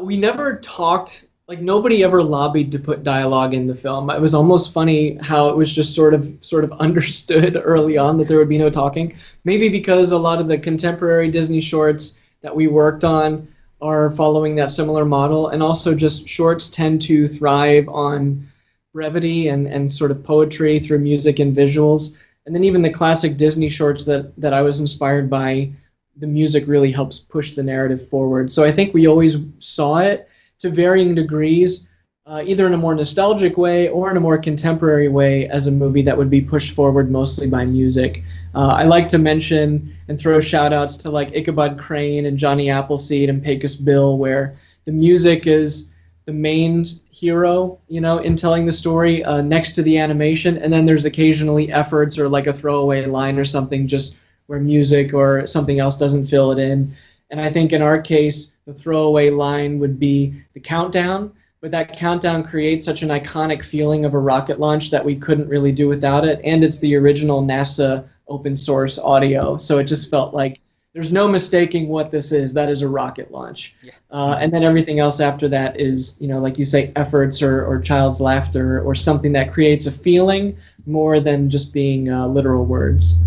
we 0.00 0.16
never 0.16 0.56
talked. 0.56 1.26
Like 1.48 1.60
nobody 1.60 2.02
ever 2.02 2.24
lobbied 2.24 2.72
to 2.72 2.78
put 2.80 3.04
dialogue 3.04 3.54
in 3.54 3.68
the 3.68 3.74
film. 3.74 4.10
It 4.10 4.20
was 4.20 4.34
almost 4.34 4.72
funny 4.72 5.16
how 5.18 5.48
it 5.48 5.56
was 5.56 5.72
just 5.72 5.94
sort 5.94 6.12
of 6.12 6.36
sort 6.40 6.64
of 6.64 6.72
understood 6.80 7.60
early 7.62 7.96
on 7.96 8.18
that 8.18 8.26
there 8.26 8.38
would 8.38 8.48
be 8.48 8.58
no 8.58 8.68
talking. 8.68 9.16
Maybe 9.44 9.68
because 9.68 10.10
a 10.10 10.18
lot 10.18 10.40
of 10.40 10.48
the 10.48 10.58
contemporary 10.58 11.30
Disney 11.30 11.60
shorts 11.60 12.18
that 12.42 12.54
we 12.54 12.66
worked 12.66 13.04
on 13.04 13.46
are 13.80 14.10
following 14.12 14.56
that 14.56 14.72
similar 14.72 15.04
model, 15.04 15.48
and 15.48 15.62
also 15.62 15.94
just 15.94 16.26
shorts 16.26 16.70
tend 16.70 17.00
to 17.02 17.28
thrive 17.28 17.88
on 17.88 18.48
brevity 18.96 19.48
and, 19.48 19.66
and 19.66 19.92
sort 19.92 20.10
of 20.10 20.24
poetry 20.24 20.80
through 20.80 20.98
music 20.98 21.38
and 21.38 21.54
visuals. 21.54 22.16
And 22.46 22.54
then 22.54 22.64
even 22.64 22.80
the 22.80 22.98
classic 23.00 23.36
Disney 23.36 23.68
shorts 23.68 24.06
that, 24.06 24.32
that 24.40 24.54
I 24.54 24.62
was 24.62 24.80
inspired 24.80 25.28
by, 25.28 25.70
the 26.16 26.26
music 26.26 26.64
really 26.66 26.90
helps 26.90 27.20
push 27.20 27.54
the 27.54 27.62
narrative 27.62 28.08
forward. 28.08 28.50
So 28.50 28.64
I 28.64 28.72
think 28.72 28.94
we 28.94 29.06
always 29.06 29.36
saw 29.58 29.98
it 29.98 30.30
to 30.60 30.70
varying 30.70 31.14
degrees, 31.14 31.88
uh, 32.24 32.42
either 32.46 32.66
in 32.66 32.72
a 32.72 32.78
more 32.78 32.94
nostalgic 32.94 33.58
way 33.58 33.90
or 33.90 34.10
in 34.10 34.16
a 34.16 34.26
more 34.28 34.38
contemporary 34.38 35.08
way 35.08 35.46
as 35.48 35.66
a 35.66 35.78
movie 35.82 36.02
that 36.02 36.16
would 36.16 36.30
be 36.30 36.40
pushed 36.40 36.74
forward 36.74 37.10
mostly 37.10 37.46
by 37.48 37.66
music. 37.66 38.22
Uh, 38.54 38.68
I 38.68 38.84
like 38.84 39.10
to 39.10 39.18
mention 39.18 39.94
and 40.08 40.18
throw 40.18 40.40
shout 40.40 40.72
outs 40.72 40.96
to 40.96 41.10
like 41.10 41.36
Ichabod 41.36 41.78
Crane 41.78 42.24
and 42.24 42.38
Johnny 42.38 42.70
Appleseed 42.70 43.28
and 43.28 43.44
Pecos 43.44 43.76
Bill, 43.76 44.16
where 44.16 44.56
the 44.86 44.92
music 44.92 45.46
is 45.46 45.90
the 46.26 46.32
main 46.32 46.84
hero, 47.10 47.78
you 47.88 48.00
know, 48.00 48.18
in 48.18 48.36
telling 48.36 48.66
the 48.66 48.72
story 48.72 49.24
uh, 49.24 49.40
next 49.40 49.72
to 49.72 49.82
the 49.82 49.96
animation, 49.96 50.58
and 50.58 50.72
then 50.72 50.84
there's 50.84 51.04
occasionally 51.04 51.72
efforts 51.72 52.18
or 52.18 52.28
like 52.28 52.48
a 52.48 52.52
throwaway 52.52 53.06
line 53.06 53.38
or 53.38 53.44
something 53.44 53.86
just 53.86 54.18
where 54.48 54.60
music 54.60 55.14
or 55.14 55.46
something 55.46 55.78
else 55.78 55.96
doesn't 55.96 56.26
fill 56.26 56.50
it 56.50 56.58
in. 56.58 56.94
And 57.30 57.40
I 57.40 57.52
think 57.52 57.72
in 57.72 57.80
our 57.80 58.00
case, 58.00 58.52
the 58.66 58.74
throwaway 58.74 59.30
line 59.30 59.78
would 59.78 59.98
be 59.98 60.34
the 60.54 60.60
countdown, 60.60 61.32
but 61.60 61.70
that 61.70 61.96
countdown 61.96 62.44
creates 62.44 62.84
such 62.84 63.02
an 63.02 63.08
iconic 63.08 63.64
feeling 63.64 64.04
of 64.04 64.14
a 64.14 64.18
rocket 64.18 64.58
launch 64.58 64.90
that 64.90 65.04
we 65.04 65.16
couldn't 65.16 65.48
really 65.48 65.72
do 65.72 65.88
without 65.88 66.26
it. 66.26 66.40
And 66.44 66.64
it's 66.64 66.78
the 66.78 66.96
original 66.96 67.42
NASA 67.42 68.04
open 68.28 68.56
source 68.56 68.98
audio, 68.98 69.56
so 69.56 69.78
it 69.78 69.84
just 69.84 70.10
felt 70.10 70.34
like 70.34 70.58
there's 70.96 71.12
no 71.12 71.28
mistaking 71.28 71.88
what 71.88 72.10
this 72.10 72.32
is. 72.32 72.54
That 72.54 72.70
is 72.70 72.80
a 72.80 72.88
rocket 72.88 73.30
launch. 73.30 73.74
Yeah. 73.82 73.92
Uh, 74.10 74.38
and 74.40 74.50
then 74.50 74.62
everything 74.62 74.98
else 74.98 75.20
after 75.20 75.46
that 75.46 75.78
is, 75.78 76.16
you 76.20 76.26
know, 76.26 76.38
like 76.38 76.56
you 76.56 76.64
say, 76.64 76.90
efforts 76.96 77.42
or, 77.42 77.66
or 77.66 77.78
child's 77.78 78.18
laughter 78.18 78.80
or 78.80 78.94
something 78.94 79.30
that 79.32 79.52
creates 79.52 79.84
a 79.84 79.92
feeling 79.92 80.56
more 80.86 81.20
than 81.20 81.50
just 81.50 81.74
being 81.74 82.10
uh, 82.10 82.26
literal 82.26 82.64
words. 82.64 83.22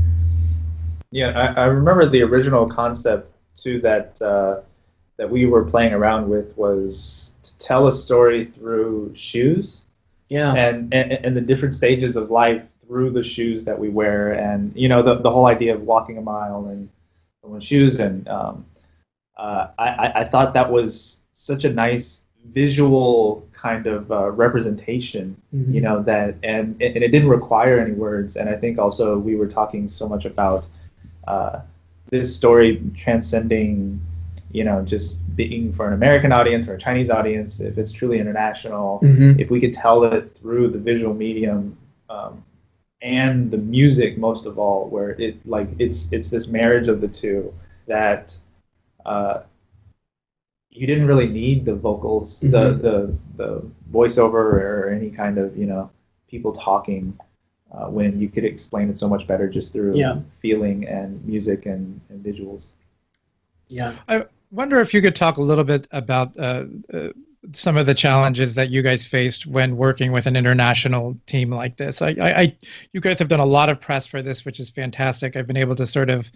Yeah, 1.12 1.54
I, 1.56 1.62
I 1.62 1.66
remember 1.66 2.10
the 2.10 2.24
original 2.24 2.68
concept 2.68 3.32
too 3.56 3.80
that 3.82 4.20
uh, 4.20 4.62
that 5.18 5.30
we 5.30 5.46
were 5.46 5.64
playing 5.64 5.94
around 5.94 6.28
with 6.28 6.58
was 6.58 7.34
to 7.44 7.56
tell 7.60 7.86
a 7.86 7.92
story 7.92 8.46
through 8.46 9.14
shoes 9.14 9.84
Yeah. 10.30 10.56
and, 10.56 10.92
and 10.92 11.12
and 11.12 11.38
the 11.38 11.42
different 11.42 11.76
stages 11.76 12.16
of 12.16 12.32
life 12.32 12.64
through 12.88 13.12
the 13.12 13.24
shoes 13.24 13.64
that 13.66 13.78
we 13.78 13.90
wear, 13.90 14.32
and 14.34 14.72
you 14.76 14.90
know 14.90 15.04
the 15.04 15.20
the 15.20 15.30
whole 15.30 15.46
idea 15.46 15.76
of 15.76 15.84
walking 15.84 16.18
a 16.18 16.22
mile 16.22 16.68
in 16.70 16.90
someone's 17.50 17.66
shoes, 17.66 18.00
and 18.00 18.28
um, 18.28 18.66
uh, 19.38 19.68
I 19.80 20.12
I- 20.22 20.26
thought 20.26 20.54
that 20.54 20.72
was 20.72 21.24
such 21.34 21.66
a 21.66 21.74
nice 21.74 22.24
visual 22.54 23.44
kind 23.54 23.86
of 23.88 24.12
uh, 24.12 24.30
representation 24.32 25.36
Mhm. 25.54 25.74
you 25.74 25.82
know 25.82 26.02
that 26.04 26.36
and 26.44 26.66
and 26.82 27.04
it 27.06 27.12
didn't 27.12 27.28
require 27.30 27.80
any 27.80 27.92
words 27.92 28.38
and 28.38 28.50
i 28.50 28.56
think 28.56 28.80
also 28.80 29.18
we 29.20 29.36
were 29.36 29.46
talking 29.60 29.88
so 29.90 30.08
much 30.08 30.26
about 30.26 30.70
uh, 31.28 31.60
this 32.12 32.34
story 32.36 32.82
transcending 32.96 34.00
you 34.52 34.64
know 34.64 34.82
just 34.84 35.10
being 35.36 35.74
for 35.74 35.88
an 35.90 35.94
american 35.94 36.32
audience 36.32 36.68
or 36.70 36.76
a 36.76 36.80
chinese 36.80 37.10
audience 37.10 37.60
if 37.60 37.78
it's 37.78 37.92
truly 37.92 38.20
international 38.20 39.00
Mhm. 39.04 39.38
if 39.44 39.52
we 39.52 39.60
could 39.60 39.74
tell 39.74 40.04
it 40.06 40.24
through 40.40 40.70
the 40.70 40.80
visual 40.92 41.14
medium 41.14 41.76
um, 42.10 42.42
and 43.02 43.50
the 43.52 43.58
music 43.58 44.18
most 44.18 44.46
of 44.46 44.60
all 44.60 44.88
where 44.90 45.12
it 45.12 45.36
like 45.46 45.70
it's 45.80 46.12
it's 46.12 46.30
this 46.30 46.48
marriage 46.48 46.88
of 46.88 47.00
the 47.02 47.08
two 47.08 47.54
that 47.88 48.38
uh, 49.06 49.42
you 50.70 50.86
didn't 50.88 51.08
really 51.08 51.28
need 51.28 51.66
the 51.66 51.76
vocals 51.76 52.40
the, 52.42 52.48
Mhm. 52.48 52.82
the 52.82 53.18
the 53.38 53.62
voiceover 53.92 54.34
or 54.62 54.90
any 54.90 55.10
kind 55.10 55.38
of 55.38 55.58
you 55.58 55.66
know 55.66 55.90
people 56.28 56.52
talking 56.52 57.18
uh, 57.72 57.88
when 57.88 58.20
you 58.20 58.30
could 58.30 58.44
explain 58.46 58.90
it 58.90 58.98
so 58.98 59.08
much 59.08 59.28
better 59.28 59.48
just 59.50 59.72
through 59.74 59.96
Yeah. 59.96 60.20
feeling 60.42 60.88
and 60.88 61.24
music 61.26 61.66
and, 61.66 62.00
and 62.10 62.24
visuals 62.24 62.72
Yeah. 63.68 63.94
I 64.08 64.26
wonder 64.52 64.80
if 64.80 64.94
you 64.94 65.02
could 65.02 65.16
talk 65.16 65.38
a 65.38 65.42
little 65.44 65.64
bit 65.64 65.88
about 65.92 66.36
uh, 66.38 66.66
uh, 66.94 67.10
some 67.54 67.78
of 67.78 67.86
the 67.86 67.96
challenges 67.96 68.56
that 68.56 68.70
you 68.70 68.82
guys 68.82 69.06
faced 69.06 69.46
when 69.46 69.78
working 69.78 70.12
with 70.12 70.26
an 70.26 70.36
international 70.36 71.18
team 71.26 71.52
like 71.52 71.78
this. 71.78 72.02
I, 72.02 72.10
I, 72.10 72.42
I 72.42 72.58
you 72.94 73.00
guys 73.00 73.20
have 73.20 73.28
done 73.28 73.40
a 73.40 73.46
lot 73.46 73.70
of 73.70 73.80
press 73.80 74.06
for 74.06 74.22
this, 74.22 74.46
which 74.46 74.60
is 74.60 74.70
fantastic. 74.70 75.36
I've 75.36 75.48
been 75.48 75.58
able 75.58 75.76
to 75.76 75.88
sort 75.88 76.10
of 76.10 76.32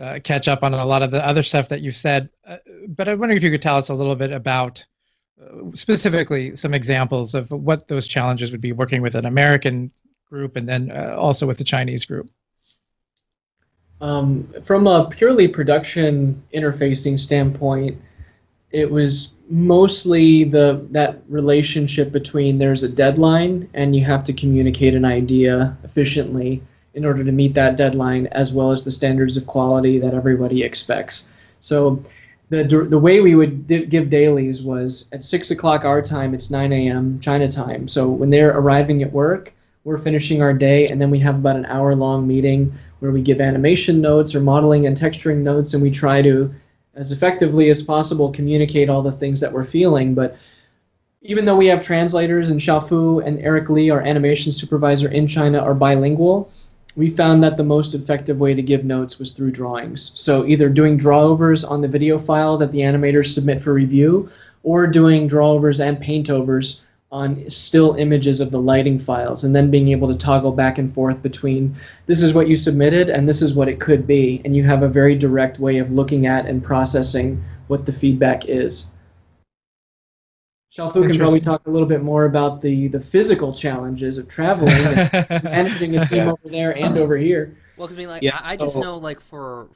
uh, 0.00 0.20
catch 0.22 0.46
up 0.46 0.62
on 0.62 0.74
a 0.74 0.84
lot 0.84 1.02
of 1.02 1.10
the 1.10 1.26
other 1.26 1.42
stuff 1.42 1.68
that 1.68 1.80
you've 1.80 1.96
said, 1.96 2.28
uh, 2.46 2.58
but 2.88 3.08
I'm 3.08 3.18
wondering 3.18 3.36
if 3.36 3.42
you 3.42 3.50
could 3.50 3.62
tell 3.62 3.76
us 3.76 3.88
a 3.88 3.94
little 3.94 4.14
bit 4.14 4.30
about 4.30 4.84
uh, 5.42 5.72
specifically 5.74 6.54
some 6.54 6.74
examples 6.74 7.34
of 7.34 7.50
what 7.50 7.88
those 7.88 8.06
challenges 8.06 8.52
would 8.52 8.60
be 8.60 8.72
working 8.72 9.02
with 9.02 9.14
an 9.14 9.26
American 9.26 9.90
group 10.28 10.56
and 10.56 10.68
then 10.68 10.90
uh, 10.90 11.16
also 11.18 11.46
with 11.46 11.58
the 11.58 11.64
Chinese 11.64 12.04
group. 12.04 12.30
Um, 14.00 14.52
from 14.64 14.86
a 14.86 15.08
purely 15.08 15.48
production 15.48 16.42
interfacing 16.52 17.18
standpoint, 17.18 17.98
it 18.70 18.90
was 18.90 19.32
mostly 19.48 20.44
the 20.44 20.86
that 20.90 21.22
relationship 21.28 22.12
between 22.12 22.58
there's 22.58 22.82
a 22.82 22.88
deadline 22.88 23.68
and 23.74 23.94
you 23.94 24.04
have 24.04 24.24
to 24.24 24.32
communicate 24.32 24.94
an 24.94 25.04
idea 25.04 25.76
efficiently 25.84 26.62
in 26.94 27.04
order 27.04 27.22
to 27.22 27.32
meet 27.32 27.54
that 27.54 27.76
deadline 27.76 28.26
as 28.28 28.52
well 28.52 28.72
as 28.72 28.82
the 28.82 28.90
standards 28.90 29.36
of 29.36 29.46
quality 29.46 29.98
that 29.98 30.14
everybody 30.14 30.62
expects. 30.62 31.28
So 31.60 32.02
the 32.48 32.64
the 32.64 32.98
way 32.98 33.20
we 33.20 33.34
would 33.34 33.66
di- 33.66 33.86
give 33.86 34.10
dailies 34.10 34.62
was 34.62 35.08
at 35.12 35.22
six 35.22 35.50
o'clock 35.50 35.84
our 35.84 36.00
time, 36.02 36.34
it's 36.34 36.50
9 36.50 36.72
a.m. 36.72 37.20
China 37.20 37.50
time. 37.50 37.88
So 37.88 38.08
when 38.08 38.30
they're 38.30 38.56
arriving 38.56 39.02
at 39.02 39.12
work, 39.12 39.52
we're 39.84 39.98
finishing 39.98 40.42
our 40.42 40.52
day, 40.52 40.88
and 40.88 41.00
then 41.00 41.10
we 41.10 41.18
have 41.20 41.36
about 41.36 41.56
an 41.56 41.66
hour 41.66 41.94
long 41.94 42.26
meeting 42.26 42.72
where 43.00 43.12
we 43.12 43.22
give 43.22 43.40
animation 43.40 44.00
notes 44.00 44.34
or 44.34 44.40
modeling 44.40 44.86
and 44.86 44.96
texturing 44.96 45.38
notes, 45.38 45.74
and 45.74 45.82
we 45.82 45.90
try 45.90 46.22
to 46.22 46.52
as 46.96 47.12
effectively 47.12 47.68
as 47.68 47.82
possible 47.82 48.32
communicate 48.32 48.88
all 48.88 49.02
the 49.02 49.12
things 49.12 49.38
that 49.40 49.52
we're 49.52 49.64
feeling. 49.64 50.14
But 50.14 50.36
even 51.22 51.44
though 51.44 51.56
we 51.56 51.66
have 51.66 51.82
translators 51.82 52.50
and 52.50 52.60
Shaofu 52.60 53.24
and 53.26 53.38
Eric 53.40 53.68
Lee, 53.68 53.90
our 53.90 54.00
animation 54.00 54.50
supervisor 54.50 55.08
in 55.08 55.26
China, 55.28 55.58
are 55.58 55.74
bilingual, 55.74 56.50
we 56.96 57.10
found 57.10 57.44
that 57.44 57.58
the 57.58 57.64
most 57.64 57.94
effective 57.94 58.38
way 58.38 58.54
to 58.54 58.62
give 58.62 58.84
notes 58.84 59.18
was 59.18 59.32
through 59.32 59.50
drawings. 59.50 60.12
So 60.14 60.46
either 60.46 60.70
doing 60.70 60.98
drawovers 60.98 61.68
on 61.68 61.82
the 61.82 61.88
video 61.88 62.18
file 62.18 62.56
that 62.58 62.72
the 62.72 62.78
animators 62.78 63.34
submit 63.34 63.62
for 63.62 63.74
review, 63.74 64.30
or 64.62 64.86
doing 64.86 65.28
drawovers 65.28 65.84
and 65.86 65.98
paintovers 65.98 66.82
on 67.12 67.48
still 67.48 67.94
images 67.94 68.40
of 68.40 68.50
the 68.50 68.60
lighting 68.60 68.98
files 68.98 69.44
and 69.44 69.54
then 69.54 69.70
being 69.70 69.88
able 69.88 70.08
to 70.08 70.18
toggle 70.18 70.52
back 70.52 70.78
and 70.78 70.92
forth 70.92 71.22
between 71.22 71.74
this 72.06 72.20
is 72.20 72.34
what 72.34 72.48
you 72.48 72.56
submitted 72.56 73.08
and 73.08 73.28
this 73.28 73.42
is 73.42 73.54
what 73.54 73.68
it 73.68 73.78
could 73.80 74.06
be. 74.06 74.42
And 74.44 74.56
you 74.56 74.64
have 74.64 74.82
a 74.82 74.88
very 74.88 75.16
direct 75.16 75.60
way 75.60 75.78
of 75.78 75.90
looking 75.90 76.26
at 76.26 76.46
and 76.46 76.62
processing 76.62 77.42
what 77.68 77.86
the 77.86 77.92
feedback 77.92 78.46
is. 78.46 78.90
Shaofu 80.76 81.08
can 81.08 81.16
probably 81.16 81.40
talk 81.40 81.66
a 81.66 81.70
little 81.70 81.88
bit 81.88 82.02
more 82.02 82.26
about 82.26 82.60
the, 82.60 82.88
the 82.88 83.00
physical 83.00 83.54
challenges 83.54 84.18
of 84.18 84.28
traveling 84.28 84.74
and 84.74 85.44
managing 85.44 85.96
a 85.96 86.06
team 86.06 86.28
over 86.28 86.38
there 86.44 86.76
and 86.76 86.98
over 86.98 87.16
here. 87.16 87.56
Well, 87.78 87.86
because 87.86 87.96
I 87.96 88.00
mean, 88.00 88.08
like, 88.08 88.22
yeah, 88.22 88.38
I, 88.42 88.52
I 88.52 88.56
just 88.56 88.74
so, 88.74 88.80
know, 88.80 88.96
like, 88.98 89.20
for 89.20 89.68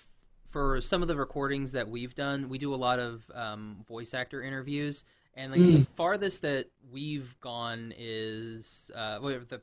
for 0.47 0.81
some 0.81 1.01
of 1.01 1.09
the 1.09 1.16
recordings 1.16 1.72
that 1.72 1.89
we've 1.89 2.14
done, 2.14 2.49
we 2.49 2.59
do 2.59 2.74
a 2.74 2.76
lot 2.76 2.99
of 2.99 3.31
um, 3.35 3.85
voice 3.87 4.12
actor 4.12 4.43
interviews, 4.43 5.05
and 5.35 5.53
like 5.53 5.61
mm. 5.61 5.78
the 5.78 5.85
farthest 5.85 6.43
that 6.43 6.66
we've 6.91 7.39
gone 7.41 7.93
is 7.97 8.91
uh, 8.95 9.18
the 9.20 9.61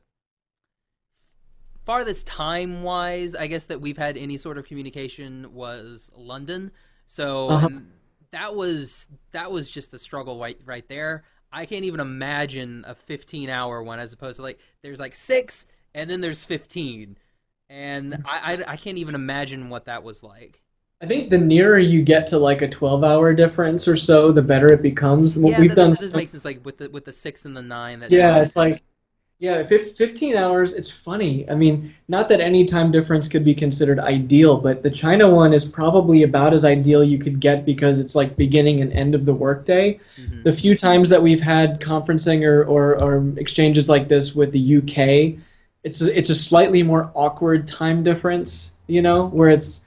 farthest 1.85 2.27
time 2.27 2.83
wise, 2.83 3.33
I 3.33 3.47
guess 3.47 3.65
that 3.65 3.79
we've 3.79 3.97
had 3.97 4.17
any 4.17 4.37
sort 4.37 4.57
of 4.57 4.65
communication 4.65 5.53
was 5.53 6.11
London. 6.15 6.71
So 7.05 7.49
uh-huh. 7.49 7.69
that 8.31 8.55
was 8.55 9.07
that 9.31 9.51
was 9.51 9.69
just 9.69 9.93
a 9.93 9.99
struggle 9.99 10.39
right 10.39 10.59
right 10.65 10.87
there. 10.87 11.23
I 11.51 11.65
can't 11.65 11.85
even 11.85 12.01
imagine 12.01 12.83
a 12.85 12.93
15 12.93 13.49
hour 13.49 13.81
one 13.81 13.99
as 13.99 14.11
opposed 14.11 14.35
to 14.35 14.41
like 14.43 14.59
there's 14.81 14.99
like 14.99 15.15
six 15.15 15.65
and 15.95 16.09
then 16.09 16.19
there's 16.21 16.43
15, 16.43 17.17
and 17.69 18.13
mm. 18.13 18.21
I 18.25 18.53
I, 18.53 18.73
I 18.73 18.77
can't 18.77 18.97
even 18.97 19.15
imagine 19.15 19.69
what 19.69 19.85
that 19.85 20.03
was 20.03 20.23
like. 20.23 20.61
I 21.01 21.05
think 21.05 21.29
the 21.29 21.37
nearer 21.37 21.77
you 21.77 22.01
get 22.01 22.25
to 22.27 22.39
like 22.39 22.63
a 22.63 22.67
12 22.67 23.03
hour 23.03 23.33
difference 23.33 23.87
or 23.87 23.95
so, 23.95 24.31
the 24.31 24.41
better 24.41 24.73
it 24.73 24.81
becomes. 24.81 25.37
What 25.37 25.51
yeah, 25.51 25.59
we've 25.59 25.69
that, 25.69 25.75
done. 25.75 25.91
That 25.91 26.15
makes 26.15 26.31
sense, 26.31 26.45
like 26.45 26.65
with 26.65 26.77
the 26.77 26.89
with 26.89 27.05
the 27.05 27.13
six 27.13 27.45
and 27.45 27.55
the 27.55 27.61
nine. 27.61 27.99
That 27.99 28.11
yeah, 28.11 28.41
it's 28.41 28.55
like 28.55 28.81
yeah, 29.39 29.63
15 29.67 30.35
hours. 30.35 30.73
It's 30.73 30.89
funny. 30.89 31.47
I 31.47 31.53
mean, 31.53 31.93
not 32.07 32.27
that 32.29 32.41
any 32.41 32.65
time 32.65 32.91
difference 32.91 33.27
could 33.27 33.45
be 33.45 33.53
considered 33.53 33.99
ideal, 33.99 34.57
but 34.57 34.81
the 34.81 34.89
China 34.89 35.29
one 35.29 35.53
is 35.53 35.63
probably 35.63 36.23
about 36.23 36.55
as 36.55 36.65
ideal 36.65 37.03
you 37.03 37.19
could 37.19 37.39
get 37.39 37.63
because 37.63 37.99
it's 37.99 38.15
like 38.15 38.35
beginning 38.35 38.81
and 38.81 38.91
end 38.93 39.13
of 39.13 39.25
the 39.25 39.33
workday. 39.33 39.99
Mm-hmm. 40.19 40.41
The 40.41 40.53
few 40.53 40.75
times 40.75 41.07
that 41.09 41.21
we've 41.21 41.39
had 41.39 41.79
conferencing 41.79 42.43
or, 42.47 42.63
or, 42.63 42.99
or 42.99 43.31
exchanges 43.37 43.87
like 43.87 44.07
this 44.07 44.33
with 44.33 44.51
the 44.51 44.77
UK, 44.77 45.39
it's 45.83 46.01
a, 46.01 46.17
it's 46.17 46.31
a 46.31 46.35
slightly 46.35 46.81
more 46.81 47.11
awkward 47.13 47.67
time 47.67 48.03
difference. 48.03 48.77
You 48.87 49.03
know, 49.03 49.27
where 49.27 49.49
it's 49.49 49.85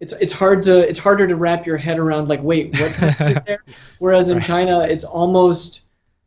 it's 0.00 0.12
it's 0.14 0.32
hard 0.32 0.62
to 0.62 0.78
it's 0.80 0.98
harder 0.98 1.28
to 1.28 1.36
wrap 1.36 1.66
your 1.66 1.76
head 1.76 1.98
around 1.98 2.28
like 2.28 2.42
wait 2.42 2.78
what 2.80 2.92
there 3.46 3.62
whereas 3.98 4.30
in 4.30 4.38
right. 4.38 4.46
China 4.46 4.80
it's 4.80 5.04
almost 5.04 5.82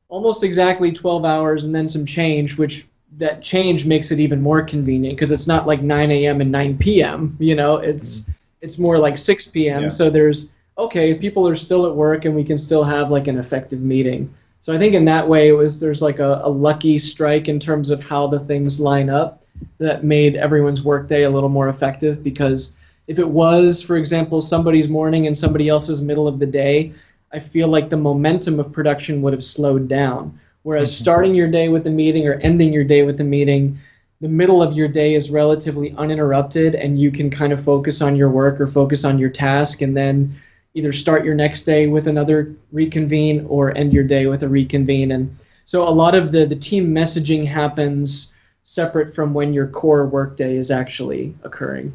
almost 0.09 0.43
exactly 0.43 0.91
12 0.91 1.25
hours 1.25 1.65
and 1.65 1.73
then 1.73 1.87
some 1.87 2.05
change 2.05 2.57
which 2.57 2.87
that 3.17 3.41
change 3.41 3.85
makes 3.85 4.11
it 4.11 4.19
even 4.19 4.41
more 4.41 4.61
convenient 4.61 5.15
because 5.15 5.31
it's 5.31 5.47
not 5.47 5.67
like 5.67 5.81
9 5.81 6.11
a.m. 6.11 6.41
and 6.41 6.51
9 6.51 6.77
p.m. 6.77 7.35
you 7.39 7.55
know 7.55 7.77
it's 7.77 8.21
mm-hmm. 8.21 8.31
it's 8.61 8.77
more 8.77 8.97
like 8.97 9.17
6 9.17 9.47
p.m. 9.47 9.83
Yeah. 9.83 9.89
so 9.89 10.09
there's 10.09 10.53
okay 10.77 11.15
people 11.15 11.47
are 11.47 11.55
still 11.55 11.85
at 11.87 11.95
work 11.95 12.25
and 12.25 12.35
we 12.35 12.43
can 12.43 12.57
still 12.57 12.83
have 12.83 13.11
like 13.11 13.27
an 13.27 13.37
effective 13.37 13.81
meeting 13.81 14.33
so 14.61 14.73
I 14.73 14.77
think 14.77 14.93
in 14.93 15.03
that 15.05 15.27
way 15.27 15.49
it 15.49 15.53
was 15.53 15.79
there's 15.79 16.01
like 16.01 16.19
a, 16.19 16.41
a 16.43 16.49
lucky 16.49 16.97
strike 16.97 17.49
in 17.49 17.59
terms 17.59 17.89
of 17.89 18.01
how 18.01 18.27
the 18.27 18.39
things 18.41 18.79
line 18.79 19.09
up 19.09 19.43
that 19.77 20.03
made 20.03 20.35
everyone's 20.35 20.83
workday 20.83 21.23
a 21.23 21.29
little 21.29 21.49
more 21.49 21.69
effective 21.69 22.23
because 22.23 22.77
if 23.07 23.19
it 23.19 23.27
was, 23.27 23.81
for 23.81 23.97
example, 23.97 24.41
somebody's 24.41 24.87
morning 24.87 25.27
and 25.27 25.37
somebody 25.37 25.69
else's 25.69 26.01
middle 26.01 26.27
of 26.27 26.39
the 26.39 26.45
day, 26.45 26.93
I 27.33 27.39
feel 27.39 27.67
like 27.67 27.89
the 27.89 27.97
momentum 27.97 28.59
of 28.59 28.71
production 28.71 29.21
would 29.21 29.33
have 29.33 29.43
slowed 29.43 29.87
down. 29.87 30.39
Whereas 30.63 30.93
mm-hmm. 30.93 31.03
starting 31.03 31.35
your 31.35 31.49
day 31.49 31.69
with 31.69 31.87
a 31.87 31.89
meeting 31.89 32.27
or 32.27 32.35
ending 32.35 32.71
your 32.71 32.83
day 32.83 33.03
with 33.03 33.19
a 33.19 33.23
meeting, 33.23 33.77
the 34.21 34.29
middle 34.29 34.63
of 34.63 34.73
your 34.73 34.87
day 34.87 35.15
is 35.15 35.31
relatively 35.31 35.93
uninterrupted 35.97 36.75
and 36.75 36.97
you 36.97 37.11
can 37.11 37.29
kind 37.29 37.51
of 37.51 37.63
focus 37.63 38.01
on 38.01 38.15
your 38.15 38.29
work 38.29 38.61
or 38.61 38.67
focus 38.67 39.03
on 39.03 39.19
your 39.19 39.29
task 39.29 39.81
and 39.81 39.97
then 39.97 40.33
either 40.75 40.93
start 40.93 41.25
your 41.25 41.35
next 41.35 41.63
day 41.63 41.87
with 41.87 42.07
another 42.07 42.55
reconvene 42.71 43.45
or 43.49 43.77
end 43.77 43.91
your 43.91 44.05
day 44.05 44.27
with 44.27 44.43
a 44.43 44.47
reconvene. 44.47 45.11
And 45.11 45.35
so 45.65 45.87
a 45.87 45.89
lot 45.89 46.15
of 46.15 46.31
the, 46.31 46.45
the 46.45 46.55
team 46.55 46.93
messaging 46.93 47.45
happens 47.45 48.33
separate 48.63 49.13
from 49.13 49.33
when 49.33 49.53
your 49.53 49.67
core 49.67 50.05
workday 50.05 50.55
is 50.55 50.71
actually 50.71 51.35
occurring. 51.43 51.93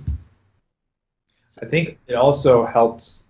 I 1.63 1.67
think 1.67 1.99
it 2.07 2.15
also 2.15 2.65
helps 2.67 3.25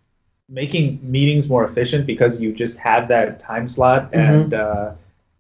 making 0.49 0.99
meetings 1.03 1.49
more 1.49 1.65
efficient 1.65 2.07
because 2.07 2.41
you 2.41 2.53
just 2.53 2.79
have 2.79 3.09
that 3.09 3.39
time 3.39 3.69
slot 3.69 4.11
mm-hmm. 4.11 4.19
and 4.19 4.55
uh, 4.55 4.93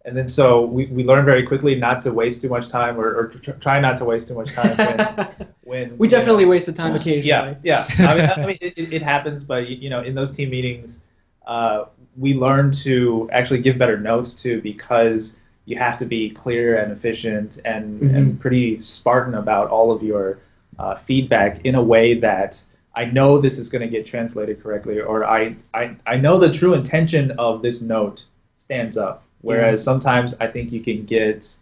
and 0.05 0.17
then 0.17 0.29
so 0.29 0.65
we, 0.65 0.87
we 0.87 1.05
learn 1.05 1.25
very 1.25 1.47
quickly 1.47 1.75
not 1.75 2.01
to 2.03 2.13
waste 2.13 2.41
too 2.41 2.49
much 2.49 2.69
time 2.69 2.99
or, 2.99 3.15
or 3.15 3.29
try 3.61 3.81
not 3.81 3.97
to 3.99 4.05
waste 4.05 4.29
too 4.29 4.35
much 4.35 4.53
time 4.53 4.77
when, 4.77 5.49
when 5.65 5.99
we 5.99 6.09
definitely 6.09 6.45
know, 6.45 6.51
waste 6.51 6.67
the 6.67 6.73
time 6.73 6.95
occasionally 6.95 7.57
yeah 7.63 7.87
yeah 7.99 8.09
I 8.09 8.15
mean, 8.15 8.31
I 8.31 8.47
mean 8.47 8.59
it, 8.61 8.93
it, 8.93 9.03
happens 9.03 9.45
but 9.45 9.69
you 9.69 9.91
know 9.91 10.03
in 10.03 10.15
those 10.15 10.33
team 10.33 10.51
meetings 10.51 11.01
uh, 11.47 11.87
we 12.17 12.35
learn 12.35 12.71
to 12.73 13.29
actually 13.33 13.61
give 13.61 13.79
better 13.79 13.99
notes 13.99 14.35
too 14.35 14.61
because 14.61 15.39
you 15.65 15.77
have 15.77 15.99
to 15.99 16.07
be 16.07 16.31
clear 16.31 16.79
and 16.79 16.93
efficient 16.93 17.59
and, 17.65 18.01
mm-hmm. 18.01 18.15
and 18.15 18.41
pretty 18.41 18.79
Spartan 18.79 19.35
about 19.35 19.69
all 19.69 19.93
of 19.93 20.03
your 20.03 20.39
uh, 20.79 20.95
feedback 20.95 21.65
in 21.65 21.75
a 21.75 21.83
way 21.83 22.15
that 22.15 22.65
I 22.95 23.05
know 23.05 23.39
this 23.39 23.59
is 23.59 23.69
going 23.69 23.83
to 23.83 23.89
get 23.89 24.07
translated 24.07 24.63
correctly, 24.63 25.01
or 25.01 25.25
I, 25.25 25.55
I, 25.73 25.95
I 26.07 26.17
know 26.17 26.39
the 26.39 26.51
true 26.51 26.75
intention 26.75 27.31
of 27.33 27.63
this 27.63 27.81
note 27.81 28.27
stands 28.57 28.97
up. 28.97 29.23
Whereas 29.41 29.81
yeah. 29.81 29.85
sometimes 29.85 30.37
I 30.41 30.49
think 30.49 30.73
you 30.73 30.81
can 30.81 31.05
get 31.05 31.57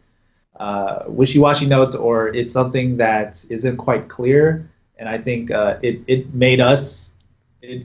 uh, 0.58 1.04
wishy-washy 1.06 1.66
notes, 1.66 1.94
or 1.94 2.28
it's 2.28 2.52
something 2.52 2.96
that 2.96 3.44
isn't 3.50 3.76
quite 3.76 4.08
clear. 4.08 4.70
And 4.98 5.10
I 5.10 5.18
think 5.18 5.50
uh, 5.50 5.78
it, 5.82 6.00
it 6.06 6.32
made 6.32 6.58
us, 6.58 7.12
it, 7.60 7.84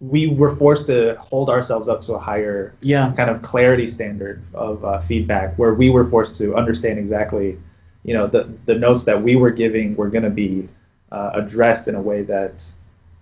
we 0.00 0.28
were 0.28 0.56
forced 0.56 0.86
to 0.86 1.16
hold 1.16 1.50
ourselves 1.50 1.86
up 1.86 2.00
to 2.02 2.14
a 2.14 2.18
higher 2.18 2.74
yeah. 2.80 3.12
kind 3.14 3.28
of 3.28 3.42
clarity 3.42 3.86
standard 3.86 4.42
of 4.54 4.82
uh, 4.86 5.02
feedback, 5.02 5.54
where 5.58 5.74
we 5.74 5.90
were 5.90 6.08
forced 6.08 6.36
to 6.36 6.54
understand 6.54 6.98
exactly, 6.98 7.58
you 8.04 8.14
know, 8.14 8.26
the, 8.26 8.48
the 8.64 8.74
notes 8.74 9.04
that 9.04 9.22
we 9.22 9.36
were 9.36 9.50
giving 9.50 9.94
were 9.96 10.08
going 10.08 10.24
to 10.24 10.30
be 10.30 10.66
uh, 11.12 11.30
addressed 11.34 11.88
in 11.88 11.94
a 11.94 12.00
way 12.00 12.22
that 12.22 12.64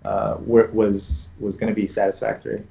uh, 0.03 0.37
was 0.39 1.29
was 1.39 1.57
going 1.57 1.69
to 1.69 1.75
be 1.75 1.87
satisfactory. 1.87 2.63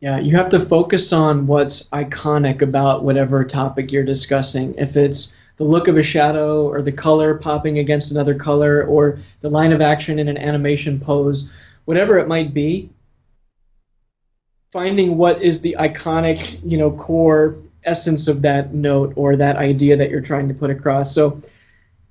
Yeah, 0.00 0.18
you 0.18 0.36
have 0.36 0.50
to 0.50 0.60
focus 0.60 1.12
on 1.12 1.46
what's 1.46 1.88
iconic 1.88 2.60
about 2.60 3.04
whatever 3.04 3.44
topic 3.44 3.90
you're 3.90 4.04
discussing. 4.04 4.74
If 4.74 4.96
it's 4.96 5.36
the 5.56 5.64
look 5.64 5.88
of 5.88 5.96
a 5.96 6.02
shadow 6.02 6.68
or 6.68 6.82
the 6.82 6.92
color 6.92 7.34
popping 7.36 7.78
against 7.78 8.10
another 8.10 8.34
color 8.34 8.84
or 8.84 9.18
the 9.40 9.48
line 9.48 9.72
of 9.72 9.80
action 9.80 10.18
in 10.18 10.28
an 10.28 10.36
animation 10.36 11.00
pose, 11.00 11.48
whatever 11.84 12.18
it 12.18 12.28
might 12.28 12.52
be, 12.52 12.90
finding 14.72 15.16
what 15.16 15.40
is 15.40 15.60
the 15.60 15.76
iconic, 15.78 16.60
you 16.64 16.76
know, 16.76 16.90
core 16.90 17.56
essence 17.84 18.26
of 18.28 18.42
that 18.42 18.74
note 18.74 19.12
or 19.16 19.36
that 19.36 19.56
idea 19.56 19.96
that 19.96 20.10
you're 20.10 20.20
trying 20.20 20.48
to 20.48 20.54
put 20.54 20.70
across. 20.70 21.14
So 21.14 21.40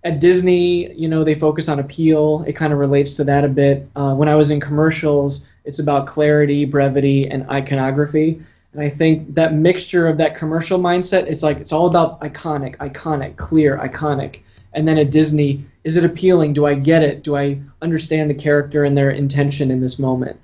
at 0.03 0.19
Disney, 0.19 0.93
you 0.93 1.07
know, 1.07 1.23
they 1.23 1.35
focus 1.35 1.69
on 1.69 1.79
appeal. 1.79 2.43
It 2.45 2.53
kind 2.53 2.73
of 2.73 2.79
relates 2.79 3.13
to 3.15 3.23
that 3.23 3.45
a 3.45 3.47
bit. 3.47 3.87
Uh, 3.95 4.13
when 4.13 4.27
I 4.27 4.35
was 4.35 4.51
in 4.51 4.59
commercials, 4.59 5.45
it's 5.63 5.79
about 5.79 6.07
clarity, 6.07 6.65
brevity, 6.65 7.29
and 7.29 7.49
iconography. 7.49 8.41
And 8.73 8.81
I 8.81 8.89
think 8.89 9.33
that 9.35 9.53
mixture 9.53 10.07
of 10.07 10.17
that 10.17 10.35
commercial 10.35 10.79
mindset, 10.79 11.27
it's 11.27 11.43
like 11.43 11.57
it's 11.57 11.71
all 11.71 11.87
about 11.87 12.19
iconic, 12.21 12.75
iconic, 12.77 13.37
clear, 13.37 13.77
iconic. 13.77 14.39
And 14.73 14.87
then 14.87 14.97
at 14.97 15.11
Disney, 15.11 15.63
is 15.83 15.95
it 15.95 16.03
appealing? 16.03 16.53
Do 16.53 16.65
I 16.65 16.73
get 16.73 17.03
it? 17.03 17.23
Do 17.23 17.37
I 17.37 17.61
understand 17.81 18.29
the 18.29 18.35
character 18.35 18.83
and 18.83 18.97
their 18.97 19.11
intention 19.11 19.71
in 19.71 19.79
this 19.79 19.99
moment? 19.99 20.37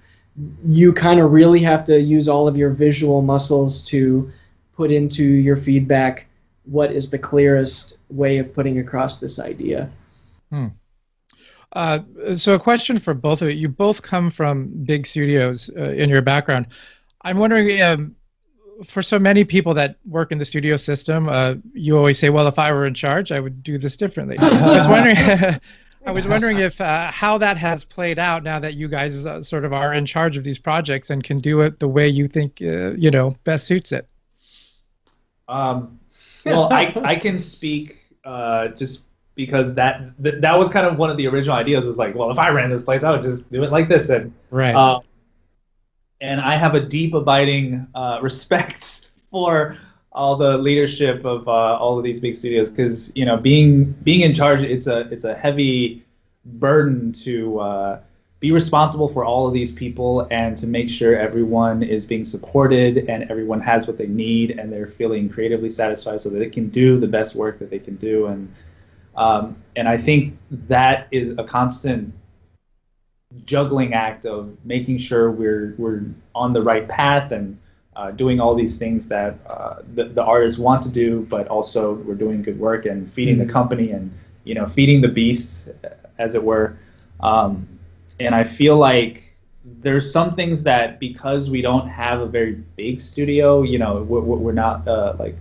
You 0.66 0.93
kind 0.93 1.20
of 1.20 1.32
really 1.32 1.62
have 1.64 1.84
to 1.86 1.99
use 1.99 2.30
all 2.30 2.47
of 2.47 2.55
your 2.55 2.70
visual 2.70 3.22
muscles 3.22 3.84
to 3.86 4.32
put 4.78 4.91
into 4.91 5.24
your 5.24 5.57
feedback 5.57 6.28
what 6.70 6.91
is 6.91 7.09
the 7.09 7.17
clearest 7.17 7.97
way 8.09 8.38
of 8.38 8.53
putting 8.53 8.80
across 8.80 9.20
this 9.20 9.39
idea. 9.39 9.89
Hmm. 10.51 10.67
Uh, 11.74 11.99
so, 12.36 12.53
a 12.53 12.59
question 12.59 12.97
for 12.97 13.13
both 13.13 13.41
of 13.41 13.49
you. 13.49 13.55
You 13.55 13.70
both 13.70 14.01
come 14.01 14.30
from 14.30 14.70
big 14.86 15.05
studios 15.05 15.70
uh, 15.78 15.91
in 15.91 16.09
your 16.09 16.22
background. 16.22 16.67
I'm 17.22 17.38
wondering, 17.38 17.80
um, 17.82 18.15
for 18.84 19.03
so 19.03 19.20
many 19.20 19.43
people 19.43 19.74
that 19.76 19.97
work 20.05 20.32
in 20.32 20.39
the 20.39 20.45
studio 20.45 20.78
system, 20.78 21.30
uh, 21.30 21.55
you 21.74 21.95
always 21.95 22.17
say, 22.17 22.30
"Well, 22.30 22.47
if 22.47 22.57
I 22.57 22.72
were 22.72 22.88
in 22.88 22.95
charge, 22.95 23.32
I 23.32 23.39
would 23.39 23.61
do 23.61 23.78
this 23.78 23.95
differently." 23.97 24.38
I 24.39 24.67
was 24.67 24.88
wondering, 24.88 25.17
I 26.07 26.11
was 26.11 26.28
wondering 26.28 26.57
if 26.57 26.82
uh, 26.82 27.11
how 27.11 27.38
that 27.38 27.57
has 27.57 27.84
played 27.84 28.17
out 28.17 28.41
now 28.41 28.57
that 28.59 28.74
you 28.74 28.88
guys 28.88 29.28
uh, 29.28 29.43
sort 29.43 29.63
of 29.63 29.72
are 29.72 29.93
in 29.93 30.07
charge 30.07 30.38
of 30.38 30.43
these 30.43 30.57
projects 30.57 31.11
and 31.11 31.24
can 31.24 31.39
do 31.39 31.61
it 31.61 31.80
the 31.80 31.88
way 31.88 32.07
you 32.07 32.28
think 32.28 32.59
uh, 32.63 32.93
you 32.93 33.11
know 33.11 33.36
best 33.43 33.67
suits 33.67 33.91
it. 33.91 34.09
Um, 35.47 35.99
well, 36.45 36.71
I 36.71 36.93
I 37.03 37.15
can 37.15 37.39
speak 37.39 37.97
uh, 38.23 38.69
just 38.69 39.03
because 39.35 39.73
that, 39.73 40.11
that 40.19 40.41
that 40.41 40.57
was 40.57 40.69
kind 40.69 40.85
of 40.85 40.97
one 40.97 41.09
of 41.09 41.17
the 41.17 41.27
original 41.27 41.55
ideas. 41.55 41.85
Was 41.85 41.97
like, 41.97 42.15
well, 42.15 42.31
if 42.31 42.37
I 42.37 42.49
ran 42.49 42.69
this 42.69 42.81
place, 42.81 43.03
I 43.03 43.11
would 43.11 43.23
just 43.23 43.49
do 43.51 43.63
it 43.63 43.71
like 43.71 43.87
this, 43.87 44.09
and 44.09 44.33
right. 44.51 44.75
Um, 44.75 45.03
and 46.21 46.41
I 46.41 46.57
have 46.57 46.75
a 46.75 46.81
deep, 46.81 47.13
abiding 47.13 47.87
uh, 47.95 48.19
respect 48.21 49.11
for 49.31 49.77
all 50.11 50.35
the 50.35 50.57
leadership 50.57 51.23
of 51.23 51.47
uh, 51.47 51.51
all 51.51 51.97
of 51.97 52.03
these 52.03 52.19
big 52.19 52.35
studios 52.35 52.69
because 52.69 53.11
you 53.15 53.25
know 53.25 53.37
being 53.37 53.91
being 54.03 54.21
in 54.21 54.33
charge 54.33 54.63
it's 54.63 54.87
a 54.87 55.01
it's 55.11 55.23
a 55.23 55.35
heavy 55.35 56.03
burden 56.45 57.11
to 57.11 57.59
uh, 57.59 57.99
be 58.39 58.51
responsible 58.51 59.09
for 59.09 59.25
all 59.25 59.47
of 59.47 59.53
these 59.53 59.71
people 59.71 60.27
and 60.31 60.57
to 60.57 60.65
make 60.65 60.89
sure 60.89 61.17
everyone 61.17 61.83
is 61.83 62.05
being 62.05 62.23
supported 62.23 63.09
and 63.09 63.29
everyone 63.29 63.59
has 63.59 63.85
what 63.85 63.97
they 63.97 64.07
need 64.07 64.51
and 64.51 64.71
they're 64.71 64.87
feeling 64.87 65.27
creatively 65.27 65.69
satisfied 65.69 66.21
so 66.21 66.29
that 66.29 66.39
they 66.39 66.49
can 66.49 66.69
do 66.69 66.97
the 66.97 67.07
best 67.07 67.35
work 67.35 67.59
that 67.59 67.69
they 67.69 67.79
can 67.79 67.95
do 67.97 68.27
and 68.27 68.53
um, 69.15 69.57
and 69.75 69.89
I 69.89 69.97
think 69.97 70.37
that 70.51 71.07
is 71.11 71.31
a 71.37 71.43
constant 71.43 72.13
juggling 73.45 73.93
act 73.93 74.25
of 74.25 74.55
making 74.63 74.97
sure 74.97 75.29
we're 75.29 75.75
we're 75.77 76.03
on 76.33 76.53
the 76.53 76.61
right 76.61 76.87
path 76.87 77.31
and 77.31 77.59
uh, 77.95 78.11
doing 78.11 78.39
all 78.39 78.55
these 78.55 78.77
things 78.77 79.07
that 79.07 79.37
uh, 79.47 79.81
the, 79.93 80.05
the 80.05 80.23
artists 80.23 80.57
want 80.57 80.81
to 80.83 80.89
do, 80.89 81.27
but 81.29 81.47
also 81.49 81.95
we're 81.95 82.15
doing 82.15 82.41
good 82.41 82.57
work 82.57 82.85
and 82.85 83.11
feeding 83.11 83.35
mm-hmm. 83.35 83.47
the 83.47 83.53
company 83.53 83.91
and 83.91 84.11
you 84.45 84.55
know 84.55 84.65
feeding 84.65 85.01
the 85.01 85.07
beasts, 85.07 85.69
as 86.17 86.35
it 86.35 86.43
were. 86.43 86.77
Um, 87.19 87.67
and 88.20 88.36
I 88.36 88.43
feel 88.43 88.78
like 88.78 89.24
there's 89.63 90.11
some 90.11 90.36
things 90.36 90.63
that 90.63 90.99
because 90.99 91.49
we 91.49 91.61
don't 91.61 91.88
have 91.88 92.22
a 92.22 92.26
very 92.26 92.53
big 92.76 93.01
studio, 93.01 93.63
you 93.63 93.78
know, 93.78 94.03
we're, 94.03 94.22
we're 94.22 94.51
not 94.51 94.88
uh, 94.88 95.15
like 95.20 95.36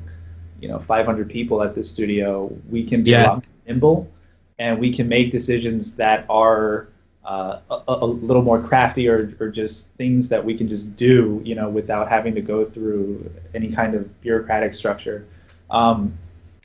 you 0.61 0.69
know 0.69 0.79
500 0.79 1.29
people 1.29 1.63
at 1.63 1.75
the 1.75 1.83
studio. 1.83 2.53
We 2.69 2.85
can 2.85 3.03
be 3.03 3.11
yeah. 3.13 3.41
nimble, 3.67 4.11
and 4.59 4.79
we 4.79 4.93
can 4.93 5.09
make 5.09 5.31
decisions 5.31 5.95
that 5.97 6.27
are 6.29 6.89
uh, 7.25 7.61
a, 7.71 7.83
a, 7.89 8.07
little 8.07 8.43
more 8.43 8.61
crafty 8.61 9.07
or, 9.07 9.37
or 9.39 9.49
just 9.49 9.91
things 9.95 10.29
that 10.31 10.43
we 10.43 10.57
can 10.57 10.67
just 10.67 10.97
do, 10.97 11.43
you 11.45 11.55
know, 11.55 11.69
without 11.69 12.09
having 12.09 12.35
to 12.35 12.41
go 12.41 12.65
through 12.65 13.31
any 13.55 13.71
kind 13.71 13.95
of 13.95 14.21
bureaucratic 14.23 14.73
structure. 14.73 15.27
Um, 15.71 16.17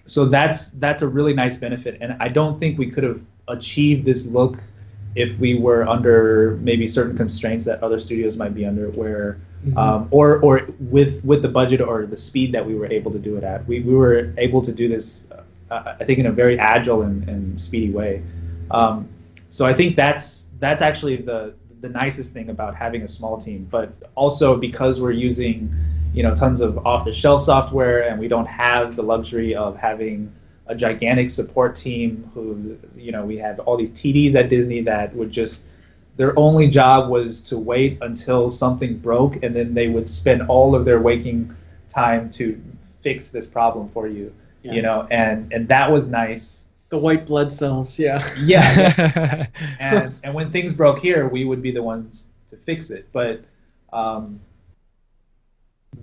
so 0.06 0.26
that's 0.26 0.70
that's 0.72 1.02
a 1.02 1.08
really 1.08 1.34
nice 1.34 1.58
benefit, 1.58 1.98
and 2.02 2.16
I 2.20 2.30
don't 2.30 2.60
think 2.60 2.78
we 2.78 2.90
could 2.90 3.04
have 3.04 3.22
achieved 3.48 4.06
this 4.06 4.26
look 4.26 4.58
if 5.16 5.38
we 5.40 5.56
were 5.56 5.88
under 5.88 6.58
maybe 6.62 6.88
certain 6.88 7.16
constraints 7.16 7.66
that 7.66 7.82
other 7.84 8.00
studios 8.00 8.36
might 8.38 8.54
be 8.54 8.66
under, 8.66 8.90
where 8.92 9.40
mm-hmm. 9.66 9.78
um, 9.78 10.08
or 10.12 10.40
or 10.40 10.68
with 10.80 11.24
with 11.24 11.42
the 11.42 11.48
budget 11.48 11.82
or 11.82 12.06
the 12.06 12.18
speed 12.18 12.52
that 12.52 12.66
we 12.66 12.76
were 12.76 12.88
able 12.88 13.12
to 13.12 13.20
do 13.20 13.38
it 13.38 13.44
at, 13.44 13.66
we 13.68 13.82
we 13.82 13.94
were 13.94 14.34
able 14.38 14.62
to 14.62 14.72
do 14.72 14.88
this, 14.88 15.24
uh, 15.70 15.96
I 16.00 16.04
think, 16.04 16.20
in 16.20 16.26
a 16.26 16.32
very 16.32 16.58
agile 16.58 17.04
and, 17.04 17.28
and 17.30 17.60
speedy 17.60 17.92
way. 17.92 18.24
Um, 18.72 19.08
so 19.50 19.66
I 19.66 19.74
think 19.74 19.96
that's 19.96 20.48
that's 20.60 20.82
actually 20.82 21.18
the 21.18 21.54
the 21.82 21.90
nicest 21.90 22.34
thing 22.34 22.50
about 22.50 22.76
having 22.76 23.04
a 23.04 23.08
small 23.08 23.38
team. 23.38 23.68
But 23.70 23.94
also 24.16 24.58
because 24.58 25.00
we're 25.02 25.12
using, 25.12 25.74
you 26.14 26.24
know, 26.24 26.34
tons 26.34 26.62
of 26.62 26.86
off-the-shelf 26.88 27.44
software, 27.44 28.08
and 28.08 28.20
we 28.20 28.28
don't 28.28 28.48
have 28.48 28.96
the 28.96 29.04
luxury 29.04 29.54
of 29.54 29.78
having 29.78 30.32
a 30.74 30.76
gigantic 30.76 31.30
support 31.30 31.76
team 31.76 32.30
who, 32.34 32.78
you 32.96 33.12
know, 33.12 33.24
we 33.24 33.38
had 33.38 33.60
all 33.60 33.78
these 33.78 33.92
TDs 33.92 34.36
at 34.36 34.50
Disney 34.50 34.82
that 34.82 35.16
would 35.16 35.32
just 35.32 35.64
their 36.16 36.38
only 36.38 36.68
job 36.68 37.10
was 37.10 37.42
to 37.42 37.58
wait 37.58 37.98
until 38.02 38.50
something 38.50 38.98
broke, 38.98 39.42
and 39.44 39.56
then 39.56 39.74
they 39.74 39.88
would 39.88 40.08
spend 40.10 40.44
all 40.44 40.76
of 40.76 40.86
their 40.86 41.00
waking 41.00 41.56
time 41.90 42.30
to 42.32 42.62
fix 43.02 43.30
this 43.30 43.48
problem 43.48 43.90
for 43.90 44.08
you. 44.08 44.34
Yeah. 44.62 44.74
You 44.74 44.82
know, 44.82 45.08
and 45.10 45.52
and 45.54 45.68
that 45.70 45.92
was 45.92 46.08
nice 46.08 46.70
the 46.90 47.00
white 47.00 47.26
blood 47.26 47.52
cells, 47.52 47.98
yeah. 47.98 48.22
Yeah. 48.38 49.48
and 49.80 50.14
and 50.24 50.34
when 50.34 50.52
things 50.52 50.74
broke 50.74 51.00
here, 51.00 51.28
we 51.28 51.44
would 51.44 51.62
be 51.62 51.72
the 51.72 51.82
ones 51.82 52.30
to 52.50 52.58
fix 52.58 52.92
it. 52.92 53.10
But 53.12 53.44
um, 53.92 54.40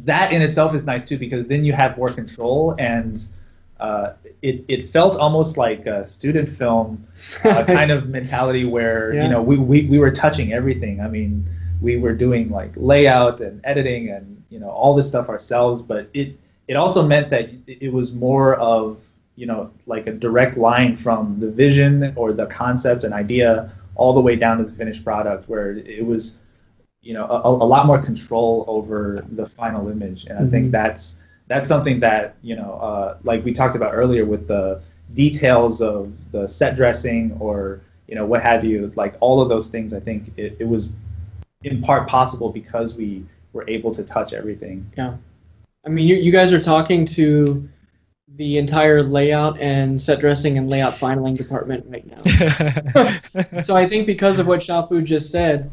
that 0.04 0.32
in 0.32 0.42
itself 0.42 0.74
is 0.74 0.86
nice 0.86 1.04
too 1.04 1.16
because 1.16 1.46
then 1.46 1.64
you 1.64 1.72
have 1.72 1.96
more 1.96 2.10
control 2.10 2.74
and 2.78 3.22
uh, 3.80 4.14
it, 4.42 4.64
it 4.68 4.90
felt 4.90 5.16
almost 5.16 5.56
like 5.56 5.86
a 5.86 6.06
student 6.06 6.48
film 6.48 7.06
uh, 7.44 7.64
kind 7.66 7.90
of 7.90 8.08
mentality 8.08 8.64
where 8.64 9.14
yeah. 9.14 9.24
you 9.24 9.28
know 9.28 9.42
we, 9.42 9.56
we, 9.56 9.86
we 9.86 9.98
were 9.98 10.10
touching 10.10 10.52
everything. 10.52 11.00
I 11.00 11.08
mean, 11.08 11.48
we 11.80 11.96
were 11.96 12.14
doing 12.14 12.50
like 12.50 12.72
layout 12.76 13.40
and 13.40 13.60
editing 13.64 14.10
and 14.10 14.42
you 14.50 14.60
know 14.60 14.68
all 14.68 14.94
this 14.94 15.08
stuff 15.08 15.28
ourselves, 15.28 15.82
but 15.82 16.08
it 16.14 16.38
it 16.68 16.74
also 16.74 17.06
meant 17.06 17.30
that 17.30 17.50
it 17.66 17.92
was 17.92 18.12
more 18.12 18.56
of 18.56 19.00
you 19.36 19.46
know 19.46 19.70
like 19.86 20.06
a 20.06 20.12
direct 20.12 20.56
line 20.56 20.96
from 20.96 21.40
the 21.40 21.50
vision 21.50 22.12
or 22.16 22.32
the 22.32 22.46
concept 22.46 23.04
and 23.04 23.14
idea 23.14 23.72
all 23.94 24.12
the 24.12 24.20
way 24.20 24.36
down 24.36 24.58
to 24.58 24.64
the 24.64 24.72
finished 24.72 25.02
product 25.02 25.48
where 25.48 25.78
it 25.78 26.04
was 26.04 26.38
you 27.00 27.14
know 27.14 27.26
a, 27.26 27.48
a 27.48 27.68
lot 27.74 27.86
more 27.86 28.00
control 28.00 28.64
over 28.68 29.24
the 29.32 29.46
final 29.46 29.88
image 29.88 30.26
and 30.26 30.38
i 30.38 30.42
mm-hmm. 30.42 30.50
think 30.50 30.70
that's 30.70 31.16
that's 31.50 31.68
something 31.68 31.98
that 31.98 32.36
you 32.42 32.54
know 32.54 32.74
uh, 32.80 33.18
like 33.24 33.44
we 33.44 33.52
talked 33.52 33.74
about 33.74 33.92
earlier 33.92 34.24
with 34.24 34.46
the 34.46 34.80
details 35.14 35.82
of 35.82 36.12
the 36.30 36.48
set 36.48 36.76
dressing 36.76 37.36
or 37.40 37.80
you 38.06 38.14
know 38.14 38.24
what 38.24 38.40
have 38.40 38.64
you 38.64 38.92
like 38.94 39.16
all 39.20 39.42
of 39.42 39.48
those 39.48 39.68
things 39.68 39.92
i 39.92 40.00
think 40.00 40.32
it, 40.36 40.56
it 40.60 40.68
was 40.68 40.92
in 41.64 41.82
part 41.82 42.08
possible 42.08 42.50
because 42.50 42.94
we 42.94 43.26
were 43.52 43.68
able 43.68 43.90
to 43.90 44.04
touch 44.04 44.32
everything 44.32 44.88
yeah 44.96 45.16
i 45.84 45.88
mean 45.88 46.06
you, 46.06 46.14
you 46.14 46.30
guys 46.30 46.52
are 46.52 46.62
talking 46.62 47.04
to 47.04 47.68
the 48.36 48.56
entire 48.56 49.02
layout 49.02 49.58
and 49.60 50.00
set 50.00 50.20
dressing 50.20 50.56
and 50.56 50.70
layout 50.70 50.94
finaling 50.94 51.36
department 51.36 51.84
right 51.88 52.06
now. 52.06 53.62
so 53.64 53.74
I 53.74 53.88
think 53.88 54.06
because 54.06 54.38
of 54.38 54.46
what 54.46 54.60
Shaofu 54.60 55.02
just 55.04 55.32
said, 55.32 55.68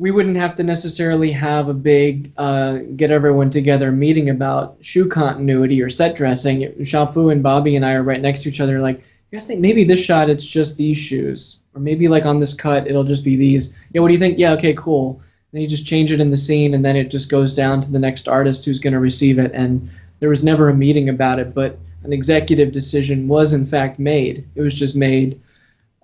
we 0.00 0.10
wouldn't 0.10 0.36
have 0.36 0.54
to 0.54 0.62
necessarily 0.62 1.30
have 1.30 1.68
a 1.68 1.74
big 1.74 2.32
uh, 2.38 2.78
get 2.96 3.10
everyone 3.10 3.50
together 3.50 3.92
meeting 3.92 4.30
about 4.30 4.78
shoe 4.80 5.06
continuity 5.06 5.82
or 5.82 5.90
set 5.90 6.16
dressing. 6.16 6.62
Shaofu 6.80 7.30
and 7.30 7.42
Bobby 7.42 7.76
and 7.76 7.84
I 7.84 7.92
are 7.92 8.02
right 8.02 8.22
next 8.22 8.42
to 8.42 8.48
each 8.48 8.62
other, 8.62 8.80
like, 8.80 8.96
you 8.96 9.38
guys 9.38 9.46
think 9.46 9.60
maybe 9.60 9.84
this 9.84 10.00
shot 10.00 10.30
it's 10.30 10.46
just 10.46 10.78
these 10.78 10.96
shoes, 10.96 11.60
or 11.74 11.82
maybe 11.82 12.08
like 12.08 12.24
on 12.24 12.40
this 12.40 12.54
cut 12.54 12.88
it'll 12.88 13.04
just 13.04 13.22
be 13.22 13.36
these. 13.36 13.74
Yeah, 13.92 14.00
what 14.00 14.08
do 14.08 14.14
you 14.14 14.18
think? 14.18 14.38
Yeah, 14.38 14.52
okay, 14.54 14.72
cool. 14.72 15.20
Then 15.52 15.60
you 15.60 15.68
just 15.68 15.86
change 15.86 16.10
it 16.12 16.20
in 16.20 16.30
the 16.30 16.36
scene, 16.36 16.72
and 16.72 16.82
then 16.82 16.96
it 16.96 17.10
just 17.10 17.28
goes 17.28 17.54
down 17.54 17.82
to 17.82 17.92
the 17.92 17.98
next 17.98 18.26
artist 18.26 18.64
who's 18.64 18.80
going 18.80 18.94
to 18.94 19.00
receive 19.00 19.38
it, 19.38 19.52
and 19.52 19.90
there 20.18 20.30
was 20.30 20.42
never 20.42 20.70
a 20.70 20.74
meeting 20.74 21.10
about 21.10 21.38
it, 21.38 21.54
but 21.54 21.78
an 22.04 22.12
executive 22.14 22.72
decision 22.72 23.28
was 23.28 23.52
in 23.52 23.66
fact 23.66 23.98
made. 23.98 24.48
It 24.54 24.62
was 24.62 24.74
just 24.74 24.96
made 24.96 25.38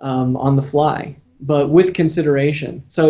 um, 0.01 0.37
on 0.37 0.55
the 0.55 0.63
fly, 0.63 1.17
but 1.41 1.71
with 1.71 1.95
consideration. 1.95 2.85
So 2.89 3.09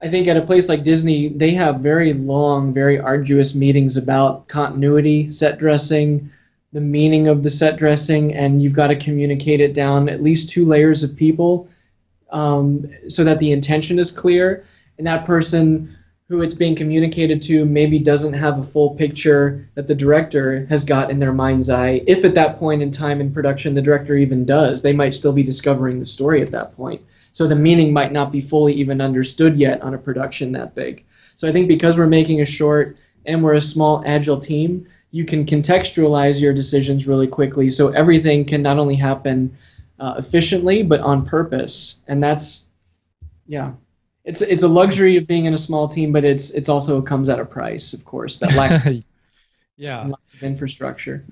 I 0.00 0.08
think 0.08 0.28
at 0.28 0.36
a 0.36 0.42
place 0.42 0.68
like 0.68 0.84
Disney, 0.84 1.28
they 1.28 1.52
have 1.54 1.80
very 1.80 2.12
long, 2.12 2.72
very 2.72 3.00
arduous 3.00 3.54
meetings 3.54 3.96
about 3.96 4.46
continuity, 4.46 5.30
set 5.32 5.58
dressing, 5.58 6.30
the 6.72 6.80
meaning 6.80 7.26
of 7.26 7.42
the 7.42 7.50
set 7.50 7.76
dressing, 7.76 8.32
and 8.34 8.62
you've 8.62 8.74
got 8.74 8.88
to 8.88 8.96
communicate 8.96 9.60
it 9.60 9.74
down 9.74 10.08
at 10.08 10.22
least 10.22 10.50
two 10.50 10.64
layers 10.64 11.02
of 11.02 11.16
people 11.16 11.68
um, 12.30 12.88
so 13.08 13.24
that 13.24 13.40
the 13.40 13.50
intention 13.50 13.98
is 13.98 14.12
clear. 14.12 14.64
And 14.98 15.06
that 15.06 15.24
person 15.24 15.96
who 16.28 16.42
it's 16.42 16.54
being 16.54 16.76
communicated 16.76 17.40
to 17.40 17.64
maybe 17.64 17.98
doesn't 17.98 18.34
have 18.34 18.58
a 18.58 18.62
full 18.62 18.94
picture 18.94 19.66
that 19.74 19.88
the 19.88 19.94
director 19.94 20.66
has 20.66 20.84
got 20.84 21.10
in 21.10 21.18
their 21.18 21.32
mind's 21.32 21.70
eye. 21.70 22.02
If 22.06 22.24
at 22.24 22.34
that 22.34 22.58
point 22.58 22.82
in 22.82 22.92
time 22.92 23.20
in 23.20 23.32
production 23.32 23.74
the 23.74 23.82
director 23.82 24.14
even 24.16 24.44
does, 24.44 24.82
they 24.82 24.92
might 24.92 25.14
still 25.14 25.32
be 25.32 25.42
discovering 25.42 25.98
the 25.98 26.06
story 26.06 26.42
at 26.42 26.50
that 26.50 26.76
point. 26.76 27.00
So 27.38 27.46
the 27.46 27.54
meaning 27.54 27.92
might 27.92 28.10
not 28.10 28.32
be 28.32 28.40
fully 28.40 28.72
even 28.72 29.00
understood 29.00 29.56
yet 29.56 29.80
on 29.80 29.94
a 29.94 29.98
production 29.98 30.50
that 30.50 30.74
big. 30.74 31.04
So 31.36 31.48
I 31.48 31.52
think 31.52 31.68
because 31.68 31.96
we're 31.96 32.08
making 32.08 32.40
a 32.40 32.44
short 32.44 32.96
and 33.26 33.44
we're 33.44 33.54
a 33.54 33.60
small 33.60 34.02
agile 34.04 34.40
team, 34.40 34.84
you 35.12 35.24
can 35.24 35.46
contextualize 35.46 36.40
your 36.40 36.52
decisions 36.52 37.06
really 37.06 37.28
quickly. 37.28 37.70
So 37.70 37.90
everything 37.90 38.44
can 38.44 38.60
not 38.60 38.76
only 38.76 38.96
happen 38.96 39.56
uh, 40.00 40.16
efficiently 40.18 40.82
but 40.82 40.98
on 40.98 41.24
purpose, 41.24 42.02
and 42.08 42.20
that's 42.20 42.70
yeah, 43.46 43.70
it's 44.24 44.40
it's 44.40 44.64
a 44.64 44.68
luxury 44.68 45.16
of 45.16 45.28
being 45.28 45.44
in 45.44 45.54
a 45.54 45.58
small 45.58 45.86
team, 45.86 46.10
but 46.10 46.24
it's 46.24 46.50
it's 46.50 46.68
also 46.68 47.00
comes 47.00 47.28
at 47.28 47.38
a 47.38 47.44
price, 47.44 47.92
of 47.92 48.04
course. 48.04 48.40
That 48.40 48.52
lack, 48.56 48.84
yeah. 49.76 50.02
lack 50.06 50.34
of 50.34 50.42
infrastructure. 50.42 51.24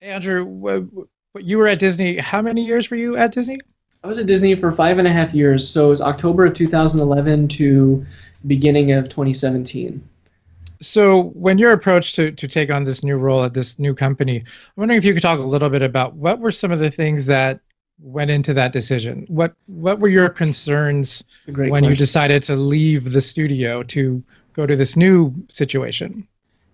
Andrew, 0.00 1.04
you 1.38 1.58
were 1.58 1.68
at 1.68 1.80
Disney. 1.80 2.16
How 2.16 2.40
many 2.40 2.64
years 2.64 2.90
were 2.90 2.96
you 2.96 3.18
at 3.18 3.32
Disney? 3.32 3.58
I 4.04 4.08
was 4.08 4.18
at 4.18 4.26
Disney 4.26 4.54
for 4.54 4.72
five 4.72 4.98
and 4.98 5.06
a 5.06 5.12
half 5.12 5.32
years. 5.32 5.68
So 5.68 5.86
it 5.86 5.90
was 5.90 6.00
October 6.00 6.46
of 6.46 6.54
2011 6.54 7.48
to 7.48 8.04
beginning 8.46 8.92
of 8.92 9.08
2017. 9.08 10.02
So 10.80 11.30
when 11.34 11.58
you're 11.58 11.72
approached 11.72 12.16
to, 12.16 12.32
to 12.32 12.48
take 12.48 12.70
on 12.70 12.82
this 12.82 13.04
new 13.04 13.16
role 13.16 13.44
at 13.44 13.54
this 13.54 13.78
new 13.78 13.94
company, 13.94 14.38
I'm 14.38 14.44
wondering 14.76 14.98
if 14.98 15.04
you 15.04 15.14
could 15.14 15.22
talk 15.22 15.38
a 15.38 15.42
little 15.42 15.70
bit 15.70 15.82
about 15.82 16.14
what 16.14 16.40
were 16.40 16.50
some 16.50 16.72
of 16.72 16.80
the 16.80 16.90
things 16.90 17.26
that 17.26 17.60
went 18.02 18.30
into 18.30 18.52
that 18.54 18.72
decision? 18.72 19.24
What 19.28 19.54
what 19.66 20.00
were 20.00 20.08
your 20.08 20.28
concerns 20.28 21.24
when 21.46 21.68
question. 21.68 21.84
you 21.84 21.96
decided 21.96 22.42
to 22.44 22.56
leave 22.56 23.12
the 23.12 23.20
studio 23.20 23.82
to 23.84 24.22
go 24.52 24.66
to 24.66 24.76
this 24.76 24.96
new 24.96 25.32
situation? 25.48 26.26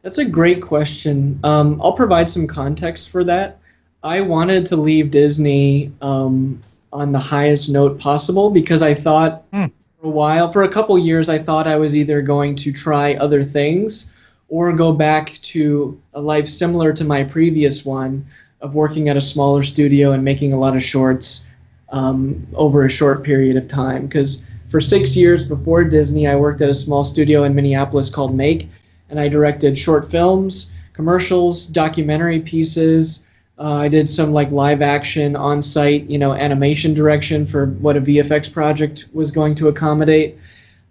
That's 0.02 0.18
a 0.18 0.24
great 0.24 0.62
question. 0.62 1.38
Um, 1.44 1.80
I'll 1.82 1.92
provide 1.92 2.30
some 2.30 2.46
context 2.46 3.10
for 3.10 3.24
that. 3.24 3.58
I 4.02 4.20
wanted 4.20 4.64
to 4.66 4.76
leave 4.76 5.10
Disney 5.10 5.92
um, 6.00 6.62
on 6.92 7.12
the 7.12 7.18
highest 7.18 7.68
note 7.70 7.98
possible 7.98 8.50
because 8.50 8.82
I 8.82 8.94
thought 8.94 9.44
hmm. 9.52 9.66
for 10.00 10.06
a 10.06 10.10
while, 10.10 10.52
for 10.52 10.62
a 10.62 10.68
couple 10.68 10.98
years, 10.98 11.28
I 11.28 11.38
thought 11.38 11.66
I 11.66 11.76
was 11.76 11.96
either 11.96 12.22
going 12.22 12.56
to 12.56 12.72
try 12.72 13.14
other 13.14 13.44
things 13.44 14.10
or 14.48 14.72
go 14.72 14.92
back 14.92 15.34
to 15.42 16.00
a 16.14 16.20
life 16.20 16.48
similar 16.48 16.92
to 16.94 17.04
my 17.04 17.22
previous 17.22 17.84
one 17.84 18.24
of 18.60 18.74
working 18.74 19.08
at 19.08 19.16
a 19.16 19.20
smaller 19.20 19.62
studio 19.62 20.12
and 20.12 20.24
making 20.24 20.52
a 20.52 20.58
lot 20.58 20.76
of 20.76 20.82
shorts 20.82 21.46
um, 21.90 22.46
over 22.54 22.84
a 22.84 22.90
short 22.90 23.22
period 23.22 23.56
of 23.56 23.68
time. 23.68 24.06
Because 24.06 24.44
for 24.70 24.80
six 24.80 25.16
years 25.16 25.44
before 25.44 25.84
Disney, 25.84 26.26
I 26.26 26.36
worked 26.36 26.60
at 26.60 26.68
a 26.68 26.74
small 26.74 27.04
studio 27.04 27.44
in 27.44 27.54
Minneapolis 27.54 28.10
called 28.10 28.34
Make, 28.34 28.68
and 29.10 29.18
I 29.18 29.28
directed 29.28 29.78
short 29.78 30.10
films, 30.10 30.72
commercials, 30.92 31.66
documentary 31.66 32.40
pieces. 32.40 33.24
Uh, 33.58 33.74
I 33.74 33.88
did 33.88 34.08
some 34.08 34.32
like 34.32 34.50
live 34.50 34.82
action 34.82 35.34
on 35.34 35.60
site, 35.60 36.08
you 36.08 36.18
know, 36.18 36.32
animation 36.32 36.94
direction 36.94 37.44
for 37.46 37.66
what 37.66 37.96
a 37.96 38.00
VFX 38.00 38.52
project 38.52 39.06
was 39.12 39.30
going 39.30 39.54
to 39.56 39.68
accommodate. 39.68 40.38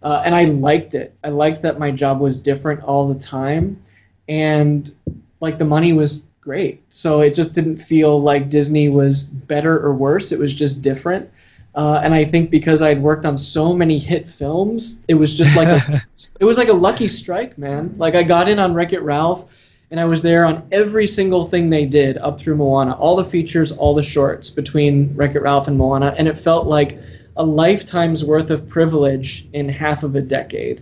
Uh, 0.04 0.22
and 0.26 0.36
I 0.36 0.46
liked 0.46 0.94
it. 0.94 1.16
I 1.24 1.30
liked 1.30 1.62
that 1.62 1.80
my 1.80 1.92
job 1.92 2.20
was 2.20 2.38
different 2.38 2.84
all 2.84 3.08
the 3.08 3.20
time. 3.20 3.82
And 4.28 4.94
like 5.40 5.58
the 5.58 5.66
money 5.66 5.94
was 5.94 6.24
great. 6.42 6.82
So 6.90 7.22
it 7.22 7.34
just 7.34 7.54
didn't 7.54 7.78
feel 7.78 8.22
like 8.22 8.50
Disney 8.50 8.90
was 8.90 9.24
better 9.24 9.80
or 9.80 9.94
worse. 9.94 10.32
It 10.32 10.40
was 10.40 10.54
just 10.54 10.82
different. 10.82 11.30
Uh, 11.76 12.02
and 12.04 12.14
I 12.14 12.26
think 12.26 12.50
because 12.50 12.82
I'd 12.82 13.02
worked 13.02 13.26
on 13.26 13.38
so 13.38 13.72
many 13.72 14.00
hit 14.00 14.30
films, 14.30 15.04
it 15.08 15.14
was 15.14 15.36
just 15.36 15.56
like 15.56 15.68
a, 15.68 16.04
it 16.40 16.46
was 16.46 16.58
like 16.58 16.70
a 16.70 16.74
lucky 16.74 17.08
strike, 17.08 17.58
man. 17.58 17.94
Like 17.98 18.16
I 18.16 18.24
got 18.24 18.50
in 18.50 18.60
on 18.60 18.74
Wreck 18.74 18.94
It 18.94 19.02
Ralph, 19.02 19.46
and 19.90 20.00
I 20.00 20.06
was 20.06 20.22
there 20.22 20.46
on 20.46 20.68
every 20.72 21.08
single 21.08 21.48
thing 21.48 21.70
they 21.70 21.86
did 21.86 22.18
up 22.18 22.40
through 22.40 22.58
Moana, 22.58 22.94
all 22.94 23.16
the 23.16 23.24
features, 23.24 23.72
all 23.72 23.96
the 23.96 24.04
shorts 24.04 24.50
between 24.50 25.16
Wreck 25.16 25.36
It 25.36 25.42
Ralph 25.42 25.68
and 25.68 25.78
Moana, 25.78 26.14
and 26.18 26.28
it 26.28 26.38
felt 26.38 26.68
like 26.68 27.00
a 27.38 27.46
lifetime's 27.46 28.26
worth 28.26 28.50
of 28.50 28.68
privilege 28.68 29.48
in 29.54 29.70
half 29.70 30.04
of 30.04 30.16
a 30.16 30.22
decade. 30.22 30.82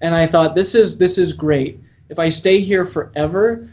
And 0.00 0.14
I 0.14 0.26
thought 0.26 0.54
this 0.54 0.74
is 0.74 0.96
this 0.96 1.18
is 1.18 1.32
great. 1.32 1.80
If 2.08 2.18
I 2.18 2.28
stay 2.28 2.60
here 2.60 2.86
forever, 2.86 3.68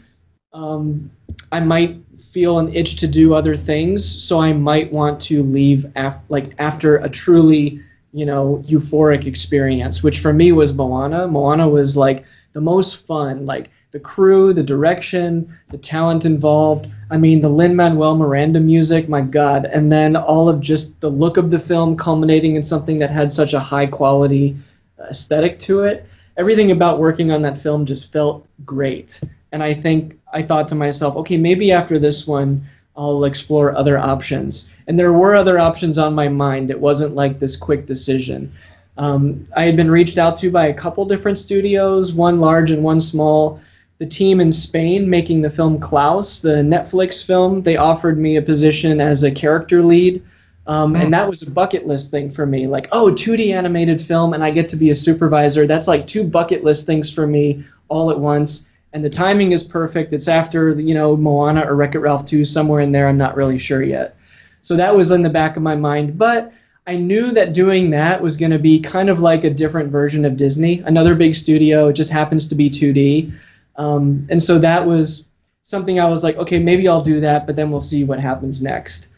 um, 0.52 1.10
I 1.52 1.60
might 1.60 1.96
feel 2.32 2.58
an 2.58 2.72
itch 2.74 2.96
to 2.96 3.06
do 3.06 3.34
other 3.34 3.56
things, 3.56 4.04
so 4.04 4.40
I 4.40 4.52
might 4.52 4.92
want 4.92 5.20
to 5.22 5.42
leave 5.42 5.86
af- 5.96 6.22
like 6.28 6.52
after 6.58 6.96
a 6.96 7.08
truly, 7.08 7.80
you 8.12 8.26
know, 8.26 8.62
euphoric 8.66 9.24
experience, 9.24 10.02
which 10.02 10.20
for 10.20 10.32
me 10.32 10.52
was 10.52 10.74
Moana. 10.74 11.26
Moana 11.28 11.68
was 11.68 11.96
like 11.96 12.24
the 12.52 12.60
most 12.60 13.06
fun, 13.06 13.46
like 13.46 13.70
the 13.94 14.00
crew, 14.00 14.52
the 14.52 14.60
direction, 14.60 15.56
the 15.68 15.78
talent 15.78 16.24
involved. 16.24 16.88
I 17.12 17.16
mean, 17.16 17.40
the 17.40 17.48
Lin 17.48 17.76
Manuel 17.76 18.16
Miranda 18.16 18.58
music, 18.58 19.08
my 19.08 19.20
God, 19.20 19.66
and 19.66 19.90
then 19.90 20.16
all 20.16 20.48
of 20.48 20.60
just 20.60 21.00
the 21.00 21.08
look 21.08 21.36
of 21.36 21.52
the 21.52 21.60
film 21.60 21.96
culminating 21.96 22.56
in 22.56 22.64
something 22.64 22.98
that 22.98 23.10
had 23.10 23.32
such 23.32 23.54
a 23.54 23.60
high 23.60 23.86
quality 23.86 24.56
aesthetic 24.98 25.60
to 25.60 25.82
it. 25.82 26.06
Everything 26.36 26.72
about 26.72 26.98
working 26.98 27.30
on 27.30 27.40
that 27.42 27.56
film 27.56 27.86
just 27.86 28.10
felt 28.12 28.44
great. 28.64 29.20
And 29.52 29.62
I 29.62 29.72
think 29.72 30.18
I 30.32 30.42
thought 30.42 30.66
to 30.70 30.74
myself, 30.74 31.14
okay, 31.14 31.36
maybe 31.36 31.70
after 31.70 32.00
this 32.00 32.26
one, 32.26 32.66
I'll 32.96 33.22
explore 33.22 33.76
other 33.76 33.96
options. 33.96 34.72
And 34.88 34.98
there 34.98 35.12
were 35.12 35.36
other 35.36 35.60
options 35.60 35.98
on 35.98 36.16
my 36.16 36.26
mind. 36.26 36.68
It 36.68 36.80
wasn't 36.80 37.14
like 37.14 37.38
this 37.38 37.56
quick 37.56 37.86
decision. 37.86 38.52
Um, 38.96 39.44
I 39.56 39.64
had 39.64 39.76
been 39.76 39.90
reached 39.90 40.18
out 40.18 40.36
to 40.38 40.50
by 40.50 40.66
a 40.66 40.74
couple 40.74 41.04
different 41.04 41.38
studios, 41.38 42.12
one 42.12 42.40
large 42.40 42.72
and 42.72 42.82
one 42.82 42.98
small. 42.98 43.60
The 43.98 44.06
team 44.06 44.40
in 44.40 44.50
Spain 44.50 45.08
making 45.08 45.42
the 45.42 45.50
film 45.50 45.78
Klaus, 45.78 46.40
the 46.40 46.56
Netflix 46.56 47.24
film, 47.24 47.62
they 47.62 47.76
offered 47.76 48.18
me 48.18 48.36
a 48.36 48.42
position 48.42 49.00
as 49.00 49.22
a 49.22 49.30
character 49.30 49.82
lead. 49.82 50.22
Um, 50.66 50.96
and 50.96 51.12
that 51.12 51.28
was 51.28 51.42
a 51.42 51.50
bucket 51.50 51.86
list 51.86 52.10
thing 52.10 52.30
for 52.30 52.46
me. 52.46 52.66
Like, 52.66 52.88
oh, 52.90 53.10
2D 53.12 53.52
animated 53.54 54.00
film, 54.00 54.32
and 54.32 54.42
I 54.42 54.50
get 54.50 54.68
to 54.70 54.76
be 54.76 54.90
a 54.90 54.94
supervisor. 54.94 55.66
That's 55.66 55.86
like 55.86 56.06
two 56.06 56.24
bucket 56.24 56.64
list 56.64 56.86
things 56.86 57.12
for 57.12 57.26
me 57.26 57.64
all 57.88 58.10
at 58.10 58.18
once 58.18 58.66
and 58.94 59.04
the 59.04 59.10
timing 59.10 59.52
is 59.52 59.62
perfect. 59.62 60.12
It's 60.12 60.28
after 60.28 60.70
you 60.80 60.94
know 60.94 61.16
Moana 61.16 61.66
or 61.68 61.74
Wreck 61.74 61.96
It 61.96 61.98
Ralph 61.98 62.24
2 62.24 62.44
somewhere 62.44 62.80
in 62.80 62.92
there. 62.92 63.08
I'm 63.08 63.18
not 63.18 63.36
really 63.36 63.58
sure 63.58 63.82
yet. 63.82 64.16
So 64.62 64.76
that 64.76 64.94
was 64.96 65.10
in 65.10 65.22
the 65.22 65.28
back 65.28 65.56
of 65.56 65.62
my 65.62 65.74
mind, 65.74 66.16
but 66.16 66.52
I 66.86 66.96
knew 66.96 67.32
that 67.32 67.52
doing 67.52 67.90
that 67.90 68.22
was 68.22 68.36
going 68.36 68.52
to 68.52 68.58
be 68.58 68.80
kind 68.80 69.10
of 69.10 69.18
like 69.18 69.44
a 69.44 69.50
different 69.50 69.90
version 69.90 70.24
of 70.24 70.36
Disney, 70.36 70.80
another 70.86 71.14
big 71.14 71.34
studio. 71.34 71.88
It 71.88 71.94
just 71.94 72.10
happens 72.10 72.46
to 72.48 72.54
be 72.54 72.70
2D, 72.70 73.32
um, 73.76 74.26
and 74.30 74.42
so 74.42 74.58
that 74.58 74.86
was 74.86 75.28
something 75.62 75.98
I 75.98 76.08
was 76.08 76.22
like, 76.22 76.36
okay, 76.36 76.58
maybe 76.58 76.88
I'll 76.88 77.02
do 77.02 77.20
that, 77.20 77.46
but 77.46 77.56
then 77.56 77.70
we'll 77.70 77.80
see 77.80 78.04
what 78.04 78.20
happens 78.20 78.62
next. 78.62 79.08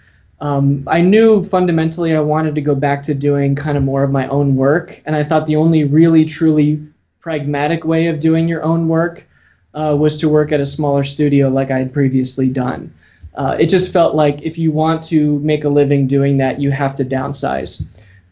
Um, 0.40 0.84
I 0.86 1.00
knew 1.00 1.44
fundamentally 1.44 2.14
I 2.14 2.20
wanted 2.20 2.54
to 2.54 2.60
go 2.60 2.74
back 2.74 3.02
to 3.04 3.14
doing 3.14 3.54
kind 3.54 3.76
of 3.76 3.82
more 3.82 4.02
of 4.02 4.10
my 4.10 4.28
own 4.28 4.54
work, 4.54 5.00
and 5.06 5.16
I 5.16 5.24
thought 5.24 5.46
the 5.46 5.56
only 5.56 5.84
really 5.84 6.24
truly 6.24 6.86
pragmatic 7.20 7.84
way 7.84 8.06
of 8.06 8.20
doing 8.20 8.46
your 8.46 8.62
own 8.62 8.86
work 8.86 9.26
uh, 9.74 9.96
was 9.98 10.16
to 10.18 10.28
work 10.28 10.52
at 10.52 10.60
a 10.60 10.66
smaller 10.66 11.04
studio 11.04 11.48
like 11.48 11.70
I 11.70 11.78
had 11.78 11.92
previously 11.92 12.48
done. 12.48 12.92
Uh, 13.34 13.56
it 13.58 13.66
just 13.66 13.92
felt 13.92 14.14
like 14.14 14.40
if 14.42 14.56
you 14.56 14.70
want 14.70 15.02
to 15.04 15.38
make 15.40 15.64
a 15.64 15.68
living 15.68 16.06
doing 16.06 16.38
that, 16.38 16.60
you 16.60 16.70
have 16.70 16.96
to 16.96 17.04
downsize. 17.04 17.84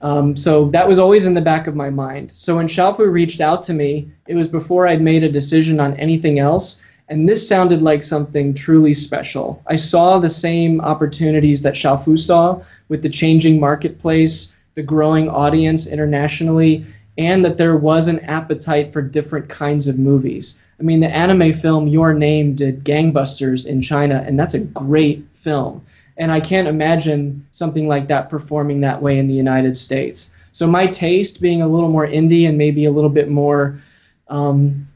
Um, 0.04 0.36
so 0.36 0.68
that 0.68 0.86
was 0.86 0.98
always 0.98 1.24
in 1.24 1.32
the 1.32 1.40
back 1.40 1.66
of 1.66 1.74
my 1.74 1.88
mind. 1.88 2.30
So 2.30 2.56
when 2.56 2.68
Shaofu 2.68 3.10
reached 3.10 3.40
out 3.40 3.62
to 3.64 3.72
me, 3.72 4.10
it 4.26 4.34
was 4.34 4.48
before 4.48 4.86
I'd 4.86 5.00
made 5.00 5.24
a 5.24 5.32
decision 5.32 5.80
on 5.80 5.94
anything 5.94 6.38
else, 6.38 6.82
and 7.08 7.26
this 7.26 7.48
sounded 7.48 7.80
like 7.80 8.02
something 8.02 8.52
truly 8.52 8.92
special. 8.92 9.62
I 9.66 9.76
saw 9.76 10.18
the 10.18 10.28
same 10.28 10.82
opportunities 10.82 11.62
that 11.62 11.72
Shaofu 11.72 12.18
saw 12.18 12.60
with 12.90 13.00
the 13.00 13.08
changing 13.08 13.58
marketplace, 13.58 14.54
the 14.74 14.82
growing 14.82 15.30
audience 15.30 15.86
internationally, 15.86 16.84
and 17.16 17.42
that 17.42 17.56
there 17.56 17.78
was 17.78 18.06
an 18.06 18.20
appetite 18.20 18.92
for 18.92 19.00
different 19.00 19.48
kinds 19.48 19.88
of 19.88 19.98
movies. 19.98 20.60
I 20.78 20.82
mean, 20.82 21.00
the 21.00 21.08
anime 21.08 21.54
film 21.54 21.88
Your 21.88 22.12
Name 22.12 22.54
did 22.54 22.84
gangbusters 22.84 23.66
in 23.66 23.80
China, 23.80 24.22
and 24.26 24.38
that's 24.38 24.54
a 24.54 24.60
great 24.60 25.24
film. 25.34 25.82
And 26.16 26.30
I 26.30 26.40
can't 26.40 26.68
imagine 26.68 27.46
something 27.50 27.88
like 27.88 28.06
that 28.08 28.30
performing 28.30 28.80
that 28.80 29.00
way 29.00 29.18
in 29.18 29.26
the 29.26 29.34
United 29.34 29.76
States. 29.76 30.32
So 30.52 30.66
my 30.66 30.86
taste 30.86 31.40
being 31.40 31.62
a 31.62 31.68
little 31.68 31.88
more 31.88 32.06
indie 32.06 32.48
and 32.48 32.56
maybe 32.56 32.84
a 32.84 32.90
little 32.90 33.10
bit 33.10 33.28
more, 33.28 33.80
um, 34.28 34.86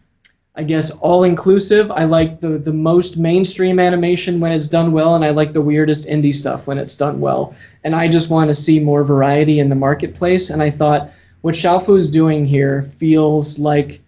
I 0.55 0.62
guess, 0.62 0.91
all 0.93 1.25
inclusive. 1.25 1.91
I 1.91 2.05
like 2.05 2.41
the 2.41 2.59
the 2.59 2.73
most 2.73 3.16
mainstream 3.16 3.81
animation 3.81 4.39
when 4.39 4.53
it's 4.53 4.69
done 4.69 4.93
well, 4.93 5.16
and 5.16 5.25
I 5.25 5.31
like 5.31 5.53
the 5.53 5.61
weirdest 5.61 6.07
indie 6.09 6.35
stuff 6.35 6.66
when 6.69 6.79
it's 6.79 6.97
done 6.97 7.21
well. 7.21 7.55
And 7.83 7.97
I 7.97 8.07
just 8.07 8.31
want 8.31 8.49
to 8.49 8.55
see 8.55 8.79
more 8.79 9.03
variety 9.03 9.59
in 9.59 9.69
the 9.69 9.75
marketplace. 9.75 10.51
And 10.51 10.62
I 10.62 10.71
thought 10.71 11.11
what 11.43 11.55
Shaofu 11.55 11.97
is 11.97 12.11
doing 12.11 12.45
here 12.45 12.91
feels 12.99 13.59
like 13.59 14.01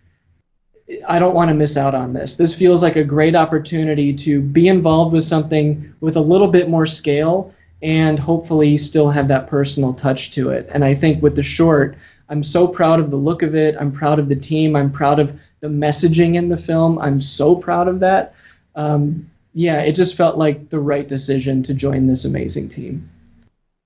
I 1.06 1.18
don't 1.18 1.34
want 1.34 1.48
to 1.48 1.54
miss 1.54 1.76
out 1.76 1.94
on 1.94 2.12
this. 2.12 2.34
This 2.34 2.54
feels 2.54 2.82
like 2.82 2.96
a 2.96 3.04
great 3.04 3.36
opportunity 3.36 4.12
to 4.14 4.40
be 4.40 4.68
involved 4.68 5.12
with 5.12 5.24
something 5.24 5.92
with 6.00 6.16
a 6.16 6.20
little 6.20 6.48
bit 6.48 6.68
more 6.68 6.86
scale 6.86 7.54
and 7.82 8.18
hopefully 8.18 8.76
still 8.76 9.10
have 9.10 9.28
that 9.28 9.46
personal 9.46 9.94
touch 9.94 10.30
to 10.32 10.50
it. 10.50 10.68
And 10.72 10.84
I 10.84 10.94
think 10.94 11.22
with 11.22 11.36
the 11.36 11.42
short, 11.42 11.96
I'm 12.28 12.42
so 12.42 12.66
proud 12.66 13.00
of 13.00 13.10
the 13.10 13.16
look 13.16 13.42
of 13.42 13.54
it. 13.54 13.76
I'm 13.78 13.92
proud 13.92 14.18
of 14.18 14.28
the 14.28 14.36
team. 14.36 14.76
I'm 14.76 14.90
proud 14.90 15.18
of 15.18 15.38
the 15.60 15.68
messaging 15.68 16.36
in 16.36 16.48
the 16.48 16.56
film. 16.56 16.98
I'm 16.98 17.20
so 17.20 17.54
proud 17.54 17.88
of 17.88 18.00
that. 18.00 18.34
Um, 18.74 19.30
yeah, 19.52 19.80
it 19.80 19.92
just 19.92 20.16
felt 20.16 20.38
like 20.38 20.70
the 20.70 20.78
right 20.78 21.06
decision 21.06 21.62
to 21.64 21.74
join 21.74 22.06
this 22.06 22.24
amazing 22.24 22.68
team. 22.68 23.08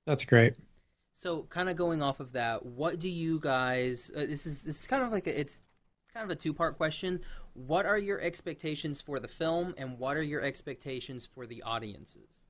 That's 0.06 0.24
great. 0.24 0.56
So, 1.14 1.46
kind 1.48 1.70
of 1.70 1.76
going 1.76 2.02
off 2.02 2.20
of 2.20 2.32
that, 2.32 2.66
what 2.66 2.98
do 2.98 3.08
you 3.08 3.40
guys? 3.40 4.10
Uh, 4.14 4.26
this 4.26 4.44
is 4.44 4.62
this 4.62 4.80
is 4.80 4.86
kind 4.86 5.02
of 5.02 5.10
like 5.10 5.26
a, 5.26 5.40
it's 5.40 5.62
kind 6.14 6.24
of 6.24 6.30
a 6.30 6.38
two 6.38 6.54
part 6.54 6.76
question. 6.76 7.20
What 7.54 7.86
are 7.86 7.98
your 7.98 8.20
expectations 8.20 9.00
for 9.00 9.18
the 9.18 9.26
film, 9.26 9.74
and 9.76 9.98
what 9.98 10.16
are 10.16 10.22
your 10.22 10.42
expectations 10.42 11.26
for 11.26 11.44
the 11.44 11.62
audiences? 11.62 12.40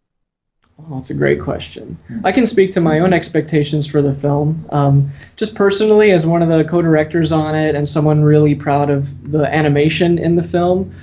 Oh, 0.79 0.97
that's 0.97 1.11
a 1.11 1.15
great 1.15 1.41
question. 1.41 1.97
I 2.25 2.33
can 2.33 2.47
speak 2.47 2.73
to 2.73 2.81
my 2.81 2.99
own 2.99 3.13
expectations 3.13 3.87
for 3.87 4.03
the 4.03 4.15
film. 4.15 4.67
Um, 4.71 5.11
just 5.37 5.55
personally, 5.55 6.11
as 6.11 6.27
one 6.27 6.43
of 6.43 6.49
the 6.49 6.65
co-directors 6.65 7.33
on 7.33 7.55
it 7.55 7.75
and 7.75 7.89
someone 7.89 8.23
really 8.23 8.55
proud 8.55 8.91
of 8.91 9.31
the 9.31 9.45
animation 9.45 10.19
in 10.19 10.37
the 10.37 10.43
film, 10.43 10.95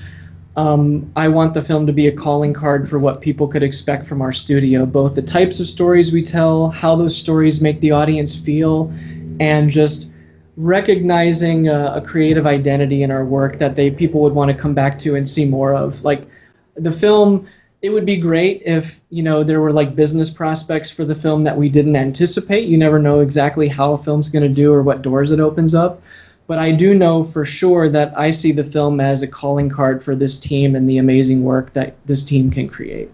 um, 0.56 1.12
I 1.16 1.30
want 1.30 1.54
the 1.54 1.62
film 1.62 1.88
to 1.88 1.94
be 1.94 2.08
a 2.08 2.12
calling 2.12 2.54
card 2.54 2.90
for 2.90 3.00
what 3.00 3.22
people 3.22 3.48
could 3.48 3.64
expect 3.64 4.06
from 4.06 4.22
our 4.22 4.34
studio, 4.34 4.86
both 4.86 5.16
the 5.16 5.22
types 5.22 5.60
of 5.60 5.68
stories 5.68 6.12
we 6.12 6.24
tell, 6.24 6.70
how 6.70 6.96
those 6.96 7.16
stories 7.16 7.62
make 7.62 7.80
the 7.80 7.92
audience 7.92 8.38
feel, 8.38 8.92
and 9.40 9.70
just 9.70 10.11
recognizing 10.58 11.70
a, 11.70 11.94
a 11.96 12.02
creative 12.02 12.46
identity 12.46 13.04
in 13.04 13.12
our 13.12 13.26
work 13.26 13.58
that 13.60 13.76
they 13.76 13.90
people 13.90 14.22
would 14.22 14.34
want 14.34 14.52
to 14.52 14.58
come 14.58 14.74
back 14.74 14.98
to 15.00 15.16
and 15.16 15.28
see 15.28 15.46
more 15.46 15.74
of. 15.74 16.04
Like 16.04 16.28
the 16.76 16.92
film 16.92 17.48
it 17.82 17.90
would 17.90 18.06
be 18.06 18.18
great 18.18 18.62
if 18.64 19.02
you 19.10 19.24
know 19.24 19.44
there 19.44 19.60
were 19.60 19.74
like 19.74 19.96
business 19.96 20.30
prospects 20.30 20.92
for 20.92 21.04
the 21.04 21.16
film 21.16 21.44
that 21.44 21.58
we 21.58 21.68
didn't 21.68 21.96
anticipate. 21.96 22.68
You 22.68 22.78
never 22.78 23.00
know 23.00 23.22
exactly 23.22 23.68
how 23.68 23.94
a 23.94 23.98
film's 23.98 24.30
going 24.30 24.44
to 24.44 24.50
do 24.50 24.72
or 24.72 24.84
what 24.84 25.02
doors 25.02 25.32
it 25.32 25.40
opens 25.40 25.74
up. 25.74 26.02
But 26.48 26.60
I 26.60 26.72
do 26.72 26.94
know 26.94 27.24
for 27.24 27.46
sure 27.46 27.90
that 27.90 28.18
I 28.18 28.30
see 28.30 28.52
the 28.52 28.64
film 28.64 29.00
as 29.00 29.24
a 29.24 29.28
calling 29.28 29.70
card 29.70 30.04
for 30.04 30.16
this 30.16 30.38
team 30.38 30.76
and 30.76 30.88
the 30.88 30.98
amazing 30.98 31.44
work 31.44 31.72
that 31.74 31.96
this 32.06 32.24
team 32.26 32.52
can 32.52 32.68
create. 32.68 33.10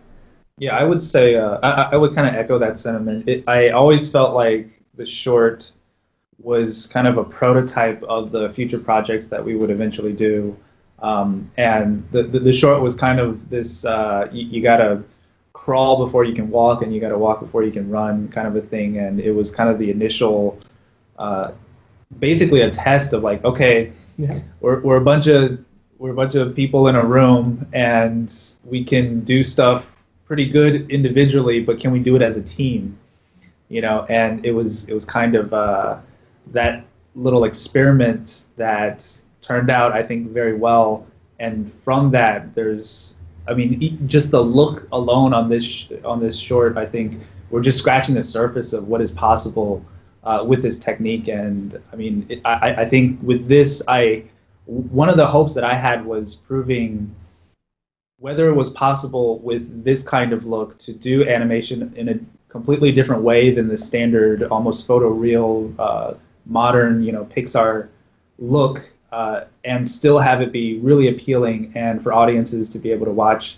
Yeah, 0.57 0.75
I 0.75 0.83
would 0.83 1.03
say 1.03 1.35
uh, 1.35 1.59
I, 1.61 1.89
I 1.93 1.97
would 1.97 2.15
kind 2.15 2.27
of 2.27 2.33
echo 2.33 2.57
that 2.57 2.79
sentiment. 2.79 3.29
It, 3.29 3.43
I 3.47 3.69
always 3.69 4.09
felt 4.09 4.33
like 4.33 4.81
the 4.95 5.05
short 5.05 5.71
was 6.41 6.87
kind 6.87 7.07
of 7.07 7.17
a 7.17 7.23
prototype 7.23 8.01
of 8.03 8.31
the 8.31 8.49
future 8.49 8.79
projects 8.79 9.27
that 9.27 9.43
we 9.43 9.55
would 9.55 9.69
eventually 9.71 10.13
do. 10.13 10.55
Um, 10.99 11.51
and 11.57 12.07
the, 12.11 12.23
the, 12.23 12.39
the 12.39 12.53
short 12.53 12.81
was 12.81 12.95
kind 12.95 13.19
of 13.19 13.49
this: 13.49 13.85
uh, 13.85 14.27
you, 14.31 14.47
you 14.47 14.61
got 14.61 14.77
to 14.77 15.03
crawl 15.53 16.05
before 16.05 16.23
you 16.23 16.33
can 16.33 16.49
walk, 16.49 16.81
and 16.81 16.93
you 16.93 17.01
got 17.01 17.09
to 17.09 17.17
walk 17.17 17.39
before 17.39 17.63
you 17.63 17.71
can 17.71 17.89
run, 17.89 18.27
kind 18.29 18.47
of 18.47 18.55
a 18.55 18.61
thing. 18.61 18.97
And 18.97 19.19
it 19.19 19.31
was 19.31 19.51
kind 19.51 19.69
of 19.69 19.77
the 19.79 19.91
initial, 19.91 20.59
uh, 21.19 21.51
basically 22.19 22.61
a 22.61 22.71
test 22.71 23.13
of 23.13 23.23
like, 23.23 23.43
okay, 23.43 23.91
Yeah. 24.17 24.39
we're 24.61 24.79
we're 24.81 24.97
a 24.97 25.01
bunch 25.01 25.27
of 25.27 25.59
we're 25.99 26.11
a 26.11 26.15
bunch 26.15 26.35
of 26.35 26.55
people 26.55 26.87
in 26.87 26.95
a 26.95 27.03
room, 27.03 27.67
and 27.73 28.33
we 28.63 28.83
can 28.83 29.21
do 29.21 29.43
stuff 29.43 29.85
pretty 30.25 30.47
good 30.49 30.89
individually, 30.91 31.59
but 31.61 31.79
can 31.79 31.91
we 31.91 31.99
do 31.99 32.15
it 32.15 32.21
as 32.21 32.37
a 32.37 32.41
team? 32.41 32.97
You 33.69 33.81
know, 33.81 34.05
and 34.09 34.45
it 34.45 34.51
was 34.51 34.87
it 34.87 34.93
was 34.93 35.05
kind 35.05 35.35
of 35.35 35.53
uh, 35.53 35.97
that 36.51 36.85
little 37.15 37.43
experiment 37.45 38.45
that 38.57 39.09
turned 39.41 39.69
out, 39.69 39.91
I 39.91 40.03
think, 40.03 40.29
very 40.31 40.53
well. 40.53 41.05
And 41.39 41.71
from 41.83 42.11
that, 42.11 42.53
there's, 42.55 43.15
I 43.47 43.53
mean, 43.53 44.07
just 44.07 44.31
the 44.31 44.41
look 44.41 44.87
alone 44.91 45.33
on 45.33 45.49
this 45.49 45.63
sh- 45.63 45.91
on 46.03 46.19
this 46.19 46.37
short, 46.37 46.77
I 46.77 46.85
think 46.85 47.19
we're 47.49 47.61
just 47.61 47.79
scratching 47.79 48.15
the 48.15 48.23
surface 48.23 48.73
of 48.73 48.87
what 48.87 49.01
is 49.01 49.11
possible 49.11 49.83
uh, 50.23 50.43
with 50.45 50.61
this 50.61 50.79
technique. 50.79 51.27
And 51.27 51.79
I 51.93 51.95
mean, 51.95 52.25
it, 52.29 52.41
I, 52.43 52.83
I 52.83 52.89
think 52.89 53.19
with 53.21 53.47
this, 53.47 53.81
I 53.87 54.23
one 54.65 55.09
of 55.09 55.17
the 55.17 55.25
hopes 55.25 55.53
that 55.53 55.63
I 55.63 55.75
had 55.75 56.05
was 56.05 56.35
proving 56.35 57.13
whether 58.19 58.49
it 58.49 58.53
was 58.53 58.71
possible 58.71 59.39
with 59.39 59.83
this 59.83 60.01
kind 60.01 60.33
of 60.33 60.45
look 60.45 60.77
to 60.79 60.91
do 60.91 61.27
animation 61.27 61.93
in 61.95 62.09
a 62.09 62.19
completely 62.49 62.91
different 62.91 63.21
way 63.21 63.53
than 63.53 63.67
the 63.67 63.77
standard, 63.77 64.43
almost 64.43 64.87
photoreal, 64.87 65.73
uh, 65.77 66.15
modern, 66.47 67.03
you 67.03 67.11
know, 67.11 67.25
Pixar 67.25 67.89
look 68.39 68.87
uh, 69.11 69.45
and 69.63 69.89
still 69.89 70.19
have 70.19 70.41
it 70.41 70.51
be 70.51 70.79
really 70.79 71.07
appealing 71.07 71.71
and 71.75 72.01
for 72.01 72.13
audiences 72.13 72.69
to 72.69 72.79
be 72.79 72.91
able 72.91 73.05
to 73.05 73.11
watch 73.11 73.57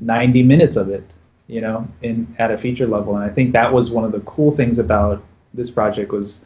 90 0.00 0.42
minutes 0.42 0.76
of 0.76 0.88
it, 0.88 1.04
you 1.46 1.60
know, 1.60 1.86
in 2.02 2.34
at 2.38 2.50
a 2.50 2.58
feature 2.58 2.86
level. 2.86 3.16
And 3.16 3.24
I 3.24 3.32
think 3.32 3.52
that 3.52 3.72
was 3.72 3.90
one 3.90 4.04
of 4.04 4.12
the 4.12 4.20
cool 4.20 4.50
things 4.50 4.78
about 4.78 5.22
this 5.52 5.70
project 5.70 6.12
was 6.12 6.44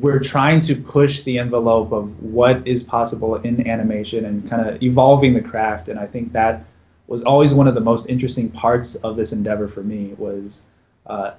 we're 0.00 0.18
trying 0.18 0.60
to 0.60 0.74
push 0.74 1.22
the 1.24 1.38
envelope 1.38 1.92
of 1.92 2.22
what 2.22 2.66
is 2.66 2.82
possible 2.82 3.36
in 3.36 3.68
animation 3.68 4.24
and 4.24 4.48
kind 4.48 4.66
of 4.66 4.82
evolving 4.82 5.34
the 5.34 5.40
craft. 5.40 5.88
And 5.88 5.98
I 5.98 6.06
think 6.06 6.32
that 6.32 6.64
was 7.06 7.22
always 7.22 7.52
one 7.52 7.68
of 7.68 7.74
the 7.74 7.80
most 7.80 8.08
interesting 8.08 8.48
parts 8.50 8.94
of 8.96 9.16
this 9.16 9.32
endeavor 9.32 9.68
for 9.68 9.82
me 9.82 10.14
was 10.16 10.64
uh, 11.06 11.32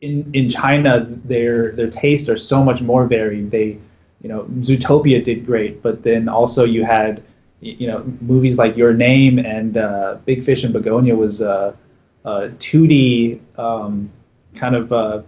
in 0.00 0.30
in 0.34 0.48
China 0.48 1.06
their 1.24 1.72
their 1.72 1.88
tastes 1.88 2.28
are 2.28 2.36
so 2.36 2.62
much 2.62 2.80
more 2.80 3.06
varied. 3.06 3.50
They 3.50 3.78
you 4.24 4.30
know, 4.30 4.44
Zootopia 4.60 5.22
did 5.22 5.44
great, 5.44 5.82
but 5.82 6.02
then 6.02 6.30
also 6.30 6.64
you 6.64 6.82
had, 6.82 7.22
you 7.60 7.86
know, 7.86 8.02
movies 8.22 8.56
like 8.56 8.74
Your 8.74 8.94
Name 8.94 9.38
and 9.38 9.76
uh, 9.76 10.16
Big 10.24 10.42
Fish 10.46 10.64
and 10.64 10.72
Begonia 10.72 11.14
was 11.14 11.42
a, 11.42 11.76
a 12.24 12.48
2D 12.48 13.38
um, 13.58 14.10
kind 14.54 14.74
of 14.76 14.90
uh, 14.94 15.20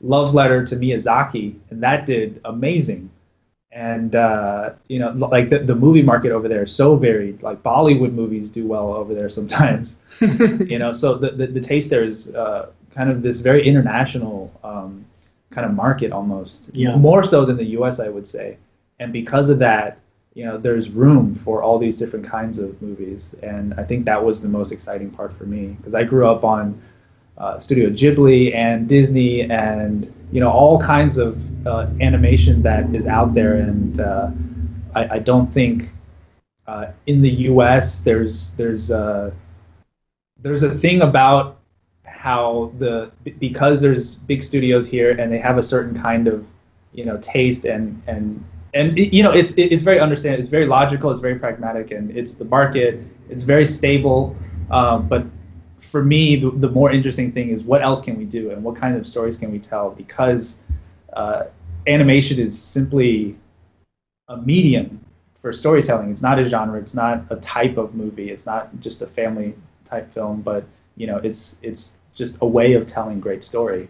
love 0.00 0.32
letter 0.32 0.64
to 0.64 0.76
Miyazaki, 0.76 1.56
and 1.68 1.82
that 1.82 2.06
did 2.06 2.40
amazing. 2.46 3.10
And 3.70 4.16
uh, 4.16 4.70
you 4.88 4.98
know, 4.98 5.10
like 5.10 5.50
the, 5.50 5.58
the 5.58 5.74
movie 5.74 6.02
market 6.02 6.32
over 6.32 6.48
there 6.48 6.62
is 6.62 6.74
so 6.74 6.96
varied. 6.96 7.42
Like 7.42 7.62
Bollywood 7.62 8.14
movies 8.14 8.50
do 8.50 8.66
well 8.66 8.94
over 8.94 9.14
there 9.14 9.28
sometimes. 9.28 9.98
you 10.20 10.78
know, 10.78 10.92
so 10.92 11.18
the, 11.18 11.32
the, 11.32 11.48
the 11.48 11.60
taste 11.60 11.90
there 11.90 12.02
is 12.02 12.34
uh, 12.34 12.70
kind 12.98 13.10
of 13.10 13.22
this 13.22 13.38
very 13.38 13.62
international 13.64 14.36
um, 14.64 15.04
kind 15.50 15.64
of 15.64 15.72
market 15.72 16.10
almost. 16.10 16.70
Yeah. 16.74 16.96
more 16.96 17.22
so 17.22 17.44
than 17.46 17.56
the 17.56 17.70
US 17.78 18.00
I 18.00 18.08
would 18.08 18.26
say. 18.26 18.56
And 18.98 19.12
because 19.12 19.48
of 19.48 19.58
that 19.60 19.98
you 20.38 20.44
know 20.44 20.56
there's 20.66 20.90
room 20.90 21.34
for 21.44 21.62
all 21.64 21.78
these 21.78 21.96
different 21.96 22.26
kinds 22.26 22.58
of 22.58 22.70
movies. 22.82 23.34
And 23.42 23.74
I 23.74 23.84
think 23.88 24.04
that 24.04 24.20
was 24.28 24.42
the 24.42 24.48
most 24.58 24.70
exciting 24.72 25.10
part 25.10 25.32
for 25.38 25.46
me 25.54 25.62
because 25.78 25.94
I 25.94 26.02
grew 26.02 26.26
up 26.28 26.42
on 26.54 26.64
uh, 27.38 27.58
Studio 27.58 27.88
Ghibli 27.90 28.54
and 28.54 28.88
Disney 28.88 29.32
and 29.50 30.12
you 30.34 30.40
know 30.40 30.50
all 30.50 30.76
kinds 30.80 31.18
of 31.18 31.30
uh, 31.66 31.86
animation 32.00 32.62
that 32.62 32.92
is 32.94 33.06
out 33.06 33.32
there. 33.32 33.54
And 33.66 34.00
uh, 34.00 34.30
I, 34.94 35.02
I 35.16 35.18
don't 35.30 35.50
think 35.58 35.90
uh, 36.66 36.86
in 37.06 37.22
the 37.22 37.34
US 37.50 38.00
there's 38.00 38.50
there's 38.58 38.90
uh, 38.90 39.30
there's 40.42 40.64
a 40.64 40.74
thing 40.84 41.02
about 41.02 41.58
how 42.18 42.72
the 42.78 43.12
because 43.38 43.80
there's 43.80 44.16
big 44.16 44.42
studios 44.42 44.88
here 44.88 45.12
and 45.12 45.32
they 45.32 45.38
have 45.38 45.56
a 45.56 45.62
certain 45.62 45.96
kind 45.96 46.26
of 46.26 46.44
you 46.92 47.04
know 47.04 47.16
taste 47.18 47.64
and 47.64 48.02
and 48.08 48.44
and 48.74 48.98
you 48.98 49.22
know 49.22 49.30
it's 49.30 49.52
it's 49.56 49.84
very 49.84 50.00
understand 50.00 50.40
it's 50.40 50.48
very 50.48 50.66
logical 50.66 51.12
it's 51.12 51.20
very 51.20 51.38
pragmatic 51.38 51.92
and 51.92 52.10
it's 52.16 52.34
the 52.34 52.44
market 52.44 53.00
it's 53.30 53.44
very 53.44 53.64
stable. 53.64 54.34
Um, 54.72 55.06
but 55.06 55.24
for 55.80 56.02
me 56.02 56.34
the, 56.34 56.50
the 56.50 56.68
more 56.68 56.90
interesting 56.90 57.30
thing 57.30 57.50
is 57.50 57.62
what 57.62 57.82
else 57.82 58.00
can 58.00 58.18
we 58.18 58.24
do 58.24 58.50
and 58.50 58.64
what 58.64 58.74
kind 58.74 58.96
of 58.96 59.06
stories 59.06 59.38
can 59.38 59.52
we 59.52 59.60
tell? 59.60 59.90
Because 59.90 60.58
uh, 61.12 61.44
animation 61.86 62.40
is 62.40 62.60
simply 62.60 63.36
a 64.26 64.36
medium 64.38 65.00
for 65.40 65.52
storytelling. 65.52 66.10
It's 66.10 66.20
not 66.22 66.40
a 66.40 66.48
genre 66.48 66.80
it's 66.80 66.96
not 66.96 67.24
a 67.30 67.36
type 67.36 67.76
of 67.76 67.94
movie 67.94 68.32
it's 68.32 68.44
not 68.44 68.68
just 68.80 69.02
a 69.02 69.06
family 69.06 69.54
type 69.84 70.12
film 70.12 70.42
but 70.42 70.64
you 70.96 71.06
know 71.06 71.18
it's 71.18 71.56
it's 71.62 71.94
just 72.18 72.36
a 72.42 72.46
way 72.46 72.74
of 72.74 72.86
telling 72.86 73.20
great 73.20 73.42
story 73.42 73.88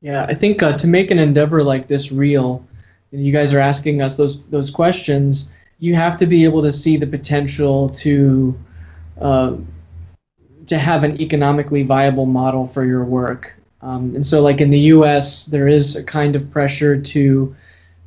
Yeah, 0.00 0.24
I 0.24 0.34
think 0.34 0.62
uh, 0.62 0.76
to 0.76 0.86
make 0.86 1.10
an 1.10 1.18
endeavor 1.18 1.62
like 1.62 1.88
this 1.88 2.12
real, 2.12 2.62
and 3.10 3.24
you 3.24 3.32
guys 3.32 3.54
are 3.54 3.58
asking 3.58 4.02
us 4.02 4.16
those 4.16 4.44
those 4.50 4.70
questions, 4.70 5.50
you 5.78 5.94
have 5.94 6.18
to 6.18 6.26
be 6.26 6.44
able 6.44 6.62
to 6.62 6.70
see 6.70 6.98
the 6.98 7.06
potential 7.06 7.88
to 8.04 8.54
uh, 9.18 9.56
to 10.66 10.78
have 10.78 11.04
an 11.04 11.18
economically 11.20 11.84
viable 11.84 12.26
model 12.26 12.68
for 12.68 12.84
your 12.84 13.02
work. 13.02 13.54
Um, 13.80 14.14
and 14.14 14.26
so, 14.26 14.42
like 14.42 14.60
in 14.60 14.68
the 14.68 14.78
U.S., 14.96 15.44
there 15.46 15.68
is 15.68 15.96
a 15.96 16.04
kind 16.04 16.36
of 16.36 16.50
pressure 16.50 17.00
to 17.00 17.56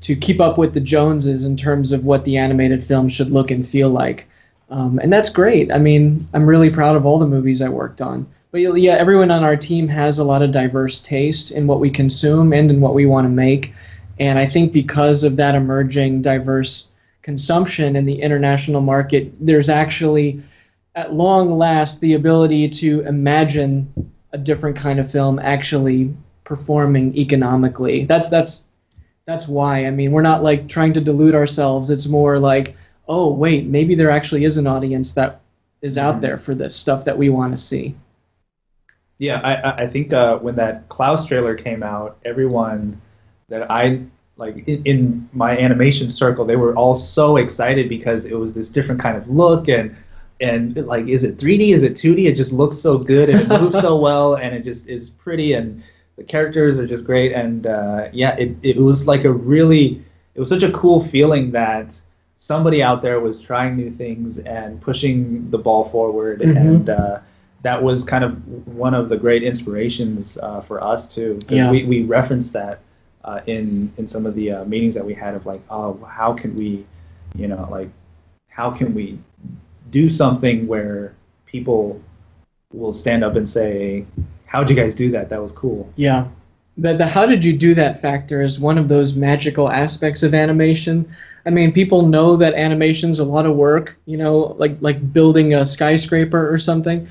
to 0.02 0.16
keep 0.16 0.40
up 0.40 0.60
with 0.60 0.76
the 0.76 0.80
Joneses 0.80 1.48
in 1.48 1.58
terms 1.58 1.92
of 1.92 2.06
what 2.06 2.26
the 2.26 2.38
animated 2.38 2.84
film 2.84 3.10
should 3.10 3.32
look 3.32 3.50
and 3.50 3.68
feel 3.68 3.90
like. 3.90 4.28
Um, 4.70 5.00
and 5.00 5.12
that's 5.12 5.30
great. 5.30 5.72
I 5.72 5.80
mean, 5.80 6.28
I'm 6.34 6.46
really 6.46 6.70
proud 6.70 6.96
of 6.96 7.08
all 7.08 7.18
the 7.18 7.26
movies 7.26 7.62
I 7.62 7.70
worked 7.70 8.02
on. 8.02 8.28
But 8.52 8.60
yeah, 8.60 8.94
everyone 8.94 9.30
on 9.30 9.44
our 9.44 9.58
team 9.58 9.88
has 9.90 10.20
a 10.20 10.24
lot 10.24 10.42
of 10.42 10.52
diverse 10.52 11.02
taste 11.02 11.52
in 11.52 11.68
what 11.68 11.80
we 11.80 11.90
consume 11.90 12.54
and 12.54 12.72
in 12.72 12.80
what 12.82 12.94
we 12.94 13.06
want 13.06 13.26
to 13.26 13.30
make. 13.30 13.74
And 14.20 14.40
I 14.40 14.46
think 14.46 14.72
because 14.74 15.24
of 15.24 15.36
that 15.36 15.54
emerging 15.54 16.22
diverse 16.22 16.92
consumption 17.22 17.96
in 17.96 18.06
the 18.06 18.22
international 18.22 18.82
market, 18.82 19.34
there's 19.40 19.70
actually, 19.70 20.42
at 20.96 21.14
long 21.14 21.58
last, 21.58 22.00
the 22.00 22.14
ability 22.14 22.70
to 22.70 23.02
imagine 23.02 23.92
a 24.32 24.38
different 24.38 24.76
kind 24.78 25.00
of 25.00 25.12
film 25.12 25.40
actually 25.40 26.14
performing 26.46 27.16
economically. 27.18 28.06
That's 28.06 28.30
that's 28.30 28.66
that's 29.26 29.48
why. 29.48 29.86
I 29.86 29.92
mean, 29.92 30.14
we're 30.14 30.22
not 30.22 30.42
like 30.42 30.70
trying 30.70 30.94
to 30.94 31.02
delude 31.02 31.36
ourselves. 31.36 31.90
It's 31.90 32.08
more 32.08 32.40
like, 32.40 32.76
oh 33.10 33.30
wait, 33.34 33.66
maybe 33.68 33.94
there 33.94 34.10
actually 34.10 34.46
is 34.46 34.58
an 34.58 34.68
audience 34.68 35.12
that 35.14 35.42
is 35.82 35.98
out 35.98 36.18
Mhm. 36.18 36.22
there 36.22 36.38
for 36.38 36.56
this 36.56 36.74
stuff 36.76 37.04
that 37.06 37.18
we 37.18 37.30
want 37.30 37.52
to 37.52 37.58
see. 37.58 37.94
Yeah, 39.20 39.40
I, 39.44 39.84
I- 39.84 39.88
think 39.88 40.14
uh, 40.14 40.38
when 40.40 40.56
that 40.56 40.88
Klaus 40.90 41.26
trailer 41.26 41.56
came 41.56 41.82
out, 41.84 42.18
everyone 42.26 43.02
that 43.50 43.70
I 43.72 44.02
like 44.38 44.68
in, 44.68 44.84
in 44.86 45.30
my 45.34 45.58
animation 45.58 46.10
circle, 46.10 46.46
they 46.46 46.56
were 46.56 46.76
all 46.76 46.94
so 46.94 47.38
excited 47.38 47.90
because 47.90 48.26
it 48.26 48.36
was 48.36 48.54
this 48.54 48.70
different 48.70 49.02
kind 49.02 49.18
of 49.18 49.28
look 49.30 49.68
and 49.70 49.96
and 50.40 50.76
like, 50.86 51.08
is 51.08 51.24
it 51.24 51.38
3D? 51.40 51.74
Is 51.74 51.82
it 51.82 51.94
2D? 51.96 52.28
It 52.28 52.36
just 52.36 52.52
looks 52.54 52.78
so 52.78 53.00
good 53.00 53.30
and 53.30 53.40
it 53.42 53.48
moves 53.48 53.80
so 53.80 53.98
well 54.08 54.36
and 54.36 54.54
it 54.54 54.64
just 54.64 54.88
is 54.88 55.10
pretty 55.10 55.54
and 55.54 55.82
the 56.18 56.24
characters 56.24 56.78
are 56.78 56.86
just 56.86 57.04
great 57.04 57.34
and 57.34 57.66
uh, 57.66 58.10
yeah, 58.14 58.36
it 58.36 58.56
it 58.62 58.78
was 58.78 59.08
like 59.08 59.24
a 59.26 59.32
really 59.32 60.04
it 60.36 60.40
was 60.40 60.50
such 60.50 60.62
a 60.64 60.72
cool 60.72 61.04
feeling 61.04 61.50
that 61.52 62.00
somebody 62.38 62.84
out 62.84 63.02
there 63.02 63.20
was 63.20 63.42
trying 63.42 63.76
new 63.76 63.90
things 63.90 64.38
and 64.38 64.80
pushing 64.80 65.50
the 65.50 65.58
ball 65.58 65.90
forward 65.90 66.42
Mhm. 66.42 66.58
and. 66.58 66.90
Uh, 66.92 67.20
that 67.64 67.82
was 67.82 68.04
kind 68.04 68.24
of 68.24 68.68
one 68.68 68.94
of 68.94 69.10
the 69.10 69.18
great 69.18 69.44
inspirations 69.44 70.38
uh, 70.38 70.62
for 70.62 70.84
us 70.84 71.14
too. 71.14 71.40
Yeah. 71.50 71.72
we, 71.72 71.84
we 71.84 72.04
referenced 72.04 72.54
that 72.54 72.82
uh, 73.24 73.42
in 73.46 73.92
in 73.98 74.08
some 74.08 74.26
of 74.26 74.36
the 74.36 74.52
uh, 74.52 74.66
meetings 74.66 74.94
that 74.96 75.06
we 75.06 75.14
had 75.14 75.36
of 75.36 75.46
like, 75.46 75.62
oh, 75.70 75.98
how 76.10 76.34
can 76.34 76.56
we, 76.56 76.86
you 77.36 77.48
know, 77.48 77.68
like, 77.70 77.90
how 78.48 78.72
can 78.72 78.94
we 78.94 79.20
do 79.92 80.10
something 80.10 80.66
where 80.68 81.14
people 81.46 82.02
will 82.74 82.94
stand 82.94 83.24
up 83.24 83.36
and 83.36 83.48
say, 83.48 84.06
how'd 84.46 84.70
you 84.70 84.76
guys 84.76 84.96
do 84.96 85.12
that? 85.12 85.30
That 85.30 85.42
was 85.42 85.52
cool. 85.52 85.92
Yeah. 85.96 86.28
The, 86.78 86.94
the 86.94 87.08
how 87.08 87.26
did 87.26 87.44
you 87.44 87.54
do 87.54 87.74
that 87.76 88.02
factor 88.02 88.42
is 88.42 88.60
one 88.60 88.78
of 88.78 88.88
those 88.88 89.16
magical 89.16 89.70
aspects 89.70 90.22
of 90.24 90.34
animation. 90.34 91.10
I 91.46 91.50
mean, 91.50 91.72
people 91.72 92.06
know 92.06 92.36
that 92.38 92.54
animation's 92.54 93.20
a 93.20 93.26
lot 93.26 93.46
of 93.46 93.56
work, 93.56 93.98
you 94.06 94.18
know, 94.18 94.56
like 94.58 94.78
like 94.80 95.12
building 95.12 95.54
a 95.54 95.66
skyscraper 95.66 96.54
or 96.54 96.58
something. 96.58 97.08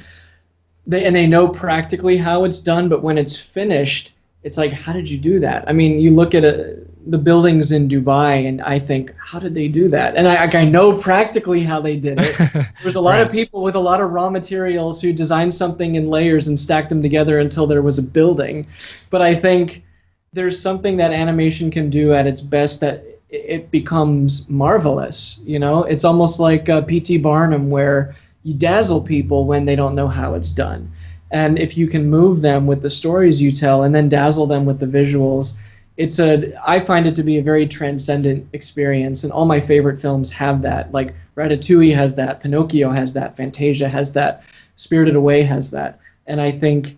They 0.86 1.04
and 1.04 1.14
they 1.14 1.26
know 1.26 1.48
practically 1.48 2.16
how 2.16 2.44
it's 2.44 2.60
done, 2.60 2.88
but 2.88 3.02
when 3.02 3.18
it's 3.18 3.36
finished, 3.36 4.12
it's 4.42 4.56
like, 4.56 4.72
how 4.72 4.92
did 4.92 5.10
you 5.10 5.18
do 5.18 5.40
that? 5.40 5.68
I 5.68 5.72
mean, 5.72 5.98
you 5.98 6.12
look 6.12 6.32
at 6.34 6.44
a, 6.44 6.78
the 7.06 7.18
buildings 7.18 7.72
in 7.72 7.88
Dubai, 7.88 8.48
and 8.48 8.62
I 8.62 8.78
think, 8.78 9.12
how 9.18 9.38
did 9.38 9.54
they 9.54 9.66
do 9.66 9.88
that? 9.88 10.14
And 10.16 10.28
I, 10.28 10.44
I 10.60 10.64
know 10.64 10.96
practically 10.96 11.62
how 11.62 11.80
they 11.80 11.96
did 11.96 12.18
it. 12.20 12.66
There's 12.82 12.96
a 12.96 13.00
lot 13.00 13.20
of 13.20 13.30
people 13.30 13.62
with 13.62 13.74
a 13.74 13.80
lot 13.80 14.00
of 14.00 14.10
raw 14.10 14.30
materials 14.30 15.00
who 15.00 15.12
designed 15.12 15.52
something 15.52 15.96
in 15.96 16.08
layers 16.08 16.48
and 16.48 16.58
stacked 16.58 16.88
them 16.88 17.02
together 17.02 17.40
until 17.40 17.66
there 17.66 17.82
was 17.82 17.98
a 17.98 18.02
building. 18.02 18.66
But 19.10 19.22
I 19.22 19.34
think 19.34 19.82
there's 20.32 20.60
something 20.60 20.96
that 20.98 21.12
animation 21.12 21.70
can 21.70 21.90
do 21.90 22.12
at 22.12 22.26
its 22.26 22.40
best 22.40 22.80
that 22.80 23.04
it 23.30 23.70
becomes 23.70 24.48
marvelous. 24.48 25.40
You 25.44 25.58
know, 25.58 25.84
it's 25.84 26.04
almost 26.04 26.38
like 26.38 26.68
uh, 26.68 26.82
P.T. 26.82 27.18
Barnum, 27.18 27.70
where 27.70 28.14
you 28.46 28.54
dazzle 28.54 29.00
people 29.00 29.44
when 29.44 29.64
they 29.64 29.74
don't 29.74 29.96
know 29.96 30.06
how 30.06 30.34
it's 30.34 30.52
done. 30.52 30.88
And 31.32 31.58
if 31.58 31.76
you 31.76 31.88
can 31.88 32.08
move 32.08 32.42
them 32.42 32.64
with 32.64 32.80
the 32.80 32.88
stories 32.88 33.42
you 33.42 33.50
tell 33.50 33.82
and 33.82 33.92
then 33.92 34.08
dazzle 34.08 34.46
them 34.46 34.64
with 34.64 34.78
the 34.78 34.86
visuals, 34.86 35.56
it's 35.96 36.20
a 36.20 36.54
I 36.64 36.78
find 36.78 37.08
it 37.08 37.16
to 37.16 37.24
be 37.24 37.38
a 37.38 37.42
very 37.42 37.66
transcendent 37.66 38.46
experience 38.52 39.24
and 39.24 39.32
all 39.32 39.46
my 39.46 39.60
favorite 39.60 40.00
films 40.00 40.32
have 40.32 40.62
that. 40.62 40.92
Like 40.92 41.12
Ratatouille 41.36 41.96
has 41.96 42.14
that, 42.14 42.38
Pinocchio 42.38 42.92
has 42.92 43.12
that, 43.14 43.36
Fantasia 43.36 43.88
has 43.88 44.12
that, 44.12 44.44
Spirited 44.76 45.16
Away 45.16 45.42
has 45.42 45.68
that. 45.72 45.98
And 46.28 46.40
I 46.40 46.52
think 46.52 46.96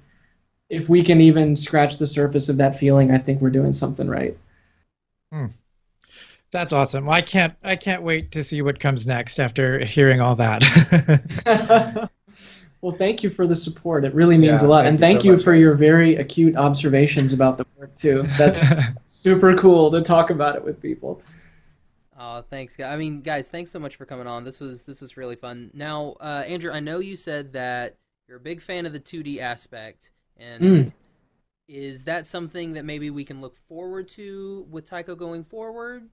if 0.68 0.90
we 0.90 1.02
can 1.02 1.22
even 1.22 1.56
scratch 1.56 1.96
the 1.96 2.06
surface 2.06 2.50
of 2.50 2.58
that 2.58 2.78
feeling, 2.78 3.10
I 3.10 3.16
think 3.16 3.40
we're 3.40 3.48
doing 3.48 3.72
something 3.72 4.06
right. 4.06 4.36
Hmm. 5.32 5.46
That's 6.50 6.72
awesome. 6.72 7.08
I 7.10 7.20
can't 7.22 7.54
I 7.62 7.76
can't 7.76 8.02
wait 8.02 8.32
to 8.32 8.42
see 8.42 8.62
what 8.62 8.80
comes 8.80 9.06
next 9.06 9.38
after 9.38 9.84
hearing 9.84 10.20
all 10.20 10.36
that. 10.36 10.62
well, 12.80 12.92
thank 12.96 13.22
you 13.22 13.30
for 13.30 13.46
the 13.46 13.54
support. 13.54 14.04
It 14.04 14.14
really 14.14 14.38
means 14.38 14.62
Yeah, 14.62 14.66
a 14.66 14.68
lot. 14.68 14.84
thank 14.84 14.86
and 14.86 14.98
you 14.98 15.06
thank 15.06 15.22
so 15.22 15.24
you 15.24 15.32
much, 15.32 15.42
for 15.42 15.54
guys. 15.54 15.58
your 15.58 15.74
very 15.74 16.16
acute 16.16 16.56
observations 16.56 17.32
about 17.32 17.58
the 17.58 17.66
work 17.76 17.94
too. 17.96 18.30
That's 18.36 18.62
super 19.06 19.56
cool 19.56 19.90
to 19.90 20.02
talk 20.02 20.30
about 20.30 20.56
it 20.56 20.64
with 20.64 20.80
people. 20.80 21.22
Oh, 22.16 22.42
thanks, 22.42 22.76
guys. 22.76 22.92
I 22.92 22.96
mean, 22.96 23.20
guys, 23.20 23.48
thanks 23.48 23.70
so 23.70 23.78
much 23.78 23.96
for 23.96 24.04
coming 24.04 24.26
on. 24.26 24.44
This 24.44 24.58
was 24.60 24.82
this 24.82 25.00
was 25.00 25.16
really 25.16 25.36
fun. 25.36 25.70
Now, 25.74 26.16
uh, 26.20 26.44
Andrew, 26.46 26.72
I 26.72 26.80
know 26.80 26.98
you 26.98 27.14
said 27.16 27.52
that 27.52 27.96
you're 28.26 28.38
a 28.38 28.40
big 28.40 28.60
fan 28.60 28.86
of 28.86 28.92
the 28.92 29.00
2D 29.00 29.38
aspect, 29.40 30.12
and 30.36 30.62
Mm. 30.62 30.92
is 31.68 32.04
that 32.04 32.26
something 32.26 32.72
that 32.74 32.84
maybe 32.84 33.10
we 33.10 33.24
can 33.24 33.40
look 33.40 33.56
forward 33.56 34.08
to 34.10 34.66
with 34.70 34.84
Taiko 34.86 35.14
going 35.16 35.44
forward? 35.44 36.08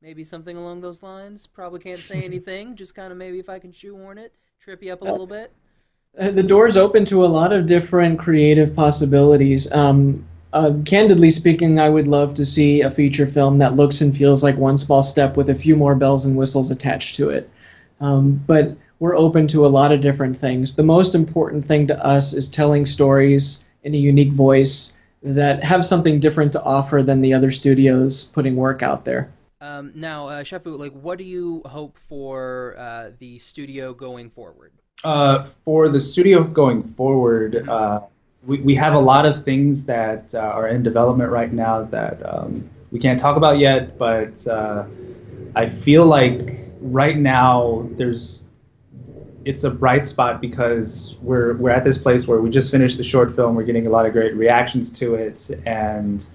Maybe 0.00 0.22
something 0.22 0.56
along 0.56 0.80
those 0.80 1.02
lines. 1.02 1.46
Probably 1.46 1.80
can't 1.80 1.98
say 1.98 2.22
anything. 2.24 2.76
Just 2.76 2.94
kind 2.94 3.10
of 3.10 3.18
maybe 3.18 3.38
if 3.38 3.48
I 3.48 3.58
can 3.58 3.72
shoehorn 3.72 4.18
it, 4.18 4.32
trip 4.60 4.82
you 4.82 4.92
up 4.92 5.02
a 5.02 5.04
little 5.04 5.26
bit. 5.26 5.52
Uh, 6.18 6.30
the 6.30 6.42
door's 6.42 6.76
open 6.76 7.04
to 7.06 7.24
a 7.24 7.26
lot 7.26 7.52
of 7.52 7.66
different 7.66 8.18
creative 8.18 8.74
possibilities. 8.74 9.70
Um, 9.72 10.24
uh, 10.52 10.72
candidly 10.84 11.30
speaking, 11.30 11.78
I 11.78 11.88
would 11.88 12.08
love 12.08 12.32
to 12.34 12.44
see 12.44 12.80
a 12.80 12.90
feature 12.90 13.26
film 13.26 13.58
that 13.58 13.76
looks 13.76 14.00
and 14.00 14.16
feels 14.16 14.42
like 14.42 14.56
one 14.56 14.78
small 14.78 15.02
step 15.02 15.36
with 15.36 15.50
a 15.50 15.54
few 15.54 15.76
more 15.76 15.94
bells 15.94 16.24
and 16.24 16.36
whistles 16.36 16.70
attached 16.70 17.16
to 17.16 17.28
it. 17.28 17.50
Um, 18.00 18.42
but 18.46 18.76
we're 19.00 19.16
open 19.16 19.46
to 19.48 19.66
a 19.66 19.68
lot 19.68 19.92
of 19.92 20.00
different 20.00 20.38
things. 20.38 20.74
The 20.74 20.82
most 20.82 21.14
important 21.14 21.66
thing 21.66 21.86
to 21.88 22.04
us 22.04 22.32
is 22.32 22.48
telling 22.48 22.86
stories 22.86 23.64
in 23.82 23.94
a 23.94 23.98
unique 23.98 24.32
voice 24.32 24.96
that 25.22 25.62
have 25.62 25.84
something 25.84 26.20
different 26.20 26.52
to 26.52 26.62
offer 26.62 27.02
than 27.02 27.20
the 27.20 27.34
other 27.34 27.50
studios 27.50 28.24
putting 28.32 28.56
work 28.56 28.82
out 28.82 29.04
there. 29.04 29.30
Um, 29.60 29.92
now, 29.94 30.28
uh, 30.28 30.42
Shaofu, 30.44 30.78
like, 30.78 30.92
what 30.92 31.18
do 31.18 31.24
you 31.24 31.62
hope 31.66 31.98
for 31.98 32.76
uh, 32.78 33.10
the 33.18 33.38
studio 33.38 33.92
going 33.92 34.30
forward? 34.30 34.72
Uh, 35.04 35.48
for 35.64 35.88
the 35.88 36.00
studio 36.00 36.42
going 36.44 36.82
forward, 36.94 37.68
uh, 37.68 38.00
we, 38.46 38.60
we 38.60 38.74
have 38.74 38.94
a 38.94 38.98
lot 38.98 39.26
of 39.26 39.44
things 39.44 39.84
that 39.84 40.32
uh, 40.34 40.38
are 40.38 40.68
in 40.68 40.82
development 40.82 41.30
right 41.30 41.52
now 41.52 41.82
that 41.84 42.20
um, 42.24 42.68
we 42.92 42.98
can't 42.98 43.18
talk 43.18 43.36
about 43.36 43.58
yet, 43.58 43.98
but 43.98 44.46
uh, 44.46 44.84
I 45.56 45.68
feel 45.68 46.06
like 46.06 46.68
right 46.80 47.16
now 47.16 47.88
there's 47.92 48.44
it's 49.44 49.64
a 49.64 49.70
bright 49.70 50.06
spot 50.06 50.40
because 50.40 51.16
we're 51.22 51.56
we're 51.56 51.70
at 51.70 51.84
this 51.84 51.96
place 51.96 52.26
where 52.26 52.40
we 52.40 52.50
just 52.50 52.70
finished 52.70 52.98
the 52.98 53.04
short 53.04 53.34
film. 53.34 53.54
We're 53.54 53.64
getting 53.64 53.86
a 53.86 53.90
lot 53.90 54.04
of 54.04 54.12
great 54.12 54.34
reactions 54.36 54.92
to 54.92 55.14
it, 55.14 55.50
and 55.64 56.28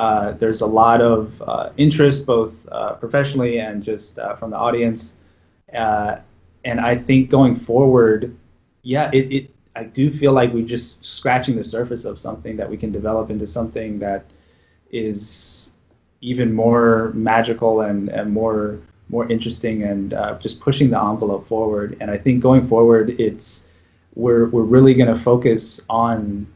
uh, 0.00 0.32
there's 0.32 0.62
a 0.62 0.66
lot 0.66 1.02
of 1.02 1.42
uh, 1.46 1.68
interest 1.76 2.24
both 2.24 2.66
uh, 2.72 2.94
professionally 2.94 3.60
and 3.60 3.82
just 3.82 4.18
uh, 4.18 4.34
from 4.34 4.50
the 4.50 4.56
audience. 4.56 5.16
Uh, 5.74 6.16
and 6.64 6.80
I 6.80 6.96
think 6.96 7.28
going 7.28 7.54
forward, 7.54 8.34
yeah, 8.82 9.10
it, 9.12 9.30
it 9.30 9.50
I 9.76 9.84
do 9.84 10.10
feel 10.10 10.32
like 10.32 10.54
we're 10.54 10.66
just 10.66 11.04
scratching 11.04 11.54
the 11.54 11.64
surface 11.64 12.06
of 12.06 12.18
something 12.18 12.56
that 12.56 12.68
we 12.68 12.78
can 12.78 12.90
develop 12.90 13.28
into 13.28 13.46
something 13.46 13.98
that 13.98 14.24
is 14.90 15.72
even 16.22 16.54
more 16.54 17.12
magical 17.14 17.82
and, 17.82 18.08
and 18.08 18.32
more 18.32 18.78
more 19.10 19.30
interesting 19.30 19.82
and 19.82 20.14
just 20.40 20.60
pushing 20.60 20.88
the 20.88 20.98
envelope 20.98 21.46
forward. 21.46 21.98
And 22.00 22.10
I 22.10 22.16
think 22.16 22.42
going 22.42 22.66
forward, 22.66 23.20
it's 23.20 23.64
we're 24.14 24.46
we're 24.46 24.70
really 24.76 24.94
going 24.94 25.14
to 25.14 25.20
focus 25.20 25.82
on 25.90 26.46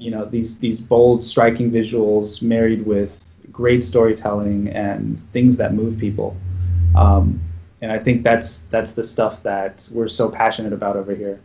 you 0.00 0.10
know 0.10 0.24
these 0.24 0.58
these 0.58 0.80
bold, 0.80 1.24
striking 1.24 1.70
visuals 1.70 2.42
married 2.42 2.84
with 2.86 3.18
great 3.52 3.84
storytelling 3.84 4.68
and 4.70 5.18
things 5.32 5.56
that 5.58 5.74
move 5.74 5.98
people. 5.98 6.36
Um, 6.96 7.40
and 7.82 7.92
I 7.92 7.98
think 7.98 8.22
that's 8.22 8.60
that's 8.70 8.92
the 8.92 9.04
stuff 9.04 9.42
that 9.42 9.88
we're 9.92 10.08
so 10.08 10.30
passionate 10.30 10.72
about 10.72 10.96
over 10.96 11.14
here. 11.14 11.40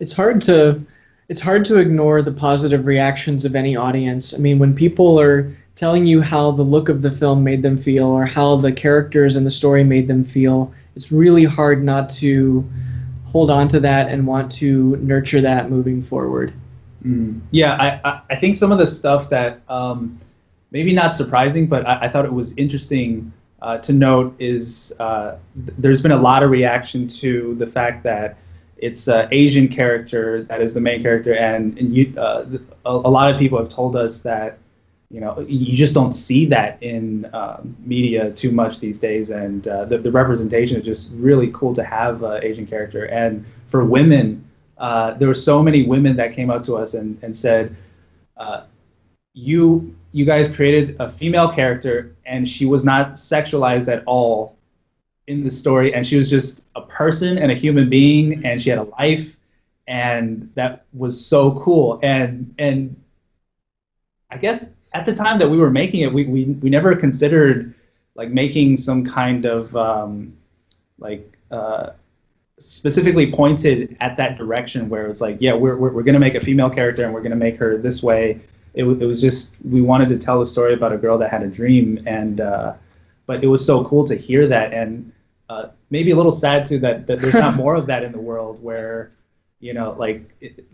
it's 0.00 0.12
hard 0.12 0.40
to 0.42 0.84
it's 1.28 1.40
hard 1.40 1.64
to 1.66 1.78
ignore 1.78 2.22
the 2.22 2.32
positive 2.32 2.86
reactions 2.86 3.44
of 3.44 3.56
any 3.56 3.76
audience. 3.76 4.34
I 4.34 4.38
mean, 4.38 4.58
when 4.58 4.74
people 4.74 5.18
are 5.20 5.52
telling 5.74 6.06
you 6.06 6.22
how 6.22 6.52
the 6.52 6.62
look 6.62 6.88
of 6.88 7.02
the 7.02 7.10
film 7.10 7.42
made 7.42 7.62
them 7.62 7.76
feel 7.76 8.06
or 8.06 8.24
how 8.24 8.56
the 8.56 8.72
characters 8.72 9.36
and 9.36 9.44
the 9.44 9.50
story 9.50 9.84
made 9.84 10.08
them 10.08 10.24
feel, 10.24 10.72
it's 10.94 11.10
really 11.10 11.44
hard 11.44 11.82
not 11.82 12.08
to 12.10 12.64
hold 13.26 13.50
on 13.50 13.68
to 13.68 13.80
that 13.80 14.08
and 14.08 14.26
want 14.26 14.50
to 14.52 14.96
nurture 14.96 15.40
that 15.40 15.68
moving 15.68 16.00
forward. 16.00 16.52
Mm. 17.06 17.40
Yeah, 17.52 18.00
I, 18.04 18.20
I, 18.30 18.36
think 18.36 18.56
some 18.56 18.72
of 18.72 18.78
the 18.78 18.86
stuff 18.86 19.30
that 19.30 19.60
um, 19.68 20.18
maybe 20.72 20.92
not 20.92 21.14
surprising, 21.14 21.68
but 21.68 21.86
I, 21.86 22.02
I 22.02 22.08
thought 22.08 22.24
it 22.24 22.32
was 22.32 22.52
interesting 22.56 23.32
uh, 23.62 23.78
to 23.78 23.92
note 23.92 24.34
is 24.40 24.92
uh, 24.98 25.36
th- 25.66 25.78
there's 25.78 26.02
been 26.02 26.12
a 26.12 26.20
lot 26.20 26.42
of 26.42 26.50
reaction 26.50 27.06
to 27.08 27.54
the 27.56 27.66
fact 27.66 28.02
that 28.02 28.38
it's 28.78 29.06
an 29.08 29.28
Asian 29.30 29.68
character 29.68 30.42
that 30.44 30.60
is 30.60 30.74
the 30.74 30.80
main 30.80 31.00
character, 31.00 31.34
and, 31.34 31.78
and 31.78 31.94
you, 31.94 32.12
uh, 32.18 32.44
th- 32.44 32.60
a, 32.84 32.90
a 32.90 33.12
lot 33.18 33.32
of 33.32 33.38
people 33.38 33.56
have 33.56 33.68
told 33.68 33.94
us 33.94 34.20
that 34.22 34.58
you 35.08 35.20
know 35.20 35.38
you 35.48 35.76
just 35.76 35.94
don't 35.94 36.12
see 36.12 36.44
that 36.46 36.82
in 36.82 37.30
um, 37.32 37.76
media 37.84 38.32
too 38.32 38.50
much 38.50 38.80
these 38.80 38.98
days, 38.98 39.30
and 39.30 39.68
uh, 39.68 39.84
the, 39.84 39.98
the 39.98 40.10
representation 40.10 40.76
is 40.76 40.84
just 40.84 41.10
really 41.12 41.50
cool 41.54 41.72
to 41.72 41.84
have 41.84 42.24
an 42.24 42.42
Asian 42.42 42.66
character, 42.66 43.04
and 43.06 43.46
for 43.68 43.84
women 43.84 44.45
uh, 44.78 45.14
there 45.14 45.28
were 45.28 45.34
so 45.34 45.62
many 45.62 45.84
women 45.84 46.16
that 46.16 46.32
came 46.32 46.50
up 46.50 46.62
to 46.64 46.76
us 46.76 46.94
and, 46.94 47.18
and 47.22 47.36
said, 47.36 47.74
uh, 48.36 48.62
"You 49.34 49.94
you 50.12 50.24
guys 50.24 50.48
created 50.48 50.96
a 51.00 51.10
female 51.10 51.50
character, 51.52 52.14
and 52.26 52.48
she 52.48 52.66
was 52.66 52.84
not 52.84 53.12
sexualized 53.14 53.88
at 53.88 54.02
all 54.06 54.56
in 55.26 55.44
the 55.44 55.50
story, 55.50 55.94
and 55.94 56.06
she 56.06 56.16
was 56.16 56.30
just 56.30 56.62
a 56.76 56.82
person 56.82 57.38
and 57.38 57.50
a 57.50 57.54
human 57.54 57.88
being, 57.88 58.44
and 58.44 58.60
she 58.60 58.70
had 58.70 58.78
a 58.78 58.84
life, 59.00 59.36
and 59.86 60.50
that 60.54 60.84
was 60.92 61.24
so 61.24 61.58
cool. 61.60 61.98
And 62.02 62.54
and 62.58 62.94
I 64.30 64.36
guess 64.36 64.66
at 64.92 65.06
the 65.06 65.14
time 65.14 65.38
that 65.38 65.48
we 65.48 65.58
were 65.58 65.70
making 65.70 66.02
it, 66.02 66.12
we 66.12 66.24
we, 66.24 66.44
we 66.44 66.70
never 66.70 66.94
considered 66.94 67.74
like 68.14 68.30
making 68.30 68.76
some 68.76 69.04
kind 69.04 69.44
of 69.44 69.74
um, 69.76 70.36
like 70.98 71.36
uh, 71.50 71.90
specifically 72.58 73.30
pointed 73.30 73.96
at 74.00 74.16
that 74.16 74.38
direction 74.38 74.88
where 74.88 75.04
it 75.04 75.08
was 75.08 75.20
like, 75.20 75.36
yeah, 75.40 75.54
we're 75.54 75.76
we're, 75.76 75.92
we're 75.92 76.02
going 76.02 76.14
to 76.14 76.20
make 76.20 76.34
a 76.34 76.40
female 76.40 76.70
character 76.70 77.04
and 77.04 77.12
we're 77.12 77.20
going 77.20 77.30
to 77.30 77.36
make 77.36 77.56
her 77.56 77.76
this 77.78 78.02
way. 78.02 78.40
It, 78.74 78.82
w- 78.82 78.98
it 79.00 79.06
was 79.06 79.20
just 79.20 79.54
we 79.64 79.80
wanted 79.80 80.08
to 80.10 80.18
tell 80.18 80.40
a 80.40 80.46
story 80.46 80.74
about 80.74 80.92
a 80.92 80.98
girl 80.98 81.18
that 81.18 81.30
had 81.30 81.42
a 81.42 81.48
dream, 81.48 82.02
and 82.06 82.40
uh, 82.40 82.74
but 83.26 83.42
it 83.42 83.46
was 83.46 83.64
so 83.64 83.84
cool 83.84 84.06
to 84.06 84.14
hear 84.14 84.46
that, 84.48 84.72
and 84.72 85.12
uh, 85.48 85.68
maybe 85.90 86.10
a 86.10 86.16
little 86.16 86.32
sad 86.32 86.64
too 86.64 86.78
that, 86.80 87.06
that 87.06 87.20
there's 87.20 87.34
not 87.34 87.56
more 87.62 87.74
of 87.74 87.86
that 87.86 88.02
in 88.02 88.12
the 88.12 88.20
world 88.20 88.62
where 88.62 89.12
you 89.60 89.72
know 89.72 89.94
like 89.98 90.30
it, 90.40 90.64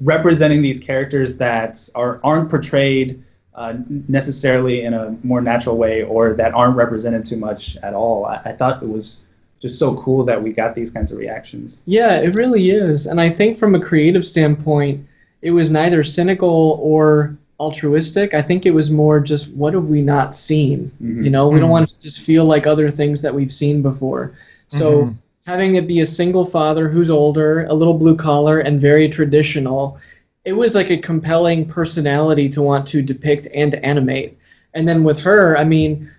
representing 0.00 0.62
these 0.62 0.80
characters 0.80 1.36
that 1.36 1.88
are 1.94 2.20
aren't 2.24 2.48
portrayed 2.48 3.22
uh, 3.54 3.74
necessarily 4.08 4.82
in 4.82 4.94
a 4.94 5.16
more 5.22 5.40
natural 5.40 5.76
way 5.76 6.02
or 6.02 6.32
that 6.34 6.54
aren't 6.54 6.76
represented 6.76 7.24
too 7.24 7.36
much 7.36 7.76
at 7.78 7.92
all. 7.94 8.24
I, 8.24 8.36
I 8.46 8.52
thought 8.52 8.82
it 8.82 8.88
was 8.88 9.24
just 9.62 9.78
so 9.78 9.94
cool 9.94 10.24
that 10.24 10.42
we 10.42 10.52
got 10.52 10.74
these 10.74 10.90
kinds 10.90 11.12
of 11.12 11.18
reactions. 11.18 11.82
Yeah, 11.86 12.16
it 12.16 12.34
really 12.34 12.70
is. 12.70 13.06
And 13.06 13.20
I 13.20 13.30
think 13.30 13.58
from 13.58 13.76
a 13.76 13.80
creative 13.80 14.26
standpoint, 14.26 15.06
it 15.40 15.52
was 15.52 15.70
neither 15.70 16.02
cynical 16.02 16.78
or 16.82 17.36
altruistic. 17.60 18.34
I 18.34 18.42
think 18.42 18.66
it 18.66 18.72
was 18.72 18.90
more 18.90 19.20
just 19.20 19.52
what 19.52 19.72
have 19.74 19.84
we 19.86 20.02
not 20.02 20.34
seen? 20.34 20.90
Mhm. 21.00 21.24
You 21.24 21.30
know, 21.30 21.48
we 21.48 21.60
don't 21.60 21.68
Mhm. 21.68 21.78
want 21.78 21.88
to 21.90 22.00
just 22.00 22.22
feel 22.22 22.44
like 22.44 22.66
other 22.66 22.90
things 22.90 23.22
that 23.22 23.32
we've 23.34 23.52
seen 23.52 23.82
before. 23.82 24.32
So 24.66 25.04
Mhm. 25.04 25.14
having 25.46 25.76
it 25.76 25.86
be 25.86 26.00
a 26.00 26.06
single 26.06 26.44
father 26.44 26.88
who's 26.88 27.10
older, 27.10 27.64
a 27.66 27.74
little 27.74 27.94
blue 27.94 28.16
collar, 28.16 28.58
and 28.58 28.80
very 28.80 29.08
traditional, 29.08 29.96
it 30.44 30.54
was 30.54 30.74
like 30.74 30.90
a 30.90 30.96
compelling 30.96 31.64
personality 31.66 32.48
to 32.48 32.62
want 32.62 32.84
to 32.88 33.00
depict 33.00 33.46
and 33.54 33.76
animate. 33.76 34.36
And 34.74 34.88
then 34.88 35.04
with 35.04 35.20
her, 35.20 35.56
I 35.56 35.62
mean, 35.62 36.10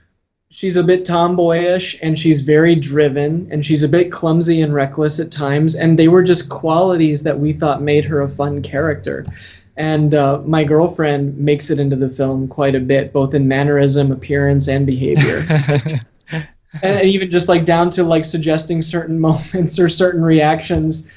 she's 0.53 0.77
a 0.77 0.83
bit 0.83 1.03
tomboyish 1.03 1.97
and 2.03 2.17
she's 2.17 2.43
very 2.43 2.75
driven 2.75 3.47
and 3.49 3.65
she's 3.65 3.81
a 3.81 3.87
bit 3.87 4.11
clumsy 4.11 4.61
and 4.61 4.71
reckless 4.71 5.19
at 5.19 5.31
times. 5.31 5.75
And 5.75 5.97
they 5.97 6.07
were 6.07 6.21
just 6.21 6.47
qualities 6.47 7.23
that 7.23 7.39
we 7.39 7.53
thought 7.53 7.81
made 7.81 8.05
her 8.05 8.21
a 8.21 8.29
fun 8.29 8.61
character. 8.61 9.25
And 9.77 10.13
uh, 10.13 10.41
my 10.45 10.63
girlfriend 10.63 11.35
makes 11.35 11.71
it 11.71 11.79
into 11.79 11.95
the 11.95 12.07
film 12.07 12.47
quite 12.47 12.75
a 12.75 12.79
bit, 12.79 13.11
both 13.11 13.33
in 13.33 13.47
mannerism, 13.47 14.11
appearance, 14.11 14.67
and 14.67 14.85
behavior 14.85 15.43
and, 15.49 16.05
and 16.83 17.09
even 17.09 17.31
just 17.31 17.49
like 17.49 17.65
down 17.65 17.89
to 17.89 18.03
like 18.03 18.23
suggesting 18.23 18.83
certain 18.83 19.19
moments 19.27 19.79
or 19.79 19.89
certain 19.89 20.21
reactions 20.21 21.07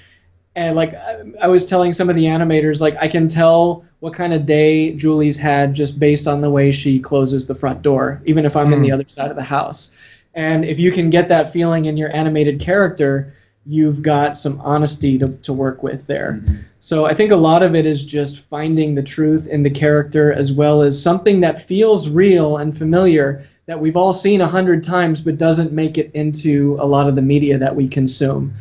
and 0.57 0.75
like 0.75 0.95
I, 0.95 1.23
I 1.43 1.47
was 1.49 1.67
telling 1.67 1.93
some 1.93 2.09
of 2.11 2.17
the 2.17 2.25
animators 2.25 2.81
like 2.81 2.97
i 3.01 3.07
can 3.07 3.29
tell 3.29 3.85
what 4.01 4.15
kind 4.15 4.33
of 4.33 4.47
day 4.47 4.93
julie's 4.95 5.37
had 5.37 5.75
just 5.75 6.01
based 6.01 6.27
on 6.27 6.41
the 6.41 6.51
way 6.51 6.73
she 6.73 6.99
closes 6.99 7.47
the 7.47 7.55
front 7.55 7.83
door 7.83 8.21
even 8.27 8.45
if 8.45 8.57
i'm 8.57 8.73
in 8.73 8.83
the 8.83 8.89
Mm. 8.89 8.95
other 8.95 9.09
side 9.09 9.31
of 9.31 9.37
the 9.37 9.43
house 9.43 9.93
and 10.35 10.65
if 10.65 10.79
you 10.79 10.91
can 10.91 11.11
get 11.11 11.29
that 11.29 11.53
feeling 11.53 11.85
in 11.85 11.97
your 11.97 12.15
animated 12.15 12.59
character 12.61 13.33
you've 13.69 14.01
got 14.01 14.37
some 14.37 14.61
honesty 14.61 15.19
to, 15.19 15.29
to 15.43 15.53
work 15.53 15.83
with 15.83 16.07
there 16.07 16.41
so 16.79 17.05
I 17.05 17.15
think 17.15 17.33
a 17.33 17.37
lot 17.37 17.65
of 17.65 17.75
it 17.75 17.85
is 17.85 18.05
just 18.05 18.43
finding 18.43 18.95
the 18.95 19.03
truth 19.03 19.49
in 19.49 19.65
the 19.65 19.71
character 19.71 20.33
as 20.33 20.53
well 20.53 20.83
as 20.83 21.03
something 21.03 21.41
that 21.41 21.63
feels 21.63 22.09
real 22.09 22.59
and 22.59 22.79
familiar 22.79 23.45
that 23.67 23.81
we've 23.81 23.97
all 23.97 24.13
seen 24.13 24.41
a 24.41 24.47
hundred 24.47 24.85
times 24.85 25.21
but 25.21 25.37
doesn't 25.37 25.73
make 25.73 25.99
it 25.99 26.13
into 26.15 26.77
a 26.79 26.87
lot 26.87 27.09
of 27.09 27.17
the 27.17 27.23
media 27.23 27.59
that 27.59 27.75
we 27.75 27.89
consume. 27.89 28.55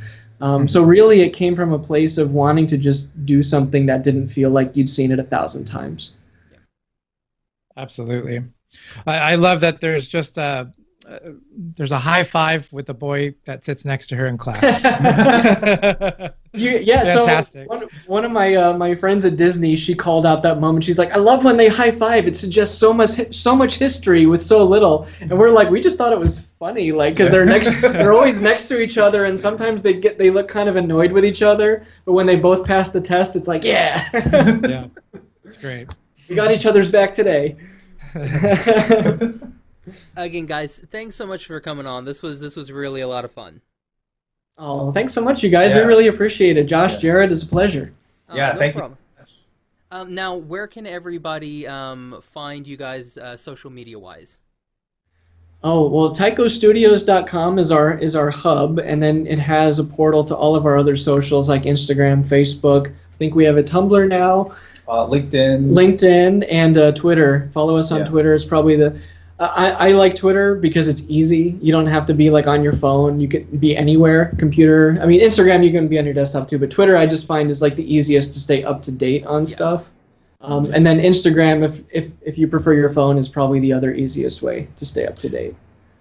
Um, 0.45 0.67
so 0.67 0.83
really 0.83 1.21
it 1.21 1.31
came 1.31 1.55
from 1.55 1.73
a 1.73 1.79
place 1.79 2.19
of 2.19 2.31
wanting 2.31 2.67
to 2.67 2.77
just 2.77 3.25
do 3.25 3.41
something 3.41 3.87
that 3.87 4.03
didn't 4.03 4.27
feel 4.27 4.51
like 4.51 4.77
you'd 4.77 4.87
seen 4.87 5.11
it 5.11 5.17
a 5.17 5.23
thousand 5.23 5.65
times. 5.65 6.17
Absolutely. 7.75 8.43
I, 9.07 9.31
I 9.31 9.35
love 9.35 9.59
that 9.61 9.81
there's 9.81 10.07
just 10.07 10.37
a 10.37 10.71
uh, 11.07 11.19
there's 11.75 11.91
a 11.91 11.99
high 11.99 12.23
five 12.23 12.67
with 12.71 12.87
the 12.87 12.93
boy 12.93 13.35
that 13.45 13.63
sits 13.63 13.85
next 13.85 14.07
to 14.07 14.15
her 14.15 14.27
in 14.27 14.37
class. 14.37 14.61
You, 16.55 16.79
yeah, 16.79 17.03
Fantastic. 17.03 17.67
so 17.69 17.75
one, 17.77 17.87
one 18.07 18.23
of 18.23 18.31
my 18.31 18.55
uh, 18.55 18.71
my 18.77 18.95
friends 18.95 19.25
at 19.25 19.35
Disney, 19.35 19.75
she 19.75 19.93
called 19.93 20.25
out 20.25 20.41
that 20.43 20.61
moment. 20.61 20.85
She's 20.85 20.97
like, 20.97 21.11
"I 21.11 21.17
love 21.19 21.43
when 21.43 21.57
they 21.57 21.67
high 21.67 21.91
five. 21.91 22.27
It 22.27 22.35
suggests 22.37 22.77
so 22.77 22.93
much 22.93 23.35
so 23.35 23.53
much 23.53 23.75
history 23.75 24.25
with 24.25 24.41
so 24.41 24.63
little." 24.63 25.05
And 25.19 25.37
we're 25.37 25.49
like, 25.49 25.69
we 25.69 25.81
just 25.81 25.97
thought 25.97 26.13
it 26.13 26.19
was 26.19 26.45
funny, 26.57 26.93
like 26.93 27.15
because 27.15 27.29
they're 27.29 27.45
next, 27.45 27.81
they're 27.81 28.13
always 28.13 28.41
next 28.41 28.69
to 28.69 28.79
each 28.79 28.97
other, 28.97 29.25
and 29.25 29.37
sometimes 29.37 29.83
they 29.83 29.95
get 29.95 30.17
they 30.17 30.29
look 30.29 30.47
kind 30.47 30.69
of 30.69 30.77
annoyed 30.77 31.11
with 31.11 31.25
each 31.25 31.41
other. 31.41 31.85
But 32.05 32.13
when 32.13 32.25
they 32.25 32.37
both 32.37 32.65
pass 32.65 32.89
the 32.89 33.01
test, 33.01 33.35
it's 33.35 33.49
like, 33.49 33.65
yeah, 33.65 34.07
yeah, 34.13 34.87
it's 35.43 35.57
great. 35.57 35.93
we 36.29 36.35
got 36.37 36.51
each 36.51 36.65
other's 36.65 36.89
back 36.89 37.13
today. 37.13 37.57
Again, 40.15 40.45
guys, 40.45 40.79
thanks 40.91 41.15
so 41.15 41.25
much 41.25 41.45
for 41.45 41.59
coming 41.59 41.85
on. 41.85 42.05
This 42.05 42.21
was 42.21 42.39
this 42.39 42.55
was 42.55 42.71
really 42.71 43.01
a 43.01 43.07
lot 43.07 43.25
of 43.25 43.31
fun. 43.31 43.61
oh, 44.57 44.91
thanks 44.91 45.13
so 45.13 45.21
much, 45.21 45.43
you 45.43 45.49
guys. 45.49 45.73
We 45.73 45.81
really 45.81 46.07
appreciate 46.07 46.57
it. 46.57 46.65
Josh, 46.65 46.93
Yeah. 46.93 46.99
Jared, 46.99 47.31
it's 47.31 47.43
a 47.43 47.47
pleasure. 47.47 47.91
Uh, 48.29 48.35
yeah, 48.35 48.51
no 48.53 48.59
thank 48.59 48.75
problem. 48.75 48.97
you. 49.19 49.25
Um, 49.91 50.13
now, 50.15 50.33
where 50.35 50.67
can 50.67 50.85
everybody 50.87 51.67
um, 51.67 52.19
find 52.21 52.67
you 52.67 52.75
guys 52.77 53.17
uh, 53.17 53.37
social 53.37 53.69
media 53.69 53.97
wise? 53.99 54.39
Oh 55.63 55.87
well, 55.89 56.13
TaikoStudios.com 56.15 57.57
is 57.59 57.71
our 57.71 57.97
is 57.97 58.15
our 58.15 58.29
hub, 58.29 58.79
and 58.79 59.01
then 59.01 59.25
it 59.27 59.39
has 59.39 59.79
a 59.79 59.83
portal 59.83 60.23
to 60.25 60.35
all 60.35 60.55
of 60.55 60.65
our 60.65 60.77
other 60.77 60.95
socials 60.95 61.49
like 61.49 61.63
Instagram, 61.63 62.23
Facebook. 62.23 62.89
I 62.91 63.17
think 63.17 63.35
we 63.35 63.45
have 63.45 63.57
a 63.57 63.63
Tumblr 63.63 64.07
now, 64.09 64.53
Uh, 64.87 65.07
LinkedIn. 65.07 65.71
LinkedIn, 65.71 66.45
and 66.51 66.77
uh, 66.77 66.91
Twitter. 66.91 67.49
Follow 67.53 67.77
us 67.77 67.91
on 67.91 67.99
Yeah. 67.99 68.05
Twitter. 68.05 68.35
It's 68.35 68.45
probably 68.45 68.75
the 68.75 68.99
I, 69.37 69.71
I 69.71 69.87
like 69.89 70.15
Twitter 70.15 70.55
because 70.55 70.87
it's 70.87 71.03
easy. 71.09 71.57
You 71.61 71.73
don't 71.73 71.87
have 71.87 72.05
to 72.05 72.13
be 72.13 72.29
like 72.29 72.47
on 72.47 72.63
your 72.63 72.71
phone. 72.73 73.19
You 73.19 73.27
can 73.27 73.43
be 73.57 73.75
anywhere, 73.75 74.33
computer. 74.37 74.97
I 75.01 75.05
mean, 75.05 75.19
Instagram 75.19 75.63
you 75.63 75.71
can 75.71 75.89
be 75.89 75.99
on 75.99 76.05
your 76.05 76.13
desktop 76.13 76.47
too, 76.47 76.57
but 76.57 76.71
Twitter 76.71 76.95
I 76.95 77.05
just 77.05 77.27
find 77.27 77.49
is 77.49 77.61
like 77.61 77.75
the 77.75 77.93
easiest 77.93 78.33
to 78.33 78.39
stay 78.39 78.63
up 78.63 78.81
to 78.83 78.91
date 78.91 79.25
on 79.25 79.45
stuff. 79.45 79.89
Um, 80.39 80.71
and 80.73 80.85
then 80.85 80.99
Instagram, 80.99 81.65
if, 81.65 81.81
if 81.91 82.11
if 82.21 82.37
you 82.37 82.47
prefer 82.47 82.73
your 82.73 82.89
phone, 82.89 83.17
is 83.17 83.27
probably 83.27 83.59
the 83.59 83.73
other 83.73 83.93
easiest 83.93 84.41
way 84.41 84.67
to 84.77 84.85
stay 84.85 85.05
up 85.05 85.15
to 85.19 85.29
date. 85.29 85.55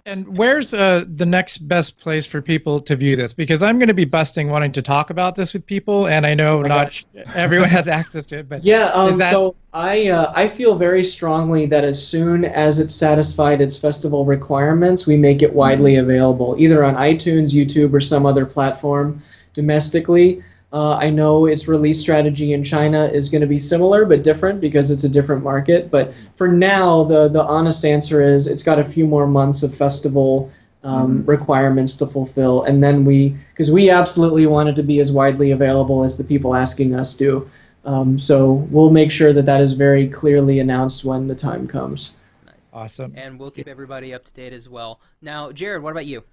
And 0.07 0.37
where's 0.37 0.75
uh, 0.75 1.07
the 1.15 1.25
next 1.25 1.67
best 1.67 1.99
place 1.99 2.27
for 2.27 2.43
people 2.43 2.79
to 2.79 2.95
view 2.95 3.17
this? 3.17 3.33
Because 3.33 3.63
I'm 3.63 3.79
going 3.79 3.89
to 3.89 3.95
be 3.95 4.05
busting 4.05 4.51
wanting 4.51 4.71
to 4.73 4.83
talk 4.83 5.09
about 5.09 5.35
this 5.35 5.55
with 5.55 5.65
people, 5.65 6.09
and 6.09 6.27
I 6.27 6.35
know 6.35 6.61
my 6.61 6.69
not 6.69 6.87
gosh. 6.89 7.07
everyone 7.35 7.71
has 7.71 7.89
access 7.89 8.27
to 8.27 8.41
it. 8.41 8.49
But 8.49 8.63
Yeah, 8.63 8.89
um, 8.89 9.17
that- 9.17 9.33
so 9.33 9.55
I 9.73 10.09
uh, 10.09 10.31
I 10.37 10.47
feel 10.47 10.77
very 10.77 11.05
strongly 11.05 11.65
that 11.67 11.85
as 11.85 12.07
soon 12.07 12.45
as 12.45 12.81
it's 12.81 12.95
satisfied 12.95 13.63
its 13.63 13.79
festival 13.79 14.27
requirements, 14.27 15.07
we 15.07 15.17
make 15.17 15.41
it 15.41 15.55
widely 15.55 15.97
available, 15.97 16.55
either 16.59 16.85
on 16.85 16.97
iTunes, 16.97 17.55
YouTube, 17.55 17.95
or 17.95 18.01
some 18.01 18.27
other 18.27 18.45
platform 18.45 19.23
domestically. 19.55 20.43
Uh, 20.75 20.97
I 20.97 21.09
know 21.09 21.47
its 21.47 21.69
release 21.69 22.01
strategy 22.01 22.53
in 22.53 22.65
China 22.65 23.07
is 23.07 23.31
going 23.31 23.43
to 23.43 23.47
be 23.47 23.61
similar 23.61 24.05
but 24.05 24.25
different 24.25 24.61
because 24.61 24.91
it's 24.91 25.05
a 25.05 25.09
different 25.09 25.45
market. 25.45 25.89
But 25.89 26.13
for 26.37 26.49
now, 26.49 27.05
the 27.05 27.29
the 27.29 27.45
honest 27.45 27.85
answer 27.85 28.21
is 28.21 28.49
it's 28.49 28.65
got 28.65 28.81
a 28.81 28.85
few 28.85 29.07
more 29.07 29.25
months 29.25 29.63
of 29.63 29.73
festival 29.73 30.51
um, 30.83 31.25
requirements 31.27 31.97
to 31.99 32.09
fulfill, 32.09 32.65
and 32.65 32.83
then 32.83 33.05
we 33.05 33.37
because 33.53 33.71
we 33.71 33.89
absolutely 33.89 34.47
want 34.47 34.69
it 34.69 34.75
to 34.75 34.83
be 34.83 34.99
as 34.99 35.13
widely 35.13 35.53
available 35.53 36.03
as 36.03 36.19
the 36.19 36.25
people 36.25 36.57
asking 36.57 36.93
us 36.93 37.15
do. 37.15 37.49
Um, 37.85 38.19
so 38.19 38.55
we'll 38.73 38.91
make 38.91 39.13
sure 39.13 39.33
that 39.33 39.47
that 39.47 39.61
is 39.61 39.75
very 39.75 40.09
clearly 40.09 40.59
announced 40.59 41.05
when 41.05 41.29
the 41.29 41.37
time 41.37 41.69
comes. 41.69 42.17
Nice. 42.47 42.55
awesome. 42.73 43.13
And 43.15 43.39
we'll 43.39 43.53
keep 43.53 43.69
everybody 43.69 44.13
up 44.13 44.25
to 44.25 44.33
date 44.33 44.53
as 44.53 44.69
well. 44.69 45.01
Now, 45.23 45.53
Jared, 45.53 45.83
what 45.85 45.93
about 45.93 46.07
you? 46.07 46.25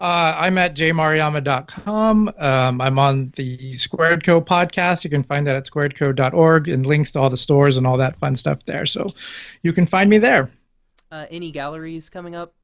Uh, 0.00 0.34
I'm 0.38 0.56
at 0.56 0.74
jmariyama.com. 0.74 2.32
Um, 2.38 2.80
I'm 2.80 2.98
on 2.98 3.30
the 3.36 3.74
Squared 3.74 4.24
Co 4.24 4.40
podcast. 4.40 5.04
You 5.04 5.10
can 5.10 5.22
find 5.22 5.46
that 5.46 5.56
at 5.56 5.66
squaredco.org 5.66 6.68
and 6.68 6.86
links 6.86 7.10
to 7.12 7.20
all 7.20 7.28
the 7.28 7.36
stores 7.36 7.76
and 7.76 7.86
all 7.86 7.98
that 7.98 8.18
fun 8.18 8.34
stuff 8.34 8.64
there. 8.64 8.86
So 8.86 9.06
you 9.62 9.74
can 9.74 9.84
find 9.84 10.08
me 10.08 10.16
there. 10.16 10.50
Uh, 11.12 11.26
any 11.30 11.50
galleries 11.50 12.08
coming 12.08 12.34
up? 12.34 12.54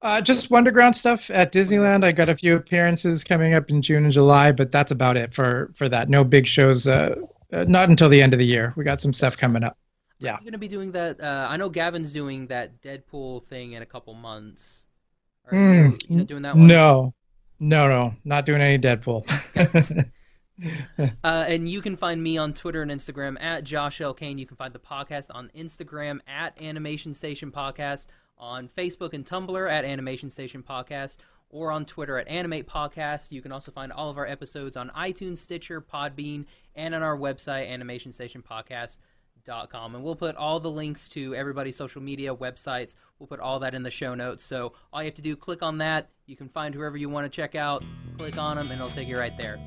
Uh, 0.00 0.22
just 0.22 0.48
Wonderground 0.48 0.94
stuff 0.94 1.28
at 1.28 1.52
Disneyland. 1.52 2.02
I 2.02 2.12
got 2.12 2.30
a 2.30 2.36
few 2.36 2.56
appearances 2.56 3.24
coming 3.24 3.52
up 3.52 3.68
in 3.68 3.82
June 3.82 4.04
and 4.04 4.12
July, 4.12 4.50
but 4.50 4.72
that's 4.72 4.92
about 4.92 5.18
it 5.18 5.34
for 5.34 5.70
for 5.74 5.86
that. 5.90 6.08
No 6.08 6.24
big 6.24 6.46
shows. 6.46 6.86
Uh, 6.86 7.16
uh, 7.52 7.64
not 7.68 7.90
until 7.90 8.08
the 8.08 8.22
end 8.22 8.32
of 8.32 8.38
the 8.38 8.46
year. 8.46 8.72
We 8.74 8.84
got 8.84 9.00
some 9.02 9.12
stuff 9.12 9.36
coming 9.36 9.64
up. 9.64 9.76
Yeah. 10.18 10.38
You're 10.40 10.52
gonna 10.52 10.58
be 10.58 10.68
doing 10.68 10.92
that. 10.92 11.20
Uh, 11.20 11.46
I 11.50 11.58
know 11.58 11.68
Gavin's 11.68 12.12
doing 12.12 12.46
that 12.46 12.80
Deadpool 12.80 13.44
thing 13.44 13.72
in 13.72 13.82
a 13.82 13.86
couple 13.86 14.14
months. 14.14 14.86
Mm, 15.52 16.10
you 16.10 16.16
not 16.16 16.26
doing 16.26 16.42
that 16.42 16.56
one? 16.56 16.66
No, 16.66 17.14
no, 17.60 17.88
no, 17.88 18.14
not 18.24 18.46
doing 18.46 18.60
any 18.60 18.78
Deadpool. 18.78 19.26
Uh, 21.22 21.44
and 21.46 21.68
you 21.68 21.80
can 21.80 21.94
find 21.94 22.20
me 22.20 22.36
on 22.36 22.52
Twitter 22.52 22.82
and 22.82 22.90
Instagram 22.90 23.40
at 23.40 23.62
Josh 23.62 24.00
L. 24.00 24.12
Kane. 24.12 24.38
You 24.38 24.46
can 24.46 24.56
find 24.56 24.74
the 24.74 24.80
podcast 24.80 25.26
on 25.30 25.52
Instagram 25.56 26.18
at 26.26 26.60
Animation 26.60 27.14
Station 27.14 27.52
Podcast, 27.52 28.06
on 28.36 28.68
Facebook 28.68 29.12
and 29.12 29.24
Tumblr 29.24 29.70
at 29.70 29.84
Animation 29.84 30.30
Station 30.30 30.64
Podcast, 30.68 31.18
or 31.50 31.70
on 31.70 31.84
Twitter 31.84 32.18
at 32.18 32.26
Animate 32.26 32.66
Podcast. 32.66 33.30
You 33.30 33.40
can 33.40 33.52
also 33.52 33.70
find 33.70 33.92
all 33.92 34.10
of 34.10 34.18
our 34.18 34.26
episodes 34.26 34.76
on 34.76 34.90
iTunes, 34.90 35.38
Stitcher, 35.38 35.80
Podbean, 35.80 36.46
and 36.74 36.92
on 36.92 37.02
our 37.04 37.16
website, 37.16 37.70
animationstationpodcast.com. 39.48 39.94
And 39.94 40.04
we'll 40.04 40.16
put 40.16 40.36
all 40.36 40.60
the 40.60 40.70
links 40.70 41.08
to 41.10 41.34
everybody's 41.34 41.76
social 41.76 42.02
media, 42.02 42.34
websites. 42.34 42.96
We'll 43.18 43.26
put 43.26 43.40
all 43.40 43.58
that 43.60 43.74
in 43.74 43.82
the 43.82 43.90
show 43.90 44.14
notes. 44.14 44.44
So 44.44 44.72
all 44.92 45.02
you 45.02 45.06
have 45.06 45.14
to 45.14 45.22
do, 45.22 45.36
click 45.36 45.62
on 45.62 45.78
that. 45.78 46.08
You 46.26 46.36
can 46.36 46.48
find 46.48 46.74
whoever 46.74 46.96
you 46.96 47.08
want 47.08 47.30
to 47.30 47.34
check 47.34 47.54
out, 47.54 47.84
click 48.16 48.38
on 48.38 48.56
them, 48.56 48.70
and 48.70 48.80
it'll 48.80 48.90
take 48.90 49.08
you 49.08 49.18
right 49.18 49.36
there. 49.36 49.58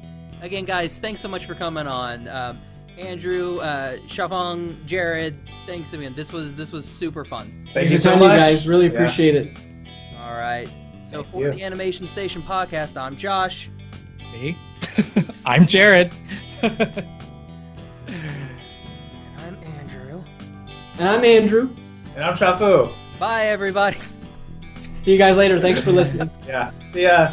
Again, 0.42 0.66
guys, 0.66 1.00
thanks 1.00 1.22
so 1.22 1.28
much 1.28 1.46
for 1.46 1.56
coming 1.56 1.88
on. 1.88 2.28
Um, 2.28 2.60
Andrew, 2.98 3.58
uh, 3.60 3.98
Shavong, 4.08 4.84
Jared, 4.86 5.38
thanks 5.66 5.94
again. 5.94 6.14
This 6.16 6.32
was 6.34 6.56
this 6.56 6.72
was 6.72 6.86
super 6.86 7.24
fun. 7.24 7.48
Thank 7.74 7.90
Thanks 7.90 7.92
you 7.92 7.98
a 7.98 8.02
so 8.02 8.16
much. 8.16 8.32
you 8.34 8.38
guys. 8.38 8.68
Really 8.68 8.88
Yeah. 8.88 8.92
appreciate 8.94 9.36
it. 9.36 9.58
All 10.20 10.34
right. 10.34 10.68
So 11.04 11.24
Thank 11.24 11.34
for 11.34 11.44
you. 11.46 11.52
the 11.54 11.64
Animation 11.64 12.06
Station 12.08 12.44
podcast, 12.44 12.98
I'm 13.00 13.16
Josh. 13.16 13.70
Me? 14.34 14.58
I'm 15.46 15.66
Jared. 15.66 16.12
And 21.00 21.08
I'm 21.08 21.24
Andrew. 21.24 21.70
And 22.16 22.24
I'm 22.24 22.32
Andrew. 22.32 22.48
Shaofu. 22.48 22.94
Bye, 23.20 23.46
everybody. 23.48 23.98
See 25.04 25.12
you 25.12 25.18
guys 25.18 25.38
later. 25.38 25.60
Thanks 25.60 25.82
for 25.82 25.92
listening. 25.92 26.30
Yeah. 26.48 26.72
See 26.94 27.04
ya. 27.04 27.32